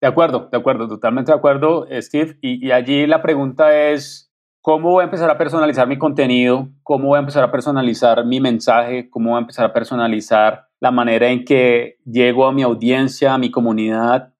De 0.00 0.08
acuerdo, 0.08 0.48
de 0.50 0.58
acuerdo, 0.58 0.88
totalmente 0.88 1.30
de 1.30 1.38
acuerdo, 1.38 1.86
Steve. 2.00 2.38
Y, 2.40 2.66
y 2.66 2.72
allí 2.72 3.06
la 3.06 3.22
pregunta 3.22 3.76
es, 3.90 4.31
¿cómo 4.62 4.92
voy 4.92 5.02
a 5.02 5.04
empezar 5.04 5.28
a 5.28 5.36
personalizar 5.36 5.86
mi 5.88 5.98
contenido? 5.98 6.68
¿Cómo 6.84 7.08
voy 7.08 7.16
a 7.16 7.20
empezar 7.20 7.42
a 7.42 7.50
personalizar 7.50 8.24
mi 8.24 8.40
mensaje? 8.40 9.10
¿Cómo 9.10 9.30
voy 9.30 9.38
a 9.38 9.40
empezar 9.40 9.66
a 9.66 9.72
personalizar 9.72 10.68
la 10.80 10.92
manera 10.92 11.28
en 11.28 11.44
que 11.44 11.98
llego 12.04 12.46
a 12.46 12.52
mi 12.52 12.62
audiencia, 12.62 13.34
a 13.34 13.38
mi 13.38 13.50
comunidad? 13.50 14.32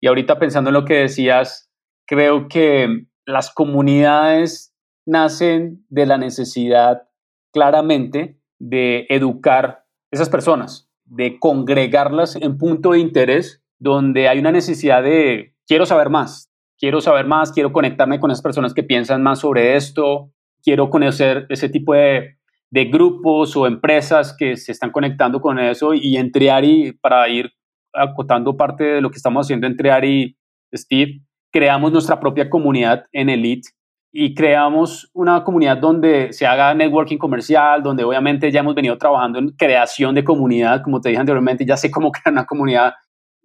Y 0.00 0.06
ahorita 0.06 0.38
pensando 0.38 0.68
en 0.68 0.74
lo 0.74 0.84
que 0.84 0.94
decías, 0.94 1.70
creo 2.06 2.46
que 2.48 3.06
las 3.24 3.50
comunidades 3.52 4.74
nacen 5.06 5.84
de 5.88 6.06
la 6.06 6.18
necesidad 6.18 7.08
claramente 7.50 8.38
de 8.58 9.06
educar 9.08 9.86
esas 10.10 10.28
personas, 10.28 10.90
de 11.04 11.38
congregarlas 11.38 12.36
en 12.36 12.58
punto 12.58 12.92
de 12.92 12.98
interés 12.98 13.62
donde 13.78 14.28
hay 14.28 14.38
una 14.38 14.52
necesidad 14.52 15.02
de 15.02 15.54
quiero 15.66 15.86
saber 15.86 16.10
más, 16.10 16.50
quiero 16.84 17.00
saber 17.00 17.26
más, 17.26 17.50
quiero 17.50 17.72
conectarme 17.72 18.20
con 18.20 18.30
esas 18.30 18.42
personas 18.42 18.74
que 18.74 18.82
piensan 18.82 19.22
más 19.22 19.38
sobre 19.38 19.74
esto, 19.74 20.30
quiero 20.62 20.90
conocer 20.90 21.46
ese 21.48 21.70
tipo 21.70 21.94
de, 21.94 22.36
de 22.70 22.84
grupos 22.84 23.56
o 23.56 23.66
empresas 23.66 24.36
que 24.38 24.58
se 24.58 24.72
están 24.72 24.90
conectando 24.90 25.40
con 25.40 25.58
eso 25.58 25.94
y 25.94 26.18
entre 26.18 26.50
Ari, 26.50 26.92
para 27.00 27.26
ir 27.30 27.50
acotando 27.94 28.54
parte 28.58 28.84
de 28.84 29.00
lo 29.00 29.10
que 29.10 29.16
estamos 29.16 29.46
haciendo 29.46 29.66
entre 29.66 29.90
Ari 29.90 30.36
y 30.70 30.76
Steve, 30.76 31.22
creamos 31.50 31.90
nuestra 31.90 32.20
propia 32.20 32.50
comunidad 32.50 33.06
en 33.12 33.30
Elite 33.30 33.70
y 34.12 34.34
creamos 34.34 35.10
una 35.14 35.42
comunidad 35.42 35.78
donde 35.78 36.34
se 36.34 36.44
haga 36.44 36.74
networking 36.74 37.16
comercial, 37.16 37.82
donde 37.82 38.04
obviamente 38.04 38.52
ya 38.52 38.60
hemos 38.60 38.74
venido 38.74 38.98
trabajando 38.98 39.38
en 39.38 39.52
creación 39.52 40.14
de 40.14 40.22
comunidad, 40.22 40.82
como 40.82 41.00
te 41.00 41.08
dije 41.08 41.20
anteriormente, 41.20 41.64
ya 41.64 41.78
sé 41.78 41.90
cómo 41.90 42.12
crear 42.12 42.34
una 42.34 42.44
comunidad 42.44 42.92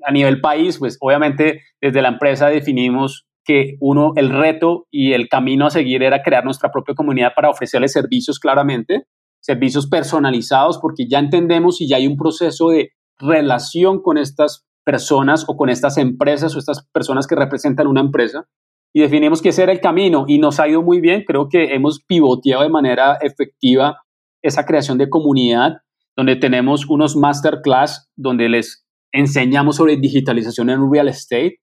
a 0.03 0.11
nivel 0.11 0.41
país, 0.41 0.77
pues 0.77 0.97
obviamente 0.99 1.61
desde 1.79 2.01
la 2.01 2.09
empresa 2.09 2.49
definimos 2.49 3.28
que 3.49 3.77
uno, 3.79 4.13
el 4.15 4.29
reto 4.29 4.85
y 4.91 5.13
el 5.13 5.27
camino 5.27 5.65
a 5.65 5.71
seguir 5.71 6.03
era 6.03 6.21
crear 6.21 6.45
nuestra 6.45 6.69
propia 6.69 6.93
comunidad 6.93 7.31
para 7.35 7.49
ofrecerles 7.49 7.93
servicios 7.93 8.37
claramente, 8.37 9.07
servicios 9.41 9.87
personalizados, 9.87 10.77
porque 10.77 11.07
ya 11.09 11.17
entendemos 11.17 11.81
y 11.81 11.87
ya 11.87 11.97
hay 11.97 12.05
un 12.05 12.15
proceso 12.15 12.69
de 12.69 12.91
relación 13.17 14.03
con 14.03 14.19
estas 14.19 14.67
personas 14.85 15.45
o 15.47 15.57
con 15.57 15.69
estas 15.69 15.97
empresas 15.97 16.55
o 16.55 16.59
estas 16.59 16.87
personas 16.93 17.25
que 17.25 17.33
representan 17.33 17.87
una 17.87 18.01
empresa 18.01 18.45
y 18.93 19.01
definimos 19.01 19.41
que 19.41 19.49
ese 19.49 19.63
era 19.63 19.71
el 19.71 19.81
camino 19.81 20.25
y 20.27 20.37
nos 20.37 20.59
ha 20.59 20.67
ido 20.67 20.83
muy 20.83 21.01
bien. 21.01 21.23
Creo 21.25 21.49
que 21.49 21.73
hemos 21.73 22.03
pivoteado 22.03 22.61
de 22.61 22.69
manera 22.69 23.17
efectiva 23.21 23.97
esa 24.43 24.63
creación 24.63 24.99
de 24.99 25.09
comunidad, 25.09 25.77
donde 26.15 26.35
tenemos 26.35 26.87
unos 26.87 27.15
masterclass 27.15 28.11
donde 28.15 28.47
les 28.47 28.85
enseñamos 29.11 29.77
sobre 29.77 29.97
digitalización 29.97 30.69
en 30.69 30.91
real 30.91 31.07
estate. 31.07 31.57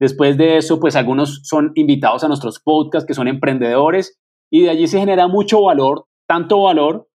Después 0.00 0.36
de 0.36 0.56
eso, 0.56 0.80
pues 0.80 0.96
algunos 0.96 1.40
son 1.44 1.72
invitados 1.74 2.24
a 2.24 2.28
nuestros 2.28 2.60
podcasts 2.60 3.06
que 3.06 3.14
son 3.14 3.28
emprendedores 3.28 4.18
y 4.50 4.62
de 4.62 4.70
allí 4.70 4.86
se 4.86 4.98
genera 4.98 5.28
mucho 5.28 5.62
valor, 5.62 6.06
tanto 6.26 6.62
valor 6.62 7.08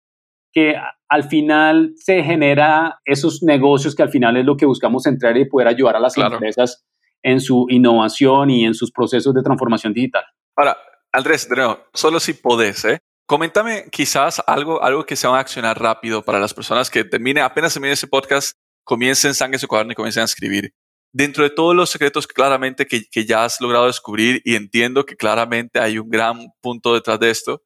que 0.53 0.75
al 1.09 1.25
final 1.25 1.93
se 1.97 2.23
genera 2.23 3.01
esos 3.05 3.43
negocios 3.43 3.95
que 3.95 4.03
al 4.03 4.11
final 4.11 4.37
es 4.37 4.45
lo 4.45 4.57
que 4.57 4.67
buscamos 4.67 5.07
entrar 5.07 5.37
y 5.37 5.49
poder 5.49 5.69
ayudar 5.69 5.97
a 5.97 6.01
las 6.01 6.17
empresas 6.17 6.85
en 7.23 7.41
su 7.41 7.67
innovación 7.69 8.51
y 8.51 8.65
en 8.65 8.75
sus 8.75 8.91
procesos 8.93 9.35
de 9.35 9.43
transformación 9.43 9.93
digital. 9.93 10.25
Ahora, 10.57 10.77
Andrés, 11.13 11.49
de 11.49 11.57
nuevo, 11.57 11.81
solo 11.93 12.21
si 12.21 12.35
podés, 12.35 12.85
¿eh? 12.85 12.99
Coméntame 13.27 13.87
quizás 13.91 14.41
algo, 14.47 14.83
algo 14.83 15.05
que 15.05 15.17
se 15.17 15.27
va 15.27 15.39
a 15.39 15.41
accionar 15.41 15.81
rápido 15.81 16.23
para 16.23 16.39
las 16.39 16.55
personas 16.55 16.89
que 16.89 17.05
termine, 17.05 17.41
apenas 17.41 17.73
termine 17.73 17.95
ese 17.95 18.07
podcast, 18.07 18.57
comiencen 18.85 19.35
sangre 19.35 19.59
su 19.59 19.67
cuaderno 19.67 19.93
y 19.93 19.97
comiencen 19.97 20.23
a 20.23 20.27
escribir. 20.27 20.73
Dentro 21.17 21.45
de 21.45 21.51
todos 21.51 21.75
los 21.75 21.89
secretos 21.89 22.27
claramente 22.27 22.87
que, 22.87 23.07
que 23.11 23.25
ya 23.25 23.43
has 23.43 23.59
logrado 23.63 23.87
descubrir 23.87 24.43
y 24.45 24.55
entiendo 24.55 25.07
que 25.07 25.17
claramente 25.17 25.81
hay 25.81 25.99
un 25.99 26.11
gran 26.11 26.49
punto 26.61 26.93
detrás 26.93 27.19
de 27.19 27.31
esto, 27.31 27.63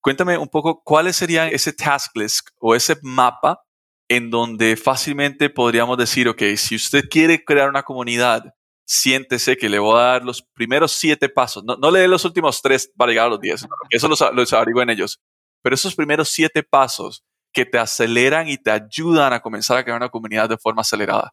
cuéntame 0.00 0.38
un 0.38 0.46
poco 0.46 0.82
cuáles 0.84 1.16
serían 1.16 1.48
ese 1.48 1.72
task 1.72 2.16
list 2.16 2.46
o 2.60 2.76
ese 2.76 2.96
mapa 3.02 3.60
en 4.08 4.30
donde 4.30 4.76
fácilmente 4.76 5.50
podríamos 5.50 5.98
decir, 5.98 6.28
ok, 6.28 6.42
si 6.56 6.76
usted 6.76 7.08
quiere 7.10 7.44
crear 7.44 7.68
una 7.68 7.82
comunidad 7.82 8.54
siéntese 8.84 9.56
que 9.56 9.68
le 9.68 9.80
voy 9.80 9.98
a 9.98 10.02
dar 10.02 10.24
los 10.24 10.40
primeros 10.40 10.92
siete 10.92 11.28
pasos. 11.28 11.64
No, 11.64 11.90
le 11.90 12.00
dé 12.00 12.08
los 12.08 12.24
últimos 12.24 12.62
tres 12.62 12.88
para 12.96 13.10
llegar 13.10 13.26
a 13.26 13.30
los 13.30 13.40
diez. 13.40 13.66
Eso 13.90 14.06
los, 14.06 14.20
los 14.32 14.52
en 14.52 14.90
ellos. 14.90 15.20
Pero 15.60 15.74
esos 15.74 15.96
primeros 15.96 16.28
siete 16.28 16.62
pasos 16.62 17.24
que 17.52 17.64
te 17.64 17.78
aceleran 17.78 18.48
y 18.48 18.58
te 18.58 18.70
ayudan 18.70 19.32
a 19.32 19.40
comenzar 19.40 19.78
a 19.78 19.82
crear 19.82 19.96
una 19.96 20.08
comunidad 20.08 20.48
de 20.48 20.56
forma 20.56 20.82
acelerada. 20.82 21.32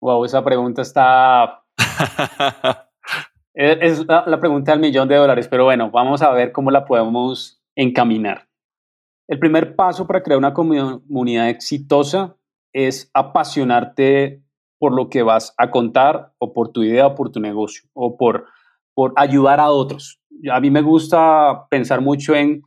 Wow, 0.00 0.24
esa 0.24 0.44
pregunta 0.44 0.82
está... 0.82 1.64
es 3.54 4.06
la, 4.06 4.24
la 4.26 4.40
pregunta 4.40 4.72
del 4.72 4.80
millón 4.80 5.08
de 5.08 5.16
dólares, 5.16 5.48
pero 5.48 5.64
bueno, 5.64 5.90
vamos 5.90 6.22
a 6.22 6.30
ver 6.32 6.52
cómo 6.52 6.70
la 6.70 6.84
podemos 6.84 7.62
encaminar. 7.74 8.48
El 9.28 9.38
primer 9.38 9.76
paso 9.76 10.06
para 10.06 10.22
crear 10.22 10.38
una 10.38 10.54
comunidad 10.54 11.50
exitosa 11.50 12.36
es 12.72 13.10
apasionarte 13.12 14.42
por 14.78 14.94
lo 14.94 15.10
que 15.10 15.22
vas 15.22 15.54
a 15.58 15.70
contar 15.70 16.32
o 16.38 16.52
por 16.52 16.70
tu 16.70 16.82
idea 16.82 17.08
o 17.08 17.14
por 17.14 17.30
tu 17.30 17.40
negocio 17.40 17.88
o 17.92 18.16
por, 18.16 18.46
por 18.94 19.12
ayudar 19.16 19.60
a 19.60 19.70
otros. 19.70 20.20
A 20.50 20.60
mí 20.60 20.70
me 20.70 20.82
gusta 20.82 21.66
pensar 21.68 22.00
mucho 22.00 22.34
en 22.34 22.62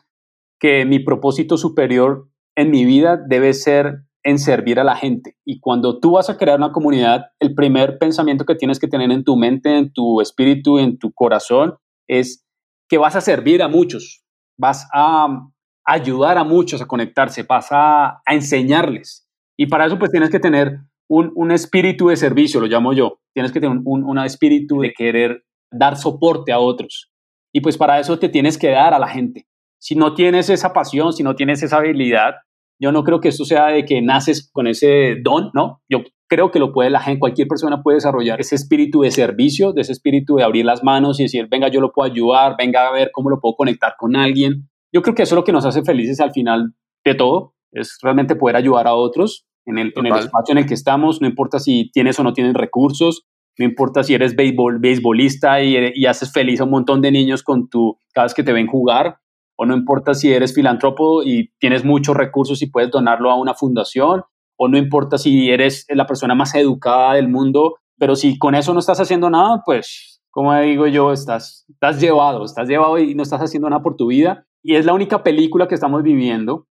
que 0.60 0.86
mi 0.86 1.00
propósito 1.00 1.58
superior 1.58 2.30
en 2.56 2.70
mi 2.70 2.86
vida 2.86 3.18
debe 3.18 3.54
ser 3.54 4.04
en 4.24 4.40
servir 4.40 4.80
a 4.80 4.84
la 4.84 4.96
gente. 4.96 5.38
Y 5.46 5.60
cuando 5.60 6.00
tú 6.00 6.12
vas 6.12 6.30
a 6.30 6.38
crear 6.38 6.58
una 6.58 6.72
comunidad, 6.72 7.28
el 7.40 7.56
primer 7.56 7.98
pensamiento 7.98 8.46
que 8.46 8.56
tienes 8.56 8.80
que 8.80 8.88
tener 8.88 9.12
en 9.12 9.24
tu 9.24 9.36
mente, 9.36 9.78
en 9.78 9.92
tu 9.92 10.22
espíritu, 10.22 10.78
en 10.78 10.98
tu 10.98 11.12
corazón, 11.12 11.76
es 12.08 12.46
que 12.90 12.98
vas 12.98 13.16
a 13.16 13.22
servir 13.22 13.64
a 13.64 13.68
muchos, 13.68 14.24
vas 14.58 14.88
a 14.94 15.50
ayudar 15.86 16.38
a 16.38 16.44
muchos 16.44 16.82
a 16.82 16.88
conectarse, 16.88 17.44
vas 17.44 17.72
a, 17.72 18.22
a 18.26 18.34
enseñarles. 18.34 19.28
Y 19.58 19.68
para 19.68 19.86
eso 19.86 19.98
pues 19.98 20.12
tienes 20.12 20.30
que 20.30 20.40
tener 20.40 20.80
un, 21.12 21.52
espíritu 21.52 22.08
de 22.08 22.16
servicio, 22.16 22.62
lo 22.62 22.68
llamo 22.68 22.94
yo. 22.94 23.20
Tienes 23.34 23.52
que 23.52 23.60
tener 23.60 23.78
un, 23.84 24.20
espíritu 24.20 24.80
de 24.80 24.94
querer 24.94 25.44
dar 25.70 25.98
soporte 25.98 26.54
a 26.54 26.60
otros. 26.60 27.12
Y 27.54 27.60
pues 27.60 27.78
para 27.78 28.00
eso 28.00 28.18
te 28.18 28.30
tienes 28.30 28.58
que 28.58 28.70
dar 28.70 28.94
a 28.94 29.00
la 29.00 29.10
gente. 29.10 29.46
Si 29.78 29.96
no 29.96 30.14
tienes 30.14 30.50
esa 30.50 30.72
pasión, 30.72 31.12
si 31.12 31.24
no 31.24 31.36
tienes 31.36 31.62
esa 31.64 31.78
habilidad, 31.78 32.36
yo 32.82 32.92
no 32.92 33.04
creo 33.04 33.20
que 33.22 33.30
esto 33.30 33.46
sea 33.46 33.68
de 33.68 33.86
que 33.86 34.02
naces 34.02 34.50
con 34.52 34.66
ese 34.66 35.18
don, 35.24 35.52
¿no? 35.54 35.82
Yo 35.88 36.00
creo 36.28 36.50
que 36.50 36.60
lo 36.60 36.74
puede 36.74 36.90
la 36.90 37.00
gente, 37.00 37.20
cualquier 37.20 37.48
persona 37.48 37.84
puede 37.84 37.98
desarrollar 37.98 38.42
ese 38.42 38.56
espíritu 38.56 39.02
de 39.02 39.12
servicio, 39.12 39.72
de 39.72 39.82
ese 39.82 39.92
espíritu 39.92 40.38
de 40.38 40.44
abrir 40.44 40.66
las 40.66 40.84
manos 40.84 41.20
y 41.20 41.24
decir, 41.24 41.48
venga, 41.50 41.68
yo 41.68 41.80
lo 41.80 41.92
puedo 41.92 42.12
ayudar, 42.12 42.56
venga 42.58 42.88
a 42.88 42.92
ver 42.92 43.12
cómo 43.14 43.30
lo 43.30 43.40
puedo 43.40 43.56
conectar 43.56 43.94
con 43.98 44.16
alguien. 44.16 44.68
Yo 44.92 45.04
creo 45.04 45.14
que 45.14 45.24
eso 45.24 45.36
es 45.36 45.38
lo 45.38 45.44
que 45.44 45.52
nos 45.52 45.66
hace 45.66 45.84
felices 45.84 46.20
al 46.20 46.32
final 46.32 46.74
de 47.06 47.14
todo, 47.14 47.54
es 47.72 48.00
realmente 48.02 48.36
poder 48.36 48.56
ayudar 48.56 48.88
a 48.88 48.96
otros 48.96 49.46
en 49.66 49.78
el, 49.78 49.94
en 49.96 50.08
el, 50.08 50.18
espacio 50.18 50.54
en 50.54 50.58
el 50.58 50.66
que 50.66 50.74
estamos, 50.74 51.22
no 51.22 51.28
importa 51.28 51.60
si 51.60 51.92
tienes 51.92 52.20
o 52.20 52.24
no 52.24 52.34
tienes 52.34 52.54
recursos, 52.56 53.28
no 53.60 53.66
importa 53.66 54.04
si 54.04 54.16
eres 54.16 54.36
béisbol, 54.36 54.80
beisbolista 54.80 55.62
y, 55.62 55.78
y, 55.94 56.06
haces 56.08 56.32
feliz 56.32 56.62
a 56.62 56.64
un 56.64 56.72
montón 56.72 57.02
de 57.02 57.12
niños 57.12 57.44
con 57.44 57.70
tu, 57.70 58.00
cada 58.14 58.26
vez 58.26 58.34
que 58.34 58.44
te 58.44 58.54
ven 58.54 58.68
jugar, 58.68 59.18
o 59.62 59.66
no 59.68 59.76
importa 59.76 60.16
si 60.16 60.34
eres 60.34 60.56
filántropo 60.56 61.22
y 61.22 61.52
tienes 61.60 61.86
muchos 61.86 62.18
recursos 62.18 62.64
y 62.64 62.66
puedes 62.66 62.90
donarlo 62.90 63.30
a 63.30 63.40
una 63.40 63.54
fundación, 63.54 64.24
o 64.58 64.68
no 64.68 64.76
importa 64.76 65.20
si 65.20 65.52
eres 65.52 65.86
la 65.90 66.08
persona 66.08 66.34
más 66.34 66.56
educada 66.56 67.14
del 67.14 67.28
mundo, 67.28 67.76
pero 68.00 68.16
si 68.16 68.40
con 68.40 68.56
eso 68.56 68.74
no 68.74 68.80
estás 68.80 69.00
haciendo 69.00 69.30
nada, 69.30 69.62
pues, 69.64 70.20
como 70.32 70.60
digo 70.62 70.88
yo, 70.88 71.12
estás, 71.12 71.64
estás 71.70 72.02
llevado, 72.02 72.44
estás 72.44 72.68
llevado 72.68 72.98
y 72.98 73.14
no 73.14 73.22
estás 73.22 73.40
haciendo 73.40 73.70
nada 73.70 73.84
por 73.84 73.96
tu 73.98 74.08
vida. 74.08 74.48
Y 74.64 74.78
es 74.78 74.86
la 74.86 74.94
única 74.94 75.22
película 75.22 75.68
que 75.68 75.76
estamos 75.76 76.02
viviendo, 76.02 76.66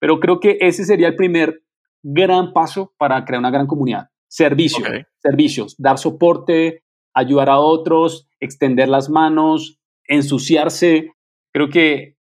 pero 0.00 0.18
creo 0.18 0.40
que 0.40 0.58
ese 0.62 0.84
sería 0.84 1.06
el 1.06 1.14
primer 1.14 1.62
gran 2.02 2.52
paso 2.52 2.92
para 2.98 3.24
crear 3.24 3.38
una 3.38 3.52
gran 3.52 3.68
comunidad. 3.68 4.08
Servicios, 4.26 4.88
servicios, 5.18 5.76
dar 5.78 5.96
soporte, 5.96 6.82
ayudar 7.14 7.50
a 7.50 7.60
otros, 7.60 8.26
extender 8.40 8.88
las 8.88 9.08
manos, 9.08 9.78
ensuciarse. 10.08 11.12
Creo 11.52 11.68
que 11.68 12.16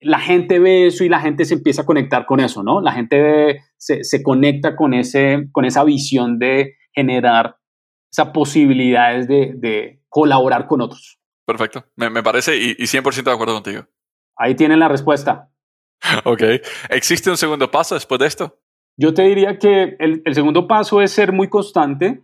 la 0.00 0.18
gente 0.18 0.58
ve 0.58 0.86
eso 0.86 1.04
y 1.04 1.08
la 1.08 1.20
gente 1.20 1.44
se 1.44 1.54
empieza 1.54 1.82
a 1.82 1.86
conectar 1.86 2.26
con 2.26 2.40
eso, 2.40 2.62
¿no? 2.62 2.80
La 2.80 2.92
gente 2.92 3.62
se, 3.76 4.04
se, 4.04 4.22
conecta 4.22 4.76
con, 4.76 4.94
ese, 4.94 5.48
con 5.52 5.64
esa 5.64 5.84
visión 5.84 6.38
de 6.38 6.74
generar 6.92 7.56
esas 8.10 8.28
posibilidades 8.28 9.28
de, 9.28 9.52
de 9.56 10.02
colaborar 10.08 10.66
con 10.66 10.80
otros. 10.80 11.18
Perfecto, 11.46 11.84
me, 11.96 12.10
me 12.10 12.22
parece 12.22 12.56
y, 12.56 12.70
y 12.78 12.84
100% 12.84 13.22
de 13.22 13.32
acuerdo 13.32 13.54
contigo. 13.54 13.86
Ahí 14.36 14.54
tienen 14.54 14.80
la 14.80 14.88
respuesta. 14.88 15.50
Ok, 16.24 16.42
¿existe 16.90 17.30
un 17.30 17.36
segundo 17.36 17.70
paso 17.70 17.94
después 17.94 18.18
de 18.20 18.26
esto? 18.26 18.60
Yo 18.98 19.12
te 19.12 19.22
diría 19.22 19.58
que 19.58 19.96
el, 19.98 20.22
segundo 20.34 20.66
paso 20.66 21.02
es 21.02 21.10
ser 21.12 21.32
muy 21.32 21.48
constante 21.48 22.22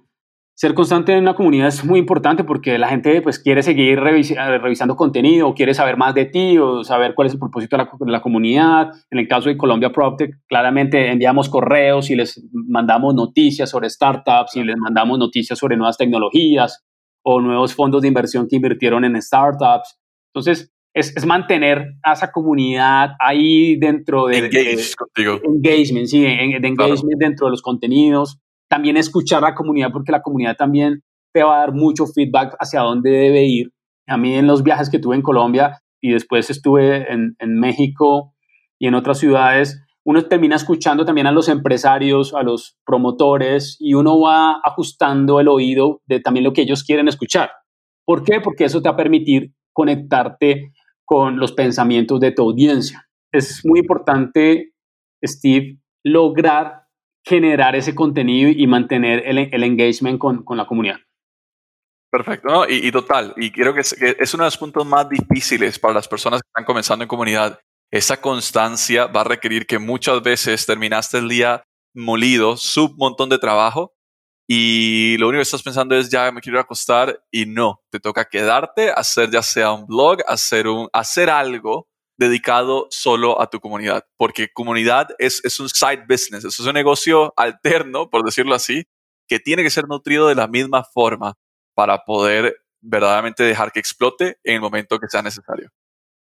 ser 0.54 0.74
constante 0.74 1.12
en 1.12 1.20
una 1.20 1.34
comunidad 1.34 1.68
es 1.68 1.84
muy 1.84 1.98
importante 1.98 2.44
porque 2.44 2.78
la 2.78 2.88
gente 2.88 3.22
pues 3.22 3.38
quiere 3.38 3.62
seguir 3.62 3.98
eh, 3.98 4.58
revisando 4.58 4.96
contenido, 4.96 5.54
quiere 5.54 5.74
saber 5.74 5.96
más 5.96 6.14
de 6.14 6.26
ti 6.26 6.58
o 6.58 6.84
saber 6.84 7.14
cuál 7.14 7.26
es 7.26 7.32
el 7.32 7.38
propósito 7.38 7.76
de 7.76 8.12
la, 8.12 8.20
comunidad. 8.20 8.90
En 9.10 9.18
el 9.18 9.28
caso 9.28 9.48
de 9.48 9.56
Colombia 9.56 9.90
PropTech, 9.90 10.30
claramente 10.46 11.10
enviamos 11.10 11.48
correos 11.48 12.10
y 12.10 12.16
les 12.16 12.42
mandamos 12.52 13.14
noticias 13.14 13.70
sobre 13.70 13.88
startups 13.88 14.56
y 14.56 14.62
les 14.62 14.76
mandamos 14.76 15.18
noticias 15.18 15.58
sobre 15.58 15.76
nuevas 15.76 15.96
tecnologías 15.96 16.84
o 17.24 17.40
nuevos 17.40 17.74
fondos 17.74 18.02
de 18.02 18.08
inversión 18.08 18.46
que 18.48 18.56
invirtieron 18.56 19.04
en 19.04 19.20
startups. 19.20 19.98
Entonces, 20.34 20.72
es, 20.94 21.24
mantener 21.24 21.94
a 22.02 22.12
esa 22.12 22.30
comunidad 22.30 23.12
ahí 23.18 23.76
dentro 23.76 24.26
de... 24.26 24.38
Engage 24.38 24.94
contigo. 24.96 25.40
Engagement, 25.42 26.06
sí, 26.06 26.20
de 26.20 26.56
engagement 26.56 27.18
dentro 27.18 27.46
de 27.46 27.52
los 27.52 27.62
contenidos 27.62 28.38
también 28.72 28.96
escuchar 28.96 29.44
a 29.44 29.50
la 29.50 29.54
comunidad 29.54 29.90
porque 29.92 30.12
la 30.12 30.22
comunidad 30.22 30.56
también 30.56 31.02
te 31.34 31.42
va 31.42 31.56
a 31.56 31.58
dar 31.58 31.74
mucho 31.74 32.06
feedback 32.06 32.56
hacia 32.58 32.80
dónde 32.80 33.10
debe 33.10 33.44
ir. 33.44 33.70
A 34.06 34.16
mí 34.16 34.32
en 34.34 34.46
los 34.46 34.62
viajes 34.62 34.88
que 34.88 34.98
tuve 34.98 35.14
en 35.14 35.20
Colombia 35.20 35.82
y 36.00 36.12
después 36.12 36.48
estuve 36.48 37.12
en, 37.12 37.36
en 37.38 37.60
México 37.60 38.32
y 38.78 38.86
en 38.86 38.94
otras 38.94 39.18
ciudades, 39.18 39.78
uno 40.06 40.24
termina 40.24 40.56
escuchando 40.56 41.04
también 41.04 41.26
a 41.26 41.32
los 41.32 41.50
empresarios, 41.50 42.32
a 42.32 42.42
los 42.42 42.78
promotores 42.86 43.76
y 43.78 43.92
uno 43.92 44.18
va 44.18 44.58
ajustando 44.64 45.38
el 45.38 45.48
oído 45.48 46.00
de 46.06 46.20
también 46.20 46.44
lo 46.44 46.54
que 46.54 46.62
ellos 46.62 46.82
quieren 46.82 47.08
escuchar. 47.08 47.50
¿Por 48.06 48.24
qué? 48.24 48.40
Porque 48.40 48.64
eso 48.64 48.80
te 48.80 48.88
va 48.88 48.94
a 48.94 48.96
permitir 48.96 49.52
conectarte 49.74 50.72
con 51.04 51.38
los 51.38 51.52
pensamientos 51.52 52.20
de 52.20 52.32
tu 52.32 52.40
audiencia. 52.40 53.06
Es 53.32 53.60
muy 53.66 53.80
importante, 53.80 54.72
Steve, 55.22 55.76
lograr 56.02 56.81
generar 57.24 57.76
ese 57.76 57.94
contenido 57.94 58.50
y 58.50 58.66
mantener 58.66 59.22
el, 59.26 59.62
engagement 59.62 60.18
con, 60.18 60.42
con, 60.44 60.56
la 60.56 60.66
comunidad. 60.66 60.98
Perfecto, 62.10 62.48
¿no? 62.48 62.68
y, 62.68 62.90
total, 62.92 63.32
y 63.36 63.50
creo 63.50 63.72
que 63.72 63.80
es, 63.80 63.92
es, 63.92 64.34
uno 64.34 64.44
de 64.44 64.48
los 64.48 64.58
puntos 64.58 64.84
más 64.84 65.08
difíciles 65.08 65.78
para 65.78 65.94
las 65.94 66.08
personas 66.08 66.42
que 66.42 66.48
están 66.48 66.64
comenzando 66.64 67.04
en 67.04 67.08
comunidad. 67.08 67.58
Esa 67.90 68.20
constancia 68.20 69.06
va 69.06 69.22
a 69.22 69.24
requerir 69.24 69.66
que 69.66 69.78
muchas 69.78 70.22
veces 70.22 70.66
terminaste 70.66 71.18
el 71.18 71.28
día 71.28 71.64
molido, 71.94 72.56
sub 72.56 72.94
montón 72.98 73.28
de 73.28 73.38
trabajo, 73.38 73.94
y 74.48 75.16
lo 75.18 75.28
único 75.28 75.38
que 75.38 75.44
estás 75.44 75.62
pensando 75.62 75.96
es 75.96 76.10
ya 76.10 76.30
me 76.32 76.40
quiero 76.40 76.60
acostar 76.60 77.22
y 77.30 77.46
no, 77.46 77.80
te 77.90 78.00
toca 78.00 78.24
quedarte, 78.24 78.90
hacer 78.90 79.30
ya 79.30 79.42
sea 79.42 79.72
un 79.72 79.86
blog, 79.86 80.18
hacer, 80.26 80.66
un, 80.66 80.88
hacer 80.92 81.30
algo 81.30 81.88
dedicado 82.22 82.86
solo 82.90 83.40
a 83.40 83.48
tu 83.48 83.60
comunidad, 83.60 84.04
porque 84.16 84.48
comunidad 84.52 85.08
es, 85.18 85.44
es 85.44 85.60
un 85.60 85.68
side 85.68 86.04
business, 86.08 86.44
es 86.44 86.58
un 86.60 86.74
negocio 86.74 87.32
alterno, 87.36 88.10
por 88.10 88.24
decirlo 88.24 88.54
así, 88.54 88.84
que 89.28 89.38
tiene 89.38 89.62
que 89.62 89.70
ser 89.70 89.86
nutrido 89.88 90.28
de 90.28 90.34
la 90.34 90.48
misma 90.48 90.84
forma 90.84 91.34
para 91.74 92.04
poder 92.04 92.56
verdaderamente 92.80 93.44
dejar 93.44 93.72
que 93.72 93.80
explote 93.80 94.38
en 94.44 94.56
el 94.56 94.60
momento 94.60 94.98
que 94.98 95.08
sea 95.08 95.22
necesario. 95.22 95.70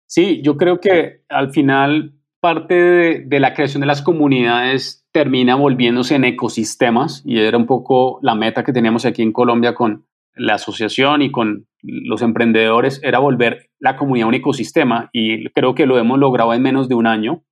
Sí, 0.08 0.42
yo 0.44 0.58
creo 0.58 0.80
que 0.80 1.24
al 1.30 1.52
final 1.52 2.14
parte 2.42 2.74
de, 2.74 3.24
de, 3.26 3.40
la 3.40 3.54
creación 3.54 3.82
de 3.82 3.88
las 3.88 4.02
comunidades 4.02 5.08
termina 5.12 5.56
volviéndose 5.56 6.16
en 6.16 6.26
ecosistemas 6.26 7.22
y 7.26 7.40
era 7.40 7.58
un 7.58 7.66
poco 7.66 8.20
la 8.22 8.36
meta 8.36 8.64
que 8.64 8.74
teníamos 8.74 9.06
aquí 9.06 9.22
en 9.22 9.32
Colombia 9.32 9.74
con 9.74 10.06
la 10.36 10.56
asociación 10.56 11.22
y 11.22 11.32
con 11.32 11.68
los 11.82 12.22
emprendedores 12.22 13.00
era 13.04 13.20
volver 13.20 13.71
la 13.82 13.98
comunidad 13.98 14.28
un 14.28 14.36
ecosistema 14.36 15.10
y 15.12 15.50
creo 15.50 15.76
que 15.76 15.86
lo 15.86 15.98
hemos 15.98 16.20
logrado 16.20 16.54
en 16.54 16.62
menos 16.62 16.88
de 16.88 16.96
un 16.96 17.08
año. 17.08 17.44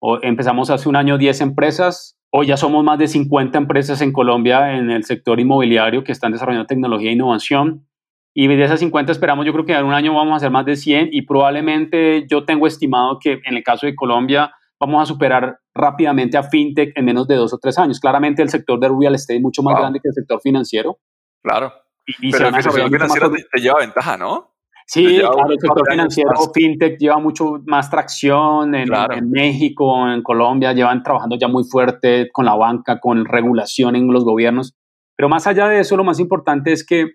O 0.00 0.18
empezamos 0.22 0.70
hace 0.70 0.88
un 0.88 0.96
año 0.96 1.16
10 1.16 1.40
empresas, 1.42 2.18
hoy 2.30 2.46
ya 2.48 2.56
somos 2.56 2.82
más 2.84 2.98
de 2.98 3.06
50 3.06 3.56
empresas 3.56 4.00
en 4.00 4.12
Colombia 4.12 4.76
en 4.76 4.90
el 4.90 5.04
sector 5.04 5.38
inmobiliario 5.40 6.02
que 6.02 6.12
están 6.12 6.32
desarrollando 6.32 6.66
tecnología 6.66 7.10
e 7.10 7.14
innovación. 7.14 7.86
Y 8.34 8.48
de 8.48 8.64
esas 8.64 8.80
50 8.80 9.12
esperamos, 9.12 9.46
yo 9.46 9.52
creo 9.52 9.64
que 9.64 9.74
en 9.74 9.84
un 9.84 9.94
año 9.94 10.12
vamos 10.12 10.32
a 10.32 10.36
hacer 10.36 10.50
más 10.50 10.66
de 10.66 10.74
100 10.74 11.10
y 11.12 11.22
probablemente 11.22 12.26
yo 12.28 12.44
tengo 12.44 12.66
estimado 12.66 13.18
que 13.20 13.40
en 13.44 13.56
el 13.56 13.62
caso 13.62 13.86
de 13.86 13.94
Colombia 13.94 14.52
vamos 14.80 15.02
a 15.02 15.06
superar 15.06 15.58
rápidamente 15.74 16.36
a 16.36 16.42
FinTech 16.42 16.96
en 16.96 17.04
menos 17.04 17.28
de 17.28 17.36
dos 17.36 17.52
o 17.52 17.58
tres 17.58 17.78
años. 17.78 18.00
Claramente 18.00 18.42
el 18.42 18.48
sector 18.48 18.80
de 18.80 18.88
real 18.88 19.14
estate 19.14 19.36
es 19.36 19.42
mucho 19.42 19.62
más 19.62 19.78
grande 19.78 20.00
que 20.02 20.08
el 20.08 20.14
sector 20.14 20.40
financiero. 20.42 20.98
Claro. 21.42 21.72
Y, 22.06 22.32
Pero 22.32 22.48
el 22.48 22.54
sector 22.54 22.90
financiero 22.90 23.30
te, 23.30 23.60
lleva 23.60 23.80
ventaja, 23.80 24.16
¿no? 24.16 24.53
Sí, 24.86 25.18
claro, 25.18 25.50
el 25.50 25.58
sector 25.58 25.90
financiero, 25.90 26.30
fintech 26.52 26.98
lleva 26.98 27.18
mucho 27.18 27.62
más 27.66 27.88
tracción 27.90 28.74
en, 28.74 28.88
en, 28.92 29.30
México, 29.30 30.08
en 30.08 30.22
Colombia, 30.22 30.72
llevan 30.72 31.02
trabajando 31.02 31.36
ya 31.38 31.48
muy 31.48 31.64
fuerte 31.64 32.28
con 32.32 32.44
la 32.44 32.54
banca, 32.54 33.00
con 33.00 33.24
regulación 33.24 33.96
en 33.96 34.12
los 34.12 34.24
gobiernos. 34.24 34.74
Pero 35.16 35.28
más 35.28 35.46
allá 35.46 35.68
de 35.68 35.80
eso, 35.80 35.96
lo 35.96 36.04
más 36.04 36.20
importante 36.20 36.72
es 36.72 36.84
que 36.84 37.12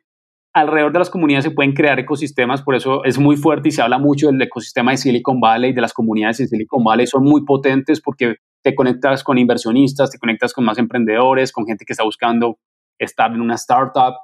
alrededor 0.53 0.91
de 0.91 0.99
las 0.99 1.09
comunidades 1.09 1.45
se 1.45 1.51
pueden 1.51 1.73
crear 1.73 1.99
ecosistemas, 1.99 2.63
por 2.63 2.75
eso 2.75 3.03
es 3.03 3.19
muy 3.19 3.37
fuerte 3.37 3.69
y 3.69 3.71
se 3.71 3.81
habla 3.81 3.99
mucho 3.99 4.27
del 4.27 4.41
ecosistema 4.41 4.91
de 4.91 4.97
Silicon 4.97 5.39
Valley, 5.39 5.73
de 5.73 5.81
las 5.81 5.93
comunidades 5.93 6.39
de 6.39 6.47
Silicon 6.47 6.83
Valley, 6.83 7.05
son 7.05 7.23
muy 7.23 7.45
potentes 7.45 8.01
porque 8.01 8.37
te 8.63 8.73
conectas 8.73 9.23
con 9.23 9.37
inversionistas, 9.37 10.09
te 10.09 10.17
conectas 10.17 10.53
con 10.53 10.65
más 10.65 10.77
emprendedores, 10.77 11.51
con 11.51 11.65
gente 11.65 11.85
que 11.85 11.93
está 11.93 12.03
buscando 12.03 12.57
estar 12.97 13.31
en 13.31 13.41
una 13.41 13.55
startup 13.55 14.15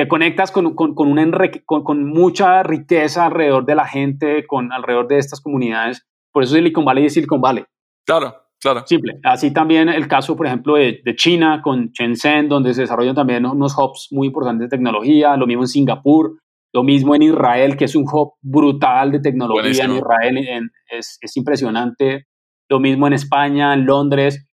te 0.00 0.08
conectas 0.08 0.50
con, 0.50 0.74
con, 0.74 0.94
con, 0.94 1.84
con, 1.84 2.04
mucha 2.06 2.62
riqueza 2.62 3.26
alrededor 3.26 3.66
de 3.66 3.74
la 3.74 3.86
gente, 3.86 4.46
con 4.46 4.72
alrededor 4.72 5.06
de 5.08 5.18
estas 5.18 5.42
comunidades. 5.42 6.06
Por 6.32 6.42
eso 6.42 6.54
Silicon 6.54 6.86
Valley 6.86 7.04
es 7.04 7.12
Silicon 7.12 7.38
Valley. 7.38 7.64
Claro, 8.06 8.34
claro. 8.58 8.82
Simple. 8.86 9.20
Así 9.22 9.52
también 9.52 9.90
el 9.90 10.08
caso, 10.08 10.34
por 10.38 10.46
ejemplo, 10.46 10.76
de, 10.76 11.02
de, 11.04 11.16
China 11.16 11.60
con 11.62 11.90
Shenzhen, 11.90 12.48
donde 12.48 12.72
se 12.72 12.80
desarrollan 12.80 13.14
también 13.14 13.44
unos 13.44 13.76
hubs 13.76 14.08
muy 14.10 14.28
importantes 14.28 14.70
de 14.70 14.74
tecnología. 14.74 15.36
Lo 15.36 15.46
mismo 15.46 15.64
en 15.64 15.68
Singapur. 15.68 16.38
Lo 16.72 16.82
mismo 16.82 17.14
en 17.14 17.20
Israel, 17.20 17.76
que 17.76 17.84
es 17.84 17.94
un 17.94 18.06
hub 18.10 18.36
brutal 18.40 19.12
de 19.12 19.20
tecnología 19.20 19.84
en 19.84 19.96
Israel. 19.96 20.70
es, 20.88 21.18
es 21.20 21.36
impresionante. 21.36 22.26
Lo 22.70 22.80
mismo 22.80 23.06
en 23.06 23.12
España, 23.12 23.74
en 23.74 23.84
Londres. 23.84 24.48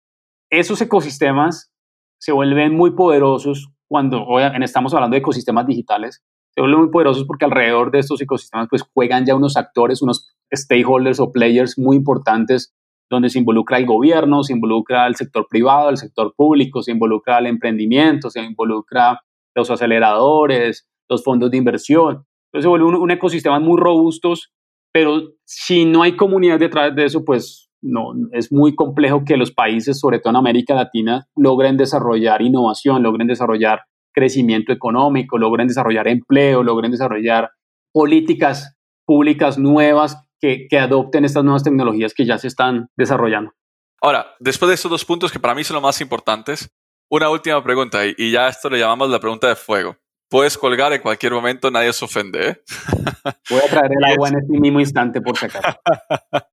Esos 0.49 0.82
ecosistemas 0.82 1.69
se 2.17 2.32
vuelven 2.32 2.77
muy 2.77 2.91
poderosos 2.91 3.72
cuando 3.89 4.26
estamos 4.62 4.93
hablando 4.93 5.15
de 5.15 5.19
ecosistemas 5.19 5.67
digitales, 5.67 6.24
se 6.54 6.62
vuelven 6.62 6.82
muy 6.82 6.91
poderosos 6.91 7.26
porque 7.26 7.46
alrededor 7.46 7.91
de 7.91 8.00
estos 8.00 8.22
ecosistemas 8.22 8.67
pues 8.69 8.84
juegan 8.93 9.26
ya 9.26 9.36
unos 9.36 9.58
actores, 9.58 10.02
unos 10.02 10.36
stakeholders 10.54 11.19
o 11.19 11.32
players 11.32 11.78
muy 11.80 11.98
importantes 11.98 12.74
donde 13.10 13.30
se 13.30 13.39
involucra 13.39 13.78
el 13.78 13.86
gobierno, 13.86 14.43
se 14.43 14.54
involucra 14.54 15.08
el 15.08 15.15
sector 15.15 15.48
privado, 15.50 15.89
el 15.89 15.98
sector 15.98 16.34
público, 16.36 16.82
se 16.82 16.91
involucra 16.91 17.39
el 17.39 17.48
emprendimiento, 17.48 18.30
se 18.30 18.41
involucra 18.41 19.19
los 19.56 19.69
aceleradores, 19.69 20.88
los 21.10 21.24
fondos 21.24 21.52
de 21.52 21.58
inversión. 21.58 22.26
Entonces 22.48 22.63
se 22.63 22.67
vuelve 22.67 22.86
un, 22.86 22.96
un 22.96 23.12
ecosistema 23.12 23.60
muy 23.60 23.80
robustos, 23.80 24.52
pero 24.91 25.34
si 25.46 25.86
no 25.86 26.04
hay 26.04 26.15
comunidad 26.15 26.60
detrás 26.60 26.96
de 26.96 27.06
eso, 27.06 27.24
pues 27.24 27.62
no, 27.84 28.13
es 28.32 28.52
muy 28.52 28.76
complejo 28.76 29.24
que 29.26 29.38
los 29.38 29.52
países, 29.52 30.00
sobre 30.00 30.19
todo 30.19 30.32
en 30.32 30.38
América 30.38 30.74
Latina, 30.74 31.28
logren 31.36 31.78
desarrollar 31.78 32.41
innovación, 32.41 33.04
logren 33.04 33.28
desarrollar 33.28 33.82
crecimiento 34.13 34.72
económico, 34.72 35.38
logren 35.38 35.67
desarrollar 35.67 36.08
empleo, 36.08 36.63
logren 36.63 36.91
desarrollar 36.91 37.52
políticas 37.91 38.76
públicas 39.06 39.58
nuevas 39.58 40.17
que, 40.39 40.67
adopten 40.78 41.26
estas 41.26 41.43
nuevas 41.43 41.63
tecnologías 41.63 42.13
que 42.13 42.26
ya 42.26 42.38
se 42.38 42.48
están 42.48 42.89
desarrollando. 42.98 43.52
Ahora, 44.02 44.28
después 44.39 44.67
de 44.67 44.76
estos 44.76 44.91
dos 44.91 45.06
puntos 45.06 45.32
que 45.32 45.39
para 45.39 45.56
mí 45.56 45.63
son 45.63 45.76
los 45.76 45.84
más 45.84 46.02
importantes, 46.02 46.69
una 47.10 47.30
última 47.30 47.63
pregunta 47.63 48.06
y, 48.06 48.32
ya 48.32 48.48
esto 48.48 48.69
le 48.69 48.80
llamamos 48.80 49.10
la 49.10 49.19
pregunta 49.19 49.48
de 49.48 49.56
fuego. 49.56 49.96
Puedes 50.30 50.58
colgar 50.58 50.91
en 50.93 51.02
cualquier 51.02 51.32
momento, 51.32 51.69
nadie 51.69 51.93
se 51.93 52.04
ofende. 52.04 52.50
¿eh? 52.50 52.62
Voy 53.50 53.60
a 53.60 53.69
traer 53.69 53.91
el 53.98 54.04
agua 54.12 54.30
en 54.30 54.39
este 54.39 54.60
mismo 54.60 54.80
instante 54.80 55.22
por 55.22 55.38
si 55.38 55.46
acaso. 55.46 55.80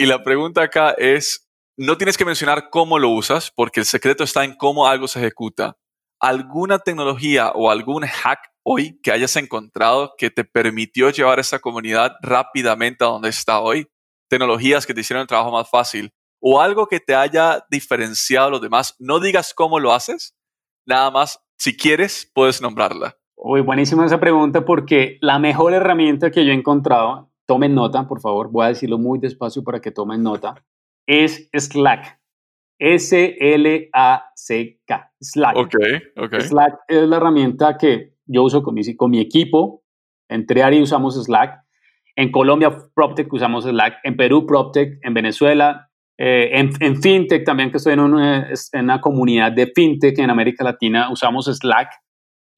Y 0.00 0.06
la 0.06 0.22
pregunta 0.22 0.62
acá 0.62 0.94
es, 0.96 1.46
no 1.76 1.98
tienes 1.98 2.16
que 2.16 2.24
mencionar 2.24 2.70
cómo 2.70 2.98
lo 2.98 3.10
usas, 3.10 3.52
porque 3.54 3.80
el 3.80 3.84
secreto 3.84 4.24
está 4.24 4.46
en 4.46 4.56
cómo 4.56 4.86
algo 4.86 5.06
se 5.06 5.18
ejecuta. 5.18 5.76
¿Alguna 6.18 6.78
tecnología 6.78 7.50
o 7.50 7.70
algún 7.70 8.06
hack 8.06 8.38
hoy 8.62 8.98
que 9.02 9.12
hayas 9.12 9.36
encontrado 9.36 10.14
que 10.16 10.30
te 10.30 10.42
permitió 10.46 11.10
llevar 11.10 11.38
esa 11.38 11.58
comunidad 11.58 12.12
rápidamente 12.22 13.04
a 13.04 13.08
donde 13.08 13.28
está 13.28 13.60
hoy? 13.60 13.88
Tecnologías 14.30 14.86
que 14.86 14.94
te 14.94 15.02
hicieron 15.02 15.20
el 15.20 15.28
trabajo 15.28 15.52
más 15.52 15.68
fácil 15.68 16.14
o 16.40 16.62
algo 16.62 16.86
que 16.86 17.00
te 17.00 17.14
haya 17.14 17.62
diferenciado 17.68 18.46
a 18.46 18.50
los 18.52 18.62
demás. 18.62 18.96
No 18.98 19.20
digas 19.20 19.52
cómo 19.52 19.78
lo 19.78 19.92
haces, 19.92 20.34
nada 20.86 21.10
más, 21.10 21.44
si 21.58 21.76
quieres, 21.76 22.30
puedes 22.34 22.62
nombrarla. 22.62 23.18
Uy, 23.36 23.60
buenísima 23.60 24.06
esa 24.06 24.18
pregunta 24.18 24.64
porque 24.64 25.18
la 25.20 25.38
mejor 25.38 25.74
herramienta 25.74 26.30
que 26.30 26.46
yo 26.46 26.52
he 26.52 26.54
encontrado 26.54 27.29
tomen 27.50 27.74
nota, 27.74 28.06
por 28.06 28.20
favor, 28.20 28.48
voy 28.52 28.66
a 28.66 28.68
decirlo 28.68 28.96
muy 28.96 29.18
despacio 29.18 29.64
para 29.64 29.80
que 29.80 29.90
tomen 29.90 30.22
nota, 30.22 30.54
es 31.04 31.50
Slack. 31.52 32.20
S-L-A-C-K. 32.78 33.92
Slack. 35.20 35.56
Ok, 35.56 35.74
ok. 36.16 36.34
Slack 36.38 36.74
es 36.86 37.08
la 37.08 37.16
herramienta 37.16 37.76
que 37.76 38.14
yo 38.24 38.44
uso 38.44 38.62
con 38.62 38.74
mi, 38.74 38.94
con 38.94 39.10
mi 39.10 39.18
equipo. 39.18 39.82
En 40.28 40.46
Triari 40.46 40.80
usamos 40.80 41.20
Slack. 41.20 41.60
En 42.14 42.30
Colombia, 42.30 42.70
PropTech 42.94 43.32
usamos 43.32 43.64
Slack. 43.64 43.94
En 44.04 44.16
Perú, 44.16 44.46
PropTech. 44.46 45.00
En 45.02 45.12
Venezuela. 45.12 45.90
Eh, 46.16 46.50
en, 46.52 46.70
en, 46.78 47.02
FinTech 47.02 47.44
también, 47.44 47.72
que 47.72 47.78
estoy 47.78 47.94
en 47.94 48.00
una, 48.00 48.48
en 48.48 48.84
una 48.84 49.00
comunidad 49.00 49.50
de 49.50 49.66
FinTech 49.74 50.16
en 50.20 50.30
América 50.30 50.62
Latina, 50.62 51.10
usamos 51.10 51.46
Slack 51.46 51.90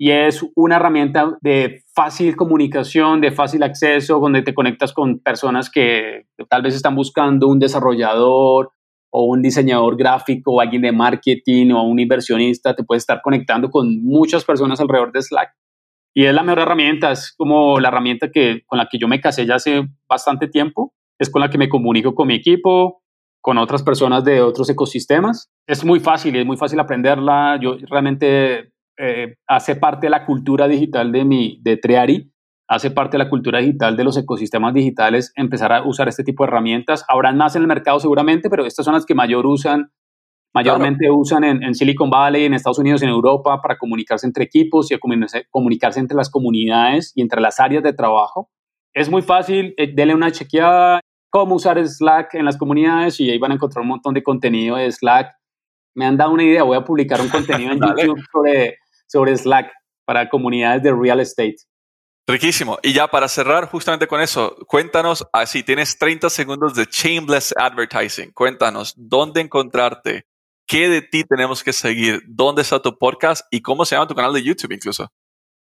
y 0.02 0.10
es 0.10 0.44
una 0.56 0.76
herramienta 0.76 1.38
de 1.42 1.84
fácil 1.94 2.34
comunicación, 2.34 3.20
de 3.20 3.30
fácil 3.30 3.62
acceso, 3.62 4.18
donde 4.18 4.42
te 4.42 4.52
conectas 4.52 4.92
con 4.92 5.20
personas 5.20 5.70
que 5.70 6.26
tal 6.48 6.60
vez 6.60 6.74
están 6.74 6.96
buscando 6.96 7.46
un 7.46 7.60
desarrollador 7.60 8.72
o 9.12 9.26
un 9.26 9.42
diseñador 9.42 9.96
gráfico 9.96 10.54
o 10.54 10.60
alguien 10.60 10.82
de 10.82 10.90
marketing 10.90 11.70
o 11.70 11.84
un 11.84 12.00
inversionista, 12.00 12.74
te 12.74 12.82
puedes 12.82 13.04
estar 13.04 13.20
conectando 13.22 13.70
con 13.70 14.02
muchas 14.02 14.44
personas 14.44 14.80
alrededor 14.80 15.12
de 15.12 15.22
Slack. 15.22 15.50
Y 16.12 16.24
es 16.24 16.34
la 16.34 16.42
mejor 16.42 16.62
herramienta, 16.62 17.12
es 17.12 17.32
como 17.36 17.78
la 17.78 17.86
herramienta 17.86 18.28
que, 18.32 18.62
con 18.66 18.78
la 18.78 18.88
que 18.90 18.98
yo 18.98 19.06
me 19.06 19.20
casé 19.20 19.46
ya 19.46 19.54
hace 19.54 19.86
bastante 20.08 20.48
tiempo, 20.48 20.94
es 21.16 21.30
con 21.30 21.42
la 21.42 21.48
que 21.48 21.58
me 21.58 21.68
comunico 21.68 22.16
con 22.16 22.26
mi 22.26 22.34
equipo, 22.34 23.04
con 23.40 23.56
otras 23.56 23.84
personas 23.84 24.24
de 24.24 24.42
otros 24.42 24.68
ecosistemas. 24.68 25.48
Es 25.64 25.84
muy 25.84 26.00
fácil, 26.00 26.34
es 26.34 26.44
muy 26.44 26.56
fácil 26.56 26.80
aprenderla. 26.80 27.56
Yo 27.62 27.76
realmente 27.88 28.71
eh, 28.98 29.36
hace 29.48 29.76
parte 29.76 30.06
de 30.06 30.10
la 30.10 30.26
cultura 30.26 30.68
digital 30.68 31.12
de, 31.12 31.24
mi, 31.24 31.58
de 31.62 31.76
Triari, 31.76 32.32
hace 32.68 32.90
parte 32.90 33.16
de 33.16 33.24
la 33.24 33.30
cultura 33.30 33.60
digital 33.60 33.96
de 33.96 34.04
los 34.04 34.16
ecosistemas 34.16 34.74
digitales 34.74 35.32
empezar 35.36 35.72
a 35.72 35.86
usar 35.86 36.08
este 36.08 36.24
tipo 36.24 36.42
de 36.44 36.48
herramientas. 36.48 37.04
Habrán 37.08 37.36
más 37.36 37.54
en 37.56 37.62
el 37.62 37.68
mercado 37.68 38.00
seguramente, 38.00 38.48
pero 38.48 38.64
estas 38.64 38.84
son 38.84 38.94
las 38.94 39.04
que 39.04 39.14
mayor 39.14 39.46
usan, 39.46 39.92
mayormente 40.54 41.10
usan 41.10 41.44
en, 41.44 41.74
Silicon 41.74 42.10
Valley, 42.10 42.44
en 42.44 42.54
Estados 42.54 42.78
Unidos, 42.78 43.02
en 43.02 43.08
Europa, 43.08 43.60
para 43.60 43.76
comunicarse 43.76 44.26
entre 44.26 44.44
equipos 44.44 44.90
y 44.90 44.98
comunicarse, 44.98 45.46
comunicarse 45.50 46.00
entre 46.00 46.16
las 46.16 46.30
comunidades 46.30 47.12
y 47.14 47.22
entre 47.22 47.40
las 47.40 47.60
áreas 47.60 47.82
de 47.82 47.92
trabajo. 47.92 48.50
Es 48.94 49.10
muy 49.10 49.22
fácil, 49.22 49.74
eh, 49.76 49.92
denle 49.94 50.14
una 50.14 50.30
chequeada, 50.30 51.00
cómo 51.30 51.54
usar 51.54 51.84
Slack 51.86 52.34
en 52.34 52.44
las 52.44 52.58
comunidades 52.58 53.18
y 53.18 53.30
ahí 53.30 53.38
van 53.38 53.52
a 53.52 53.54
encontrar 53.54 53.82
un 53.82 53.88
montón 53.88 54.12
de 54.12 54.22
contenido 54.22 54.76
de 54.76 54.90
Slack. 54.92 55.34
Me 55.94 56.04
han 56.04 56.16
dado 56.16 56.32
una 56.32 56.44
idea, 56.44 56.62
voy 56.62 56.76
a 56.76 56.84
publicar 56.84 57.20
un 57.20 57.28
contenido 57.28 57.72
en 57.72 57.80
YouTube 57.98 58.22
sobre, 58.30 58.76
sobre 59.12 59.36
Slack 59.36 59.70
para 60.06 60.28
comunidades 60.30 60.82
de 60.82 60.92
real 60.92 61.20
estate. 61.20 61.56
Riquísimo. 62.26 62.78
Y 62.82 62.94
ya 62.94 63.08
para 63.08 63.28
cerrar 63.28 63.68
justamente 63.68 64.06
con 64.06 64.20
eso, 64.20 64.56
cuéntanos, 64.66 65.26
así 65.32 65.62
tienes 65.62 65.98
30 65.98 66.30
segundos 66.30 66.74
de 66.74 66.86
Shameless 66.90 67.52
Advertising. 67.56 68.32
Cuéntanos 68.32 68.94
dónde 68.96 69.42
encontrarte, 69.42 70.24
qué 70.66 70.88
de 70.88 71.02
ti 71.02 71.24
tenemos 71.24 71.62
que 71.62 71.72
seguir, 71.72 72.22
dónde 72.26 72.62
está 72.62 72.80
tu 72.80 72.96
podcast 72.96 73.46
y 73.50 73.60
cómo 73.60 73.84
se 73.84 73.96
llama 73.96 74.06
tu 74.06 74.14
canal 74.14 74.32
de 74.32 74.42
YouTube 74.42 74.72
incluso. 74.72 75.08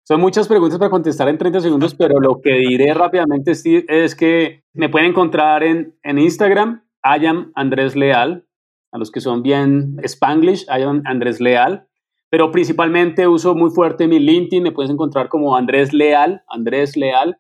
Son 0.05 0.21
muchas 0.21 0.47
preguntas 0.47 0.79
para 0.79 0.91
contestar 0.91 1.29
en 1.29 1.37
30 1.37 1.61
segundos, 1.61 1.95
pero 1.95 2.21
lo 2.21 2.41
que 2.41 2.53
diré 2.53 2.95
rápidamente, 2.95 3.51
es 3.51 4.15
que 4.15 4.63
me 4.73 4.89
pueden 4.89 5.11
encontrar 5.11 5.65
en, 5.65 5.99
en 6.05 6.19
Instagram, 6.19 6.85
Ayam 7.03 7.51
Andrés 7.57 7.97
Leal, 7.97 8.47
a 8.93 8.99
los 8.99 9.11
que 9.11 9.21
son 9.21 9.43
bien 9.43 9.97
Spanglish, 10.05 10.65
Ayam 10.69 11.03
Andrés 11.05 11.41
Leal 11.41 11.89
pero 12.31 12.51
principalmente 12.51 13.29
uso 13.29 13.55
muy 13.55 13.71
fuerte 13.71 14.09
mi 14.09 14.19
LinkedIn, 14.19 14.63
me 14.63 14.73
puedes 14.73 14.91
encontrar 14.91 15.29
como 15.29 15.57
Andrés 15.57 15.93
Leal, 15.93 16.43
Andrés 16.49 16.97
Leal, 16.97 17.39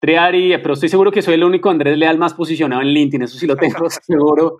Triari, 0.00 0.56
pero 0.62 0.74
estoy 0.74 0.88
seguro 0.88 1.12
que 1.12 1.20
soy 1.20 1.34
el 1.34 1.44
único 1.44 1.68
Andrés 1.68 1.98
Leal 1.98 2.18
más 2.18 2.34
posicionado 2.34 2.80
en 2.80 2.88
LinkedIn, 2.88 3.22
eso 3.22 3.38
sí 3.38 3.46
lo 3.46 3.56
tengo 3.56 3.88
seguro, 3.90 4.56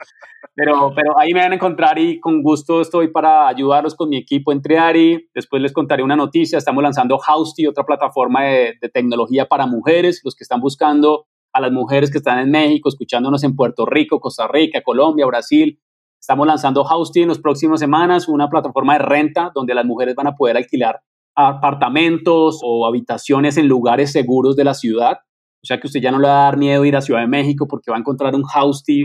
pero, 0.54 0.92
pero 0.94 1.18
ahí 1.18 1.32
me 1.32 1.40
van 1.40 1.52
a 1.52 1.54
encontrar 1.54 1.98
y 1.98 2.20
con 2.20 2.42
gusto 2.42 2.80
estoy 2.82 3.08
para 3.08 3.48
ayudarlos 3.48 3.94
con 3.94 4.08
mi 4.10 4.18
equipo 4.18 4.52
en 4.52 4.60
Triari, 4.60 5.28
después 5.34 5.62
les 5.62 5.72
contaré 5.72 6.02
una 6.02 6.16
noticia, 6.16 6.58
estamos 6.58 6.82
lanzando 6.82 7.18
Housty, 7.18 7.66
otra 7.66 7.84
plataforma 7.84 8.44
de, 8.44 8.74
de 8.80 8.88
tecnología 8.90 9.46
para 9.46 9.66
mujeres, 9.66 10.20
los 10.24 10.34
que 10.34 10.44
están 10.44 10.60
buscando 10.60 11.26
a 11.52 11.60
las 11.60 11.72
mujeres 11.72 12.10
que 12.10 12.18
están 12.18 12.38
en 12.38 12.50
México, 12.50 12.88
escuchándonos 12.88 13.42
en 13.42 13.56
Puerto 13.56 13.86
Rico, 13.86 14.20
Costa 14.20 14.46
Rica, 14.46 14.82
Colombia, 14.82 15.26
Brasil, 15.26 15.80
Estamos 16.20 16.46
lanzando 16.46 16.84
Housty 16.84 17.22
en 17.22 17.28
las 17.28 17.38
próximas 17.38 17.80
semanas, 17.80 18.28
una 18.28 18.50
plataforma 18.50 18.92
de 18.92 18.98
renta 18.98 19.50
donde 19.54 19.74
las 19.74 19.86
mujeres 19.86 20.14
van 20.14 20.26
a 20.26 20.36
poder 20.36 20.58
alquilar 20.58 21.00
apartamentos 21.34 22.60
o 22.62 22.86
habitaciones 22.86 23.56
en 23.56 23.66
lugares 23.66 24.12
seguros 24.12 24.54
de 24.54 24.64
la 24.64 24.74
ciudad. 24.74 25.18
O 25.62 25.66
sea 25.66 25.80
que 25.80 25.86
usted 25.86 26.00
ya 26.00 26.10
no 26.10 26.18
le 26.18 26.28
va 26.28 26.42
a 26.42 26.44
dar 26.44 26.58
miedo 26.58 26.84
ir 26.84 26.94
a 26.94 27.00
Ciudad 27.00 27.20
de 27.20 27.26
México 27.26 27.66
porque 27.66 27.90
va 27.90 27.96
a 27.96 28.00
encontrar 28.00 28.34
un 28.34 28.42
Housty 28.42 29.04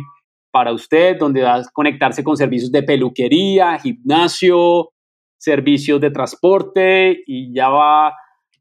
para 0.51 0.73
usted 0.73 1.17
donde 1.17 1.43
va 1.43 1.55
a 1.55 1.63
conectarse 1.71 2.21
con 2.21 2.35
servicios 2.35 2.71
de 2.71 2.83
peluquería, 2.83 3.79
gimnasio, 3.79 4.89
servicios 5.37 6.01
de 6.01 6.11
transporte 6.11 7.23
y 7.25 7.53
ya 7.53 7.69
va 7.69 8.13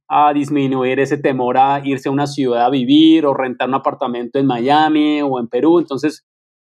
a 0.09 0.33
disminuir 0.33 1.01
ese 1.01 1.19
temor 1.19 1.57
a 1.59 1.81
irse 1.85 2.09
a 2.09 2.13
una 2.13 2.29
ciudad 2.29 2.67
a 2.67 2.71
vivir 2.71 3.27
o 3.27 3.35
rentar 3.35 3.69
un 3.69 3.75
apartamento 3.75 4.39
en 4.39 4.47
Miami 4.47 5.23
o 5.23 5.41
en 5.41 5.49
Perú. 5.49 5.81
Entonces, 5.81 6.25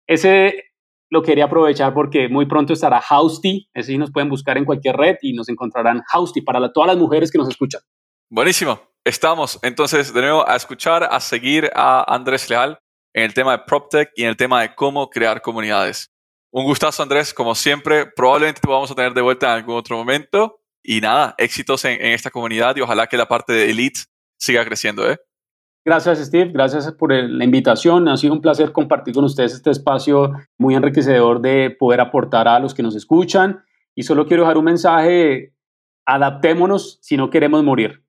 ese 0.07 0.68
lo 1.09 1.23
quería 1.23 1.45
aprovechar 1.45 1.93
porque 1.93 2.29
muy 2.29 2.45
pronto 2.45 2.73
estará 2.73 3.01
Housty, 3.01 3.69
ese 3.73 3.93
sí 3.93 3.97
nos 3.97 4.11
pueden 4.11 4.29
buscar 4.29 4.57
en 4.57 4.65
cualquier 4.65 4.95
red 4.95 5.15
y 5.21 5.33
nos 5.33 5.49
encontrarán 5.49 6.03
Housty 6.11 6.41
para 6.41 6.71
todas 6.71 6.87
las 6.87 6.97
mujeres 6.97 7.31
que 7.31 7.37
nos 7.37 7.49
escuchan. 7.49 7.81
Buenísimo, 8.29 8.79
estamos 9.03 9.59
entonces 9.63 10.13
de 10.13 10.21
nuevo 10.21 10.47
a 10.47 10.55
escuchar, 10.55 11.03
a 11.03 11.19
seguir 11.19 11.69
a 11.75 12.13
Andrés 12.13 12.49
Leal 12.49 12.79
en 13.13 13.23
el 13.23 13.33
tema 13.33 13.53
de 13.57 13.63
PropTech 13.65 14.11
y 14.15 14.23
en 14.23 14.29
el 14.29 14.37
tema 14.37 14.61
de 14.61 14.75
cómo 14.75 15.09
crear 15.09 15.41
comunidades. 15.41 16.11
Un 16.51 16.65
gustazo 16.65 17.03
Andrés, 17.03 17.33
como 17.33 17.55
siempre, 17.55 18.05
probablemente 18.05 18.61
te 18.61 18.67
vamos 18.67 18.91
a 18.91 18.95
tener 18.95 19.13
de 19.13 19.21
vuelta 19.21 19.47
en 19.47 19.53
algún 19.53 19.75
otro 19.75 19.97
momento 19.97 20.61
y 20.83 21.01
nada, 21.01 21.35
éxitos 21.37 21.85
en, 21.85 21.99
en 22.01 22.13
esta 22.13 22.31
comunidad 22.31 22.75
y 22.75 22.81
ojalá 22.81 23.07
que 23.07 23.17
la 23.17 23.27
parte 23.27 23.53
de 23.53 23.69
Elite 23.69 24.01
siga 24.39 24.63
creciendo. 24.65 25.09
¿eh? 25.09 25.17
Gracias, 25.85 26.19
Steve. 26.19 26.51
Gracias 26.53 26.91
por 26.91 27.11
la 27.11 27.43
invitación. 27.43 28.07
Ha 28.09 28.17
sido 28.17 28.33
un 28.33 28.41
placer 28.41 28.71
compartir 28.71 29.13
con 29.13 29.23
ustedes 29.23 29.53
este 29.53 29.71
espacio 29.71 30.33
muy 30.57 30.75
enriquecedor 30.75 31.41
de 31.41 31.75
poder 31.77 32.01
aportar 32.01 32.47
a 32.47 32.59
los 32.59 32.73
que 32.73 32.83
nos 32.83 32.95
escuchan. 32.95 33.63
Y 33.95 34.03
solo 34.03 34.27
quiero 34.27 34.43
dejar 34.43 34.57
un 34.57 34.65
mensaje. 34.65 35.53
Adaptémonos 36.05 36.99
si 37.01 37.17
no 37.17 37.29
queremos 37.29 37.63
morir. 37.63 38.03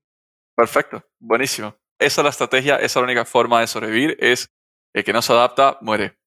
Perfecto. 0.57 1.03
Buenísimo. 1.19 1.75
Esa 1.99 2.21
es 2.21 2.25
la 2.25 2.31
estrategia, 2.31 2.77
esa 2.77 2.85
es 2.85 2.97
la 2.97 3.03
única 3.03 3.25
forma 3.25 3.61
de 3.61 3.67
sobrevivir, 3.67 4.17
es 4.21 4.51
el 4.95 5.05
que 5.05 5.13
no 5.13 5.21
se 5.21 5.35
adapta, 5.35 5.77
muere. 5.83 6.19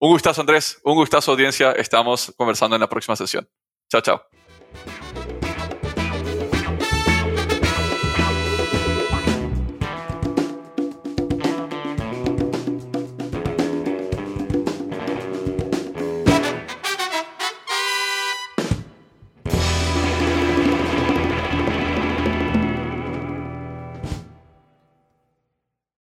Un 0.00 0.12
gustazo, 0.12 0.40
Andrés. 0.40 0.80
Un 0.82 0.94
gustazo, 0.94 1.32
audiencia. 1.32 1.72
Estamos 1.72 2.32
conversando 2.36 2.74
en 2.74 2.80
la 2.80 2.88
próxima 2.88 3.16
sesión. 3.16 3.46
Chao, 3.90 4.00
chao. 4.00 5.19